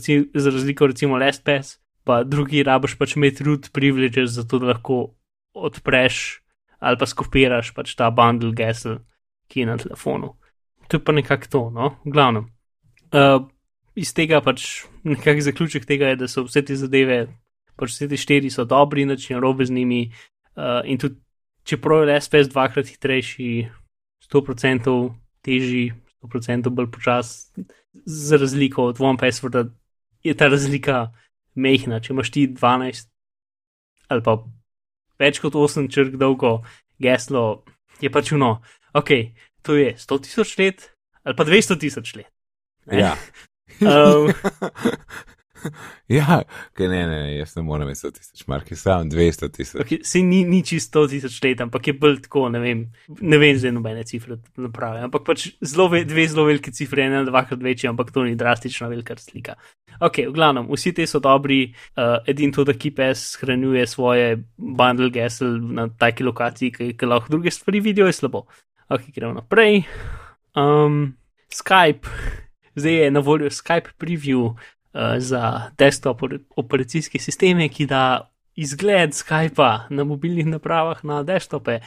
razliko 0.51 0.87
recimo 0.87 1.19
LastPass, 1.19 1.81
pa 2.07 2.23
drugi 2.23 2.63
rabiš 2.67 2.95
pač 3.01 3.17
imeti 3.19 3.47
root 3.47 3.73
privileges, 3.75 4.37
zato 4.39 4.63
da 4.63 4.71
lahko 4.71 5.03
odpreš 5.53 6.42
ali 6.83 6.99
pa 6.99 7.07
skopiraš 7.07 7.71
pač 7.77 7.95
ta 7.95 8.11
bundle 8.11 8.53
gesel, 8.59 8.99
ki 9.47 9.63
je 9.63 9.69
na 9.69 9.79
telefonu. 9.79 10.35
To 10.91 10.99
je 10.99 11.05
pa 11.05 11.15
nekako 11.15 11.51
to, 11.51 11.63
no, 11.71 11.95
v 12.03 12.15
glavnem. 12.15 12.49
Uh, 13.15 13.47
iz 13.95 14.11
tega 14.17 14.41
pač 14.43 14.85
nekakšen 15.07 15.47
zaključek 15.47 15.87
tega 15.87 16.11
je, 16.13 16.23
da 16.25 16.29
so 16.29 16.43
vse 16.47 16.65
te 16.67 16.77
zadeve, 16.77 17.27
pač 17.79 17.95
vse 17.95 18.09
te 18.11 18.19
štiri 18.19 18.51
so 18.51 18.67
dobri, 18.69 19.07
nič 19.07 19.29
ni 19.31 19.39
narobe 19.39 19.67
z 19.69 19.77
njimi. 19.77 20.03
Uh, 20.59 20.83
in 20.85 20.99
tudi, 20.99 21.21
čeprav 21.69 22.09
je 22.09 22.19
SPS 22.21 22.51
dvakrat 22.51 22.91
hitrejši, 22.91 23.53
100% 24.27 24.97
težji, 25.47 25.93
100% 26.25 26.73
bolj 26.75 26.91
počas, 26.91 27.53
za 27.93 28.37
razliko 28.41 28.91
od 28.91 28.99
OnePassworda, 29.01 29.69
je 30.25 30.35
ta 30.35 30.49
razlika 30.49 31.13
mehna. 31.55 32.01
Če 32.01 32.13
imaš 32.13 32.33
ti 32.35 32.49
12 32.49 33.09
ali 34.13 34.23
pa 34.25 34.43
več 35.23 35.39
kot 35.43 35.55
8 35.59 35.89
črk 35.93 36.19
dolgo 36.21 36.59
geslo, 37.03 37.63
je 38.03 38.11
pač 38.11 38.33
uno, 38.35 38.57
ok, 38.99 39.15
to 39.63 39.79
je 39.79 39.95
100 39.99 40.21
tisoč 40.27 40.57
let 40.59 40.89
ali 41.23 41.39
pa 41.39 41.47
200 41.47 41.79
tisoč 41.79 42.17
let. 42.19 42.31
Ne? 42.91 42.99
Ja. 42.99 43.13
Um, 43.81 44.33
ja, 46.19 46.43
ker 46.77 46.91
ne, 46.91 47.01
ne, 47.11 47.21
jaz 47.37 47.55
ne 47.57 47.65
morem 47.67 47.91
100 47.95 48.13
tisoč 48.17 48.47
mark, 48.51 48.71
sam 48.79 49.11
200 49.11 49.51
tisoč. 49.57 49.81
okay, 49.85 50.01
se 50.07 50.23
ni, 50.27 50.43
ni 50.49 50.63
čisto 50.67 51.05
100 51.07 51.13
tisoč 51.15 51.39
let, 51.45 51.63
ampak 51.65 51.91
je 51.91 51.95
bolj 51.99 52.21
tako, 52.27 52.49
ne 52.53 52.63
vem, 52.63 52.85
ne 53.21 53.41
vem 53.43 53.59
zdaj 53.59 53.75
nobene 53.77 54.05
cifre 54.09 54.39
naprave. 54.57 55.05
Ampak 55.07 55.27
pač 55.27 55.47
zelo, 55.61 55.89
ve- 55.93 56.05
dve 56.09 56.27
zelo 56.29 56.47
velike 56.49 56.73
cifre, 56.75 57.07
ena 57.07 57.23
dvakrat 57.29 57.63
večja, 57.63 57.93
ampak 57.93 58.11
to 58.15 58.27
ni 58.27 58.35
drastična 58.39 58.91
velika 58.93 59.17
slika. 59.21 59.57
Ok, 60.03 60.25
v 60.27 60.35
glavnem, 60.35 60.67
vsi 60.73 60.95
te 60.97 61.07
so 61.07 61.21
dobri, 61.23 61.63
uh, 61.97 62.19
edin 62.29 62.53
to, 62.53 62.65
da 62.67 62.75
KeePass 62.75 63.37
shranjuje 63.37 63.87
svoje 63.87 64.37
bundle 64.57 65.11
gesel 65.15 65.59
na 65.77 65.89
taki 65.89 66.25
lokaciji, 66.27 66.73
ki, 66.75 66.93
ki 66.99 67.09
lahko 67.09 67.37
druge 67.37 67.53
stvari 67.55 67.83
vidijo, 67.85 68.09
je 68.11 68.17
slabo. 68.17 68.47
Ok, 68.93 69.13
gremo 69.15 69.37
naprej. 69.37 69.85
Um, 70.59 71.15
Skype, 71.53 72.09
zdaj 72.75 73.05
je 73.05 73.11
na 73.11 73.21
voljo 73.21 73.51
Skype 73.51 73.95
preview 74.01 74.55
za 75.19 75.43
desktop 75.79 76.21
opera- 76.21 76.39
operacijske 76.57 77.19
sisteme, 77.19 77.69
ki 77.69 77.87
da 77.87 78.29
izgled 78.55 79.11
Skypa 79.11 79.87
na 79.91 80.05
mobilnih 80.05 80.47
napravah 80.47 81.05
na 81.05 81.23
desktope. 81.23 81.79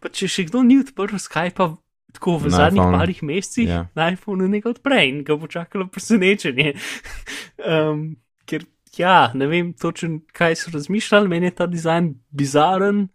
Pa 0.00 0.10
če 0.10 0.26
še 0.28 0.44
kdo 0.44 0.62
ni 0.62 0.80
odprl 0.80 1.16
Skypa 1.16 1.68
tako 2.12 2.34
v 2.38 2.50
Na 2.50 2.56
zadnjih 2.58 2.82
iPhonu. 2.82 2.98
parih 2.98 3.20
mesecih, 3.22 3.68
Ja. 3.68 3.86
na 3.94 4.10
iPhonu 4.10 4.48
nekaj 4.48 4.70
odpre 4.70 4.98
in 5.08 5.22
ga 5.24 5.36
bo 5.36 5.46
čakalo 5.46 5.86
presenečenje. 5.88 6.74
um, 7.70 8.16
ker 8.44 8.66
ja, 8.98 9.30
ne 9.32 9.46
vem 9.46 9.72
točno, 9.72 10.20
kaj 10.28 10.56
so 10.56 10.70
razmišljali, 10.70 11.28
meni 11.28 11.46
je 11.46 11.54
ta 11.54 11.66
dizajn 11.66 12.10
bizaren 12.30 13.08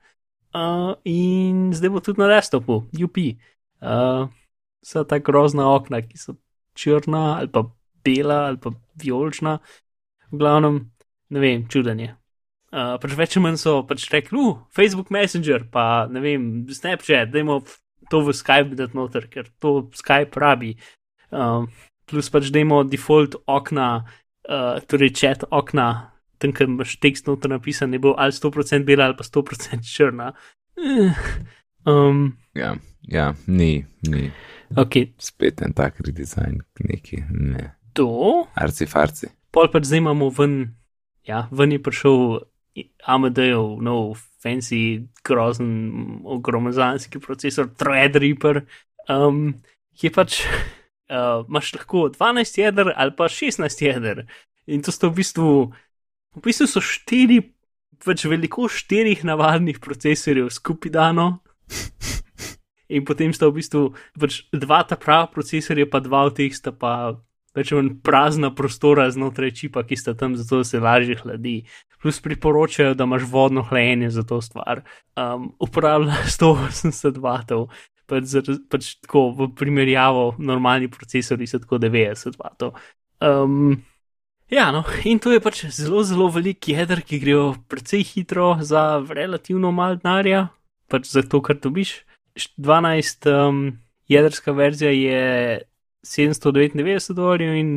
uh, 0.54 0.96
in 1.06 1.74
zdaj 1.74 1.90
bo 1.90 2.00
tudi 2.00 2.22
na 2.22 2.28
desktopu, 2.28 2.88
UP. 2.96 3.18
Uh, 3.78 4.26
vsa 4.82 5.04
ta 5.04 5.20
grozna 5.20 5.70
okna, 5.70 6.02
ki 6.02 6.18
so 6.18 6.34
črna 6.78 7.24
ali 7.40 7.52
pa 7.52 7.66
bela 8.06 8.46
ali 8.48 8.62
pa 8.62 8.72
vijolična, 9.02 9.58
v 10.32 10.38
glavnem, 10.38 10.80
ne 11.30 11.44
vem, 11.44 11.66
čudenje. 11.72 12.14
Uh, 12.68 12.98
pač 13.00 13.14
več 13.16 13.38
manj 13.40 13.60
so 13.62 13.80
pač 13.88 14.10
rekli, 14.12 14.40
uh, 14.44 14.58
Facebook 14.76 15.12
Messenger, 15.14 15.66
pa 15.72 16.08
ne 16.12 16.24
vem, 16.24 16.48
Snapchat, 16.68 17.32
dajmo 17.32 17.62
to 18.12 18.22
v 18.24 18.36
Skype 18.36 18.76
dati 18.76 18.98
noter, 18.98 19.28
ker 19.32 19.48
to 19.64 19.88
Skype 19.96 20.40
rabi. 20.40 20.76
Um, 21.32 21.70
plus 22.08 22.30
pač 22.32 22.52
dajmo 22.54 22.84
default 22.88 23.40
okna, 23.48 23.88
uh, 24.48 24.76
torej 24.88 25.16
chat 25.16 25.48
okna, 25.48 25.88
tam, 26.44 26.54
ker 26.56 26.68
imaš 26.70 26.98
tekst 27.04 27.28
noter 27.28 27.52
napisan, 27.56 27.92
ne 27.92 28.02
bo 28.04 28.14
ali 28.20 28.36
100% 28.36 28.88
bela 28.88 29.10
ali 29.10 29.18
pa 29.18 29.26
100% 29.28 29.88
črna. 29.88 30.34
Eh, 30.78 31.24
Um, 31.88 32.38
Ja, 32.58 32.76
ja, 33.08 33.34
ni, 33.48 33.86
ni. 34.02 34.32
ok, 34.76 34.96
Spet 35.18 35.62
en 35.62 35.74
tak 35.74 36.02
redizajn, 36.04 36.60
neki, 36.84 37.22
ne. 37.32 37.72
to. 37.94 38.48
Arci 38.56 38.86
farci. 38.86 39.30
pol 39.52 39.70
pač 39.72 39.88
zdaj 39.88 40.02
imamo 40.04 40.28
ven, 40.30 40.76
ja, 41.26 41.48
ven 41.52 41.72
je 41.72 41.80
prišel 41.82 42.44
Amadeus, 43.08 43.80
nov, 43.82 44.20
fancy, 44.44 45.08
grozen, 45.26 45.72
ogromazanski 46.26 47.20
procesor, 47.24 47.72
Threadripper, 47.74 48.66
um, 49.10 49.56
ki 49.98 50.10
je 50.10 50.14
pač, 50.14 50.42
uh, 51.14 51.48
imaš 51.48 51.74
lahko 51.80 52.10
12 52.14 52.62
jeder 52.62 52.94
ali 52.96 53.16
pa 53.18 53.32
16 53.32 53.82
jeder. 53.82 54.26
In 54.68 54.84
to 54.84 54.92
sta 54.92 55.08
v 55.08 55.22
bistvu, 55.24 55.50
v 56.36 56.44
bistvu 56.44 56.68
so 56.68 56.84
štiri, 56.84 57.40
pač 58.04 58.28
veliko 58.30 58.68
štirih 58.70 59.24
navadnih 59.26 59.80
procesorjev 59.82 60.52
skupaj 60.54 60.92
dano. 60.94 61.38
In 62.96 63.04
potem 63.04 63.34
sta 63.36 63.50
v 63.50 63.60
bistvu 63.60 63.82
pač 64.20 64.46
dva 64.56 64.84
ta 64.88 64.96
prava 64.96 65.28
procesorja, 65.28 65.88
pa 65.90 66.00
dva 66.00 66.28
od 66.30 66.38
teh 66.40 66.54
sta 66.56 66.72
pa 66.72 67.18
več 67.58 67.74
ali 67.74 67.82
manj 67.82 67.98
prazna 68.06 68.52
prostora 68.54 69.08
znotraj 69.12 69.54
čipa, 69.58 69.84
ki 69.88 69.98
sta 69.98 70.14
tam 70.18 70.38
zato, 70.38 70.62
se 70.64 70.80
lažje 70.80 71.18
hladi. 71.24 71.58
Plus 72.02 72.22
priporočajo, 72.22 72.94
da 72.94 73.08
imaš 73.10 73.26
vodno 73.32 73.64
hlajenje 73.66 74.12
za 74.14 74.24
to 74.24 74.38
stvar. 74.46 74.84
Um, 75.18 75.52
uporablja 75.60 76.20
180 76.30 77.18
vatov, 77.26 77.68
pač, 78.08 78.38
pač 78.70 78.94
tako 79.02 79.32
v 79.34 79.50
primerjavo 79.58 80.36
normalni 80.38 80.92
procesori 80.94 81.50
so 81.50 81.60
tako 81.64 81.82
90 81.82 82.38
vatov. 82.38 82.78
Um, 83.18 83.82
ja, 84.54 84.70
no, 84.72 84.84
in 85.10 85.20
to 85.20 85.34
je 85.34 85.42
pač 85.42 85.66
zelo, 85.74 86.06
zelo 86.06 86.30
velik 86.30 86.70
jeder, 86.70 87.02
ki 87.02 87.20
grejo 87.24 87.48
precej 87.68 88.06
hitro 88.06 88.54
za 88.62 89.02
relativno 89.02 89.74
mal 89.74 89.98
denarja, 89.98 90.48
pač 90.88 91.10
za 91.12 91.24
to, 91.24 91.42
kar 91.42 91.60
dobiš. 91.62 92.04
12 92.58 93.28
um, 93.32 93.80
jedrska 94.08 94.52
verzija 94.52 94.92
je 94.92 95.62
799 96.06 97.14
dolarjev 97.14 97.56
in 97.56 97.72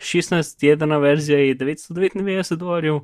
16 0.00 0.64
jedrna 0.64 0.98
verzija 0.98 1.38
je 1.38 1.54
999 1.54 2.56
dolarjev, 2.56 3.00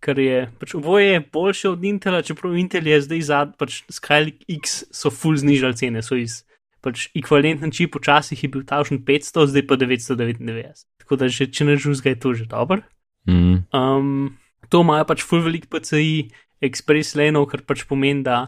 kar 0.00 0.18
je 0.18 0.46
pač 0.60 0.74
oboje 0.74 1.12
je 1.12 1.20
boljše 1.32 1.68
od 1.68 1.84
Intela, 1.84 2.22
čeprav 2.22 2.56
Intel 2.56 2.86
je 2.86 3.00
zdaj 3.00 3.20
zad, 3.20 3.54
pač 3.58 3.82
Skylake 3.92 4.44
X 4.48 4.84
so 4.90 5.10
full 5.10 5.36
znižali 5.36 5.76
cene, 5.76 6.02
so 6.02 6.18
iz 6.18 6.42
pač 6.84 7.08
ekvivalenten 7.18 7.72
čip 7.74 7.96
včasih 7.98 8.42
je 8.42 8.50
bil 8.52 8.64
tavšen 8.66 9.02
500, 9.04 9.46
zdaj 9.50 9.66
pa 9.66 9.78
999. 9.80 10.86
Tako 11.02 11.20
da 11.20 11.28
že, 11.28 11.48
če 11.50 11.68
ne 11.68 11.76
žuzga, 11.80 12.14
je 12.14 12.20
to 12.22 12.34
že 12.34 12.48
dobro. 12.50 12.82
Mm. 13.26 13.66
Um, 13.74 14.36
to 14.70 14.82
imajo 14.86 15.06
pač 15.08 15.24
full 15.26 15.42
velik 15.42 15.66
PCI, 15.70 16.30
Express 16.64 17.16
Lenov, 17.18 17.48
kar 17.52 17.64
pač 17.66 17.84
pomeni, 17.88 18.24
da 18.26 18.46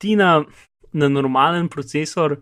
ti 0.00 0.16
na, 0.16 0.40
na 0.92 1.08
normalen 1.12 1.68
procesor 1.68 2.38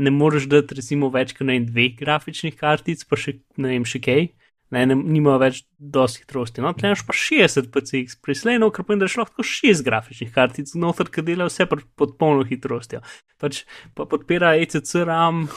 ne 0.00 0.10
moreš 0.10 0.48
dati 0.48 0.78
recimo 0.78 1.10
več 1.12 1.34
kot 1.36 1.48
vem, 1.50 1.66
dveh 1.68 1.96
grafičnih 1.98 2.56
kartic, 2.56 3.02
pa 3.08 3.18
še 3.20 3.40
ne 3.60 3.74
vem, 3.74 3.84
še 3.84 4.00
kaj. 4.04 4.30
Ne, 4.70 4.84
ne, 4.86 4.94
nima 4.94 5.34
več 5.42 5.64
dosti 5.82 6.22
hitrosti. 6.22 6.62
No, 6.62 6.70
tlenaš 6.78 7.02
pa 7.02 7.14
60 7.16 7.72
PCX, 7.74 8.20
prislejno, 8.22 8.68
ker 8.70 8.86
pomeni, 8.86 9.02
da 9.02 9.08
je 9.08 9.16
šlo 9.16 9.24
lahko 9.24 9.44
6 9.44 9.82
grafičnih 9.86 10.30
kartic, 10.30 10.70
noter, 10.78 11.10
ki 11.10 11.24
dela 11.26 11.48
vse 11.50 11.66
pod 11.66 12.14
polno 12.20 12.46
hitrostjo. 12.46 13.02
Pač 13.42 13.64
pa 13.98 14.06
podpira 14.06 14.54
ECC 14.62 15.02
RAM, 15.10 15.48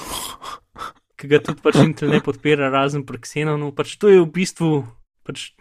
ki 1.22 1.30
ga 1.30 1.40
tudi 1.46 1.62
pač 1.62 1.78
Intel 1.84 2.10
ne 2.12 2.24
podpira, 2.26 2.72
razen 2.74 3.06
pri 3.06 3.22
Xenonu. 3.22 3.70
Pač 3.78 3.94
to 4.02 4.10
je 4.10 4.18
v 4.24 4.32
bistvu 4.34 4.72
pač 5.24 5.52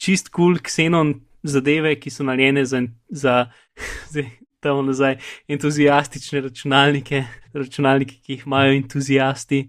čist 0.00 0.30
kul 0.30 0.54
cool 0.54 0.62
Xenon 0.64 1.18
zadeve, 1.42 1.94
ki 2.00 2.10
so 2.10 2.24
naljene 2.24 2.64
za, 2.64 2.82
za 3.08 3.46
zdaj, 4.10 4.30
nazaj, 4.86 5.16
entuzijastične 5.48 6.40
računalnike, 6.40 7.24
računalnike, 7.52 8.14
ki 8.14 8.32
jih 8.32 8.46
imajo 8.46 8.72
entuzijasti. 8.72 9.68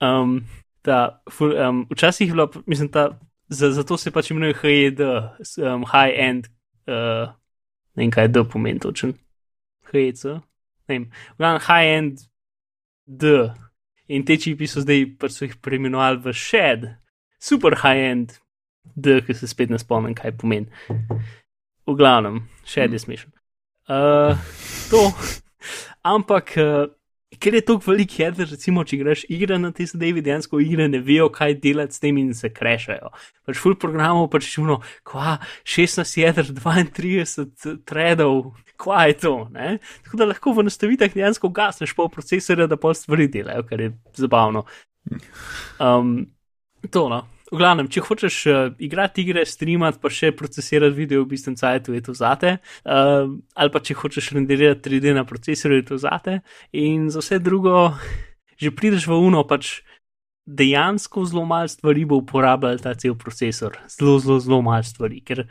Um, 0.00 0.40
da, 0.84 1.22
ful, 1.30 1.54
um, 1.68 1.86
včasih 1.90 2.28
je 2.28 2.32
bilo, 2.32 2.50
mislim, 2.66 2.88
da 2.88 3.20
za, 3.48 3.70
zato 3.70 3.96
se 3.96 4.10
pač 4.10 4.30
imenuje 4.30 4.54
HED, 4.54 5.00
um, 5.00 5.84
high 5.84 6.14
end, 6.16 6.46
uh, 6.86 7.30
ne 7.94 8.04
vem 8.04 8.10
kaj 8.10 8.28
D 8.28 8.44
pomeni 8.52 8.80
točen. 8.80 9.14
HEC, 9.92 10.24
ne 10.24 10.40
vem, 10.88 11.10
high 11.38 11.96
end 11.96 12.18
D. 13.06 13.50
In 14.08 14.24
te 14.24 14.36
čipi 14.36 14.66
so 14.68 14.82
zdaj, 14.84 15.06
pač 15.20 15.38
so 15.38 15.46
jih 15.46 15.56
preimenovali 15.62 16.20
v 16.24 16.32
shed, 16.36 16.88
super 17.40 17.78
high 17.80 18.10
end 18.10 18.34
D, 18.94 19.20
ki 19.26 19.34
se 19.34 19.48
spet 19.50 19.72
ne 19.72 19.78
spomnim, 19.80 20.14
kaj 20.14 20.36
pomeni. 20.40 20.68
V 21.84 21.96
glavnem, 21.98 22.44
shed 22.68 22.92
je 22.92 23.00
smešen. 23.02 23.32
Uh, 23.88 24.36
to, 24.90 25.08
ampak. 26.02 26.54
Uh, 26.60 26.92
ker 27.40 27.54
je 27.54 27.60
tako 27.64 27.90
velik 27.90 28.18
jeder, 28.18 28.48
recimo, 28.50 28.84
če 28.86 28.98
greš 29.00 29.24
igre 29.32 29.58
na 29.60 29.70
te 29.74 29.86
zadeve, 29.88 30.22
dejansko 30.24 30.60
igre 30.62 30.86
ne 30.90 31.00
vejo, 31.04 31.28
kaj 31.34 31.56
delati 31.62 31.96
s 31.96 32.02
tem 32.02 32.18
in 32.20 32.32
se 32.36 32.50
krešajo. 32.52 33.10
Pač 33.46 33.60
full 33.60 33.76
programov 33.80 34.28
pač 34.32 34.48
čuno, 34.54 34.80
kva 35.06 35.38
16 35.68 36.20
jeder, 36.20 36.50
32 36.54 37.76
threadov, 37.88 38.54
kva 38.80 39.06
je 39.10 39.18
to, 39.26 39.34
ne? 39.54 39.76
Tako 40.06 40.20
da 40.20 40.30
lahko 40.30 40.54
v 40.56 40.66
nastavitah 40.68 41.12
dejansko 41.14 41.50
gasneš 41.54 41.94
pol 41.96 42.10
procesora, 42.12 42.68
da 42.70 42.80
pol 42.80 42.96
stvari 42.96 43.28
delajo, 43.32 43.66
kar 43.68 43.84
je 43.84 43.92
zabavno. 44.18 44.64
Um, 45.78 46.16
to 46.90 47.08
no. 47.12 47.24
V 47.54 47.58
glavnem, 47.60 47.86
če 47.86 48.02
hočeš 48.02 48.36
uh, 48.50 48.56
igrati 48.82 49.22
igre, 49.22 49.44
streamati, 49.46 50.00
pa 50.02 50.10
še 50.10 50.32
procesirati 50.34 50.96
video 50.96 51.22
v 51.22 51.30
bistvu 51.36 51.52
cajt, 51.54 51.92
je 51.94 52.00
to 52.02 52.14
zate. 52.18 52.56
Uh, 52.82 53.36
ali 53.54 53.70
pa 53.70 53.78
če 53.78 53.94
hočeš 54.00 54.32
renderirati 54.34 54.82
3D 54.88 55.12
na 55.14 55.22
procesorju, 55.28 55.78
je 55.78 55.84
to 55.92 55.98
zate. 56.02 56.40
In 56.74 57.12
za 57.14 57.22
vse 57.22 57.38
drugo, 57.38 57.92
že 58.62 58.74
prideš 58.74 59.06
v 59.06 59.20
uno, 59.28 59.44
pač 59.46 59.84
dejansko 60.50 61.22
zelo 61.30 61.44
malo 61.46 61.70
stvari 61.70 62.02
bo 62.04 62.18
uporabljal 62.20 62.82
ta 62.82 62.96
cel 62.98 63.14
procesor. 63.14 63.78
Zelo, 63.86 64.18
zelo, 64.18 64.40
zelo 64.42 64.58
malo 64.58 64.82
stvari. 64.82 65.22
Ker 65.22 65.46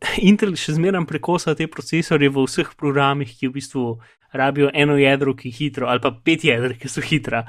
Intel 0.28 0.58
še 0.58 0.74
zmeraj 0.80 1.06
prekosa 1.06 1.54
te 1.54 1.70
procesorje 1.70 2.32
v 2.32 2.42
vseh 2.48 2.74
programih, 2.74 3.30
ki 3.30 3.52
v 3.52 3.56
bistvu 3.60 3.86
rabijo 4.34 4.74
eno 4.74 4.98
jedro, 4.98 5.38
ki 5.38 5.54
je 5.54 5.58
hitro, 5.60 5.86
ali 5.86 6.02
pa 6.02 6.10
pet 6.10 6.42
jedr, 6.42 6.74
ki 6.74 6.90
so 6.90 7.04
hitra. 7.04 7.46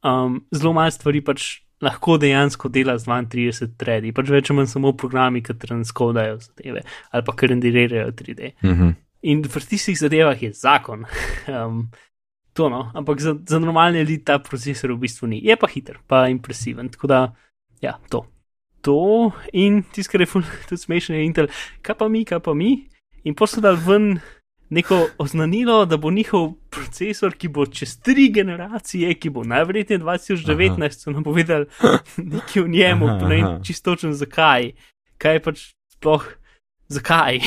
Um, 0.00 0.40
zelo 0.48 0.72
malo 0.72 0.96
stvari 0.96 1.20
pač 1.20 1.65
lahko 1.82 2.16
dejansko 2.18 2.68
dela 2.68 2.98
z 2.98 3.06
32 3.06 3.76
tredi, 3.76 4.12
pač 4.12 4.30
več 4.32 4.50
ali 4.50 4.60
manj 4.60 4.70
samo 4.72 4.92
programi, 4.96 5.42
ki 5.44 5.58
transkodajo 5.60 6.38
zadeve 6.40 6.82
ali 7.10 7.26
pa 7.26 7.36
ki 7.36 7.52
rendirirajo 7.52 8.12
3D. 8.12 8.52
Mm 8.62 8.70
-hmm. 8.70 8.94
In 9.22 9.42
v 9.42 9.66
tistih 9.68 9.98
zadevah 9.98 10.42
je 10.42 10.52
zakon. 10.52 11.04
Um, 11.46 11.90
to 12.52 12.68
no, 12.68 12.90
ampak 12.94 13.20
za, 13.20 13.36
za 13.48 13.58
normalne 13.58 14.00
ljudi 14.00 14.24
ta 14.24 14.38
procesor 14.38 14.92
v 14.92 14.98
bistvu 14.98 15.28
ni. 15.28 15.40
Je 15.44 15.56
pa 15.56 15.66
hiter, 15.66 15.98
pa 16.06 16.28
impresiven. 16.28 16.88
Tako 16.88 17.06
da, 17.06 17.34
ja, 17.80 17.98
to. 18.08 18.26
To 18.80 19.30
in 19.52 19.82
tisto, 19.92 20.12
kar 20.12 20.20
je 20.20 20.26
tudi 20.68 20.80
smešno, 20.80 21.14
je 21.14 21.24
Intel, 21.24 21.46
kaj 21.82 21.94
pa 21.94 22.08
mi, 22.08 22.24
kaj 22.24 22.40
pa 22.40 22.54
mi. 22.54 22.88
In 23.24 23.34
posodal 23.34 23.76
ven 23.76 24.20
neko 24.70 25.08
oznanilo, 25.18 25.84
da 25.86 25.96
bo 25.96 26.10
njihov 26.10 26.52
procesor, 26.70 27.34
ki 27.34 27.48
bo 27.48 27.66
čez 27.66 27.96
tri 28.02 28.30
generacije, 28.32 29.14
ki 29.14 29.30
bo 29.30 29.44
najverjetneje 29.44 30.00
2019, 30.00 30.90
so 30.90 31.10
nam 31.10 31.24
povedali 31.24 31.66
nekaj 32.32 32.62
o 32.62 32.66
njemu, 32.68 33.06
ne 33.06 33.28
vem 33.28 33.46
čistočen 33.64 34.14
zakaj, 34.14 34.72
kaj 35.18 35.42
pač 35.42 35.70
sploh. 35.92 36.26
Zakaj? 36.88 37.40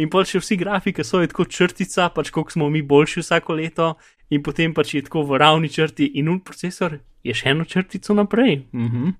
In 0.00 0.08
pa 0.08 0.22
še 0.24 0.40
vsi 0.40 0.56
grafiki 0.56 1.04
so 1.04 1.18
tako 1.28 1.44
črtica, 1.44 2.06
pač 2.08 2.30
koliko 2.32 2.54
smo 2.54 2.70
mi 2.72 2.80
boljši 2.80 3.20
vsako 3.20 3.58
leto, 3.58 3.88
in 4.32 4.40
potem 4.42 4.72
pač 4.72 4.94
je 4.94 5.02
tako 5.04 5.26
v 5.28 5.40
ravni 5.42 5.68
črti, 5.68 6.06
in 6.16 6.30
un 6.32 6.38
procesor 6.40 6.96
je 7.20 7.34
še 7.36 7.50
eno 7.52 7.64
črtico 7.68 8.16
naprej. 8.16 8.62
-huh. 8.72 9.12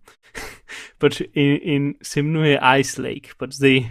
pač 1.01 1.20
in, 1.34 1.59
in 1.62 1.95
se 2.01 2.20
imenuje 2.20 2.59
Ice 2.80 3.03
Lake, 3.03 3.36
pač 3.36 3.59
zdaj 3.61 3.84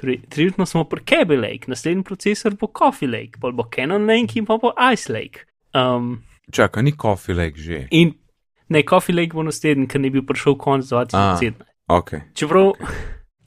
Torej, 0.00 0.20
trenutno 0.28 0.66
smo 0.66 0.84
pri 0.84 1.02
Kaby 1.04 1.36
Lake, 1.36 1.68
naslednji 1.68 2.04
procesor 2.04 2.54
bo 2.56 2.70
Coffee 2.78 3.08
Lake, 3.08 3.36
bolj 3.38 3.52
bo 3.52 3.66
Canon 3.74 4.06
Lake 4.08 4.38
in 4.38 4.46
pa 4.48 4.56
bo 4.56 4.72
Ice 4.92 5.12
Lake. 5.12 5.44
Um, 5.76 6.22
Čakaj, 6.52 6.82
ni 6.82 6.92
Coffee 6.96 7.34
Lake 7.34 7.60
že. 7.60 7.86
In 7.90 8.14
ne, 8.68 8.82
Coffee 8.88 9.14
Lake 9.14 9.36
bo 9.36 9.44
naslednji, 9.44 9.88
ker 9.90 10.00
ne 10.00 10.10
bi 10.10 10.22
prišel 10.26 10.56
konec 10.56 10.88
2017. 10.88 11.66
Okay. 11.90 12.24
Čeprav, 12.34 12.72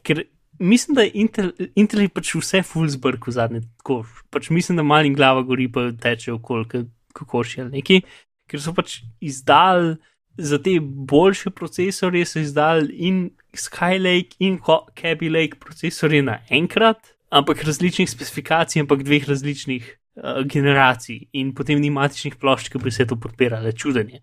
ker 0.05 0.23
mislim, 0.59 0.95
da 0.95 1.01
je 1.01 1.11
Intel, 1.13 1.51
Intel 1.75 2.05
je 2.05 2.13
pač 2.13 2.35
vse 2.37 2.61
fullsburg 2.67 3.25
v 3.27 3.33
zadnji, 3.33 3.63
tako, 3.81 4.03
pač 4.29 4.51
mislim, 4.53 4.77
da 4.77 4.85
malin 4.85 5.15
glava 5.17 5.41
gori 5.47 5.71
pa 5.71 5.89
teče 5.89 6.35
okoli, 6.35 6.85
kako 7.17 7.43
še 7.47 7.65
ali 7.65 7.79
neki, 7.79 8.01
ker 8.49 8.61
so 8.61 8.75
pač 8.77 8.99
izdali 9.23 9.95
za 10.37 10.57
te 10.57 10.79
boljše 10.81 11.49
procesorje 11.49 12.25
so 12.25 12.39
izdali 12.39 12.93
in 12.93 13.29
Skylake 13.53 14.35
in 14.39 14.59
Kaby 14.95 15.29
Lake 15.29 15.59
procesorje 15.59 16.23
naenkrat, 16.23 16.97
ampak 17.29 17.63
različnih 17.63 18.09
specifikacij, 18.09 18.81
ampak 18.81 19.03
dveh 19.03 19.29
različnih 19.29 19.97
uh, 20.15 20.45
generacij 20.45 21.19
in 21.31 21.53
potem 21.53 21.79
ni 21.79 21.89
matičnih 21.89 22.35
plošč, 22.35 22.69
ki 22.69 22.81
bi 22.83 22.91
se 22.91 23.05
to 23.05 23.15
podpirale, 23.15 23.71
čudenje. 23.71 24.21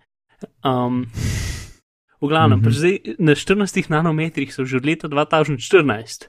Um, 0.64 1.06
v 2.20 2.28
glavnem, 2.28 2.58
mm 2.58 2.64
-hmm. 2.64 2.70
zdaj, 2.70 2.98
na 3.18 3.34
14 3.34 3.90
nanometrih 3.90 4.54
so 4.54 4.64
že 4.64 4.76
od 4.76 4.84
leta 4.84 5.08
2014. 5.08 6.28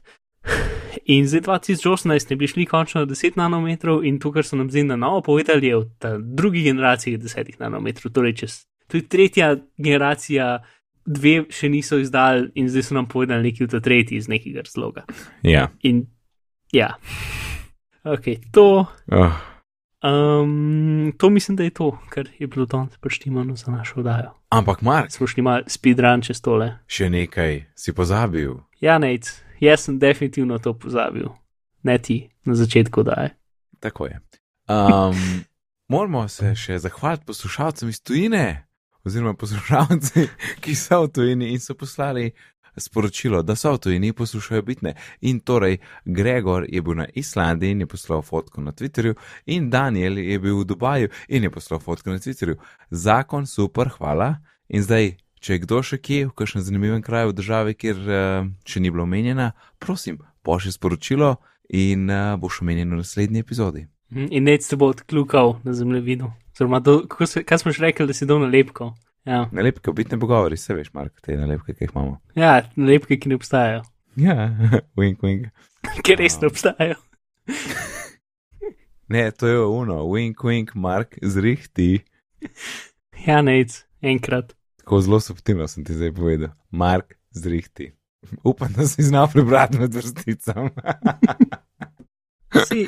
In 1.05 1.27
zdaj 1.27 1.41
2018 1.41 2.29
ne 2.29 2.35
bi 2.35 2.47
šli 2.47 2.65
končno 2.65 3.01
na 3.01 3.07
10 3.07 3.31
nanometrov 3.35 4.05
in 4.05 4.19
to, 4.19 4.31
kar 4.31 4.43
so 4.43 4.55
nam 4.55 4.69
zdaj 4.69 4.83
na 4.83 4.95
novo 4.95 5.21
povedali, 5.21 5.67
je 5.67 5.75
v 5.77 5.85
drugi 6.19 6.63
generaciji 6.63 7.17
10 7.17 7.59
nanometrov, 7.59 8.11
torej 8.13 8.33
čez 8.33 8.70
tudi 8.91 9.07
tretja 9.07 9.55
generacija, 9.77 10.57
dve 11.05 11.45
še 11.49 11.69
niso 11.71 11.99
izdali, 12.01 12.49
in 12.55 12.69
zdaj 12.69 12.89
so 12.89 12.97
nam 12.97 13.07
povedali 13.09 13.49
nekaj 13.49 13.67
v 13.67 13.71
ta 13.71 13.79
tretji 13.83 14.19
iz 14.19 14.27
nekega 14.31 14.65
razloga. 14.65 15.05
Ja. 15.47 15.69
In 15.87 16.05
ja, 16.75 16.93
ok, 18.03 18.35
to. 18.51 18.67
Oh. 19.11 19.39
Um, 20.01 21.13
to 21.17 21.29
mislim, 21.29 21.55
da 21.55 21.63
je 21.63 21.69
to, 21.69 21.91
kar 22.09 22.29
je 22.39 22.47
bilo 22.47 22.65
danes 22.65 22.97
preštimano 22.97 23.55
za 23.55 23.71
našo 23.71 23.99
oddajo. 23.99 24.33
Ampak, 24.49 24.81
Mark, 24.81 25.11
smo 25.11 25.27
šli 25.27 25.43
malo 25.43 25.63
speedrun 25.67 26.21
čez 26.21 26.41
tole. 26.41 26.71
Še 26.87 27.09
nekaj 27.09 27.61
si 27.75 27.93
pozabil. 27.93 28.55
Ja, 28.81 28.97
nec, 28.97 29.29
jaz 29.59 29.85
sem 29.85 29.99
definitivno 29.99 30.57
to 30.57 30.73
pozabil, 30.73 31.29
ne 31.83 31.97
ti 31.97 32.29
na 32.45 32.57
začetku 32.57 33.03
daje. 33.03 33.35
Tako 33.79 34.09
je. 34.09 34.19
Um, 34.67 35.45
moramo 35.93 36.27
se 36.27 36.55
še 36.55 36.79
zahvaliti 36.81 37.25
poslušalcem 37.29 37.89
iz 37.89 38.01
tujine 38.01 38.70
oziroma 39.05 39.33
poslušalci, 39.33 40.27
ki 40.63 40.75
so 40.75 41.03
v 41.05 41.11
tujini 41.11 41.51
in 41.53 41.59
so 41.59 41.75
poslali 41.75 42.31
sporočilo, 42.77 43.41
da 43.43 43.55
so 43.55 43.73
v 43.73 43.77
tujini 43.77 44.13
poslušajo 44.13 44.61
bitne. 44.61 44.93
In 45.21 45.39
torej, 45.39 45.77
Gregor 46.05 46.65
je 46.69 46.81
bil 46.81 46.95
na 46.95 47.07
Islandiji 47.15 47.71
in 47.71 47.79
je 47.79 47.87
poslal 47.87 48.21
fotko 48.21 48.61
na 48.61 48.71
Twitterju, 48.71 49.15
in 49.45 49.69
Daniel 49.69 50.17
je 50.17 50.39
bil 50.39 50.59
v 50.59 50.65
Dubaju 50.65 51.09
in 51.27 51.43
je 51.43 51.49
poslal 51.49 51.79
fotko 51.79 52.09
na 52.09 52.19
Twitterju. 52.19 52.55
Zakon, 52.89 53.45
super, 53.45 53.89
hvala. 53.97 54.35
In 54.69 54.83
zdaj, 54.83 55.17
če 55.41 55.53
je 55.53 55.63
kdo 55.65 55.81
še 55.83 55.97
kje, 55.97 56.27
v 56.29 56.35
kakšnem 56.37 56.63
zanimivem 56.63 57.01
kraju 57.01 57.31
v 57.31 57.37
državi, 57.41 57.73
kjer 57.75 57.97
uh, 58.05 58.51
še 58.65 58.79
ni 58.79 58.91
bilo 58.93 59.03
omenjena, 59.03 59.51
prosim, 59.79 60.21
pošlji 60.45 60.77
sporočilo 60.77 61.35
in 61.69 62.07
uh, 62.09 62.37
boš 62.39 62.61
omenjen 62.61 62.93
v 62.93 63.01
naslednji 63.01 63.43
epizodi. 63.43 63.87
Mhm, 64.11 64.27
in 64.31 64.47
nec 64.47 64.67
te 64.67 64.77
bo 64.77 64.91
odkljukal 64.91 65.59
na 65.63 65.73
zemljevidu. 65.73 66.31
Do, 66.59 67.25
se, 67.25 67.43
kaj 67.43 67.57
smo 67.57 67.71
že 67.71 67.83
rekli, 67.85 68.07
da 68.07 68.13
si 68.13 68.25
dol 68.25 68.41
nalepko? 68.43 68.91
Ja. 69.25 69.45
Nalepke, 69.51 69.91
biti 69.91 70.15
ne 70.15 70.19
pogovori, 70.19 70.57
se 70.57 70.73
veš, 70.73 70.93
Mark, 70.93 71.21
te 71.21 71.37
nalepke, 71.37 71.73
ki 71.73 71.85
jih 71.85 71.93
imamo. 71.95 72.17
Ja, 72.35 72.61
nalepke, 72.75 73.19
ki 73.21 73.29
ne 73.29 73.37
obstajajo. 73.37 73.83
Ja, 74.19 74.49
wink, 74.99 75.21
wink. 75.23 75.47
Ki 76.05 76.15
res 76.19 76.39
ne 76.41 76.49
obstajajo. 76.51 76.97
ne, 79.13 79.23
to 79.31 79.47
je 79.47 79.61
uno, 79.65 80.01
wink, 80.09 80.43
wink, 80.43 80.75
Mark, 80.75 81.17
zrihti. 81.21 82.01
Ja, 83.25 83.41
nec, 83.45 83.83
enkrat. 84.01 84.55
Tako 84.81 85.01
zelo 85.05 85.19
subtilno 85.19 85.67
sem 85.69 85.85
ti 85.85 85.93
zdaj 85.93 86.13
povedal. 86.17 86.55
Mark, 86.71 87.15
zrihti. 87.31 87.91
Upam, 88.43 88.73
da 88.73 88.85
si 88.87 89.03
znal 89.03 89.29
prebrati 89.31 89.79
med 89.79 89.93
vrsticami. 89.93 90.69
Si, 92.67 92.87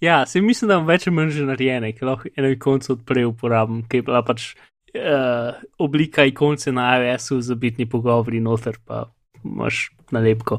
Ja, 0.00 0.26
se 0.26 0.40
mislim, 0.40 0.68
da 0.68 0.74
imam 0.74 0.86
več 0.86 1.06
ali 1.06 1.14
manj 1.16 1.30
že 1.30 1.44
narejene, 1.46 1.92
ki 1.94 2.04
lahko 2.04 2.28
eno 2.36 2.48
ikonco 2.50 2.92
odpre 2.96 3.22
uporabim, 3.26 3.82
ki 3.88 4.00
je 4.00 4.04
bila 4.08 4.22
pač 4.26 4.48
uh, 4.98 5.54
oblika 5.78 6.24
ikonce 6.26 6.72
na 6.74 6.88
iOS-u 6.98 7.40
za 7.40 7.54
bitni 7.54 7.86
pogovori 7.88 8.40
noter, 8.42 8.80
pa 8.84 9.04
imaš 9.44 9.90
nalepko. 10.10 10.58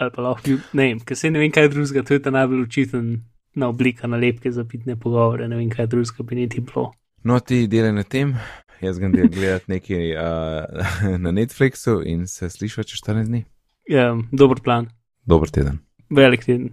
Ali 0.00 0.10
pa 0.16 0.22
lahko, 0.24 0.56
ne 0.72 0.88
vem, 0.88 1.00
ker 1.06 1.16
se 1.16 1.30
ne 1.30 1.38
vem 1.38 1.52
kaj 1.54 1.68
drugega, 1.70 2.02
to 2.02 2.16
je 2.18 2.22
ta 2.24 2.32
najbolj 2.34 2.64
učiten 2.66 3.12
na 3.54 3.68
oblika 3.68 4.08
nalepke 4.10 4.50
za 4.52 4.64
bitne 4.64 4.96
pogovore, 5.00 5.48
ne 5.48 5.56
vem 5.60 5.70
kaj 5.70 5.86
drugega 5.92 6.26
bi 6.26 6.40
niti 6.42 6.60
bilo. 6.60 6.90
No, 7.24 7.38
ti 7.40 7.66
delaj 7.70 7.92
na 7.92 8.02
tem, 8.02 8.34
jaz 8.80 8.98
grem 8.98 9.12
del 9.12 9.28
gledati 9.30 9.70
nekaj 9.76 10.12
uh, 10.16 10.84
na 11.24 11.30
Netflixu 11.36 12.00
in 12.04 12.26
se 12.26 12.50
slišva 12.50 12.82
čez 12.82 13.04
14 13.04 13.30
dni. 13.30 13.44
Ja, 13.88 14.10
dober 14.32 14.58
plan, 14.64 14.90
Dober 15.26 15.48
teden. 15.52 15.78
velik 16.10 16.44
teden. 16.44 16.70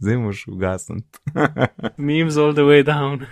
Zdaj 0.00 0.16
moš 0.16 0.46
ugasniti. 0.46 1.18
Memes 1.96 2.36
all 2.36 2.54
the 2.54 2.62
way 2.62 2.82
down. 2.82 3.26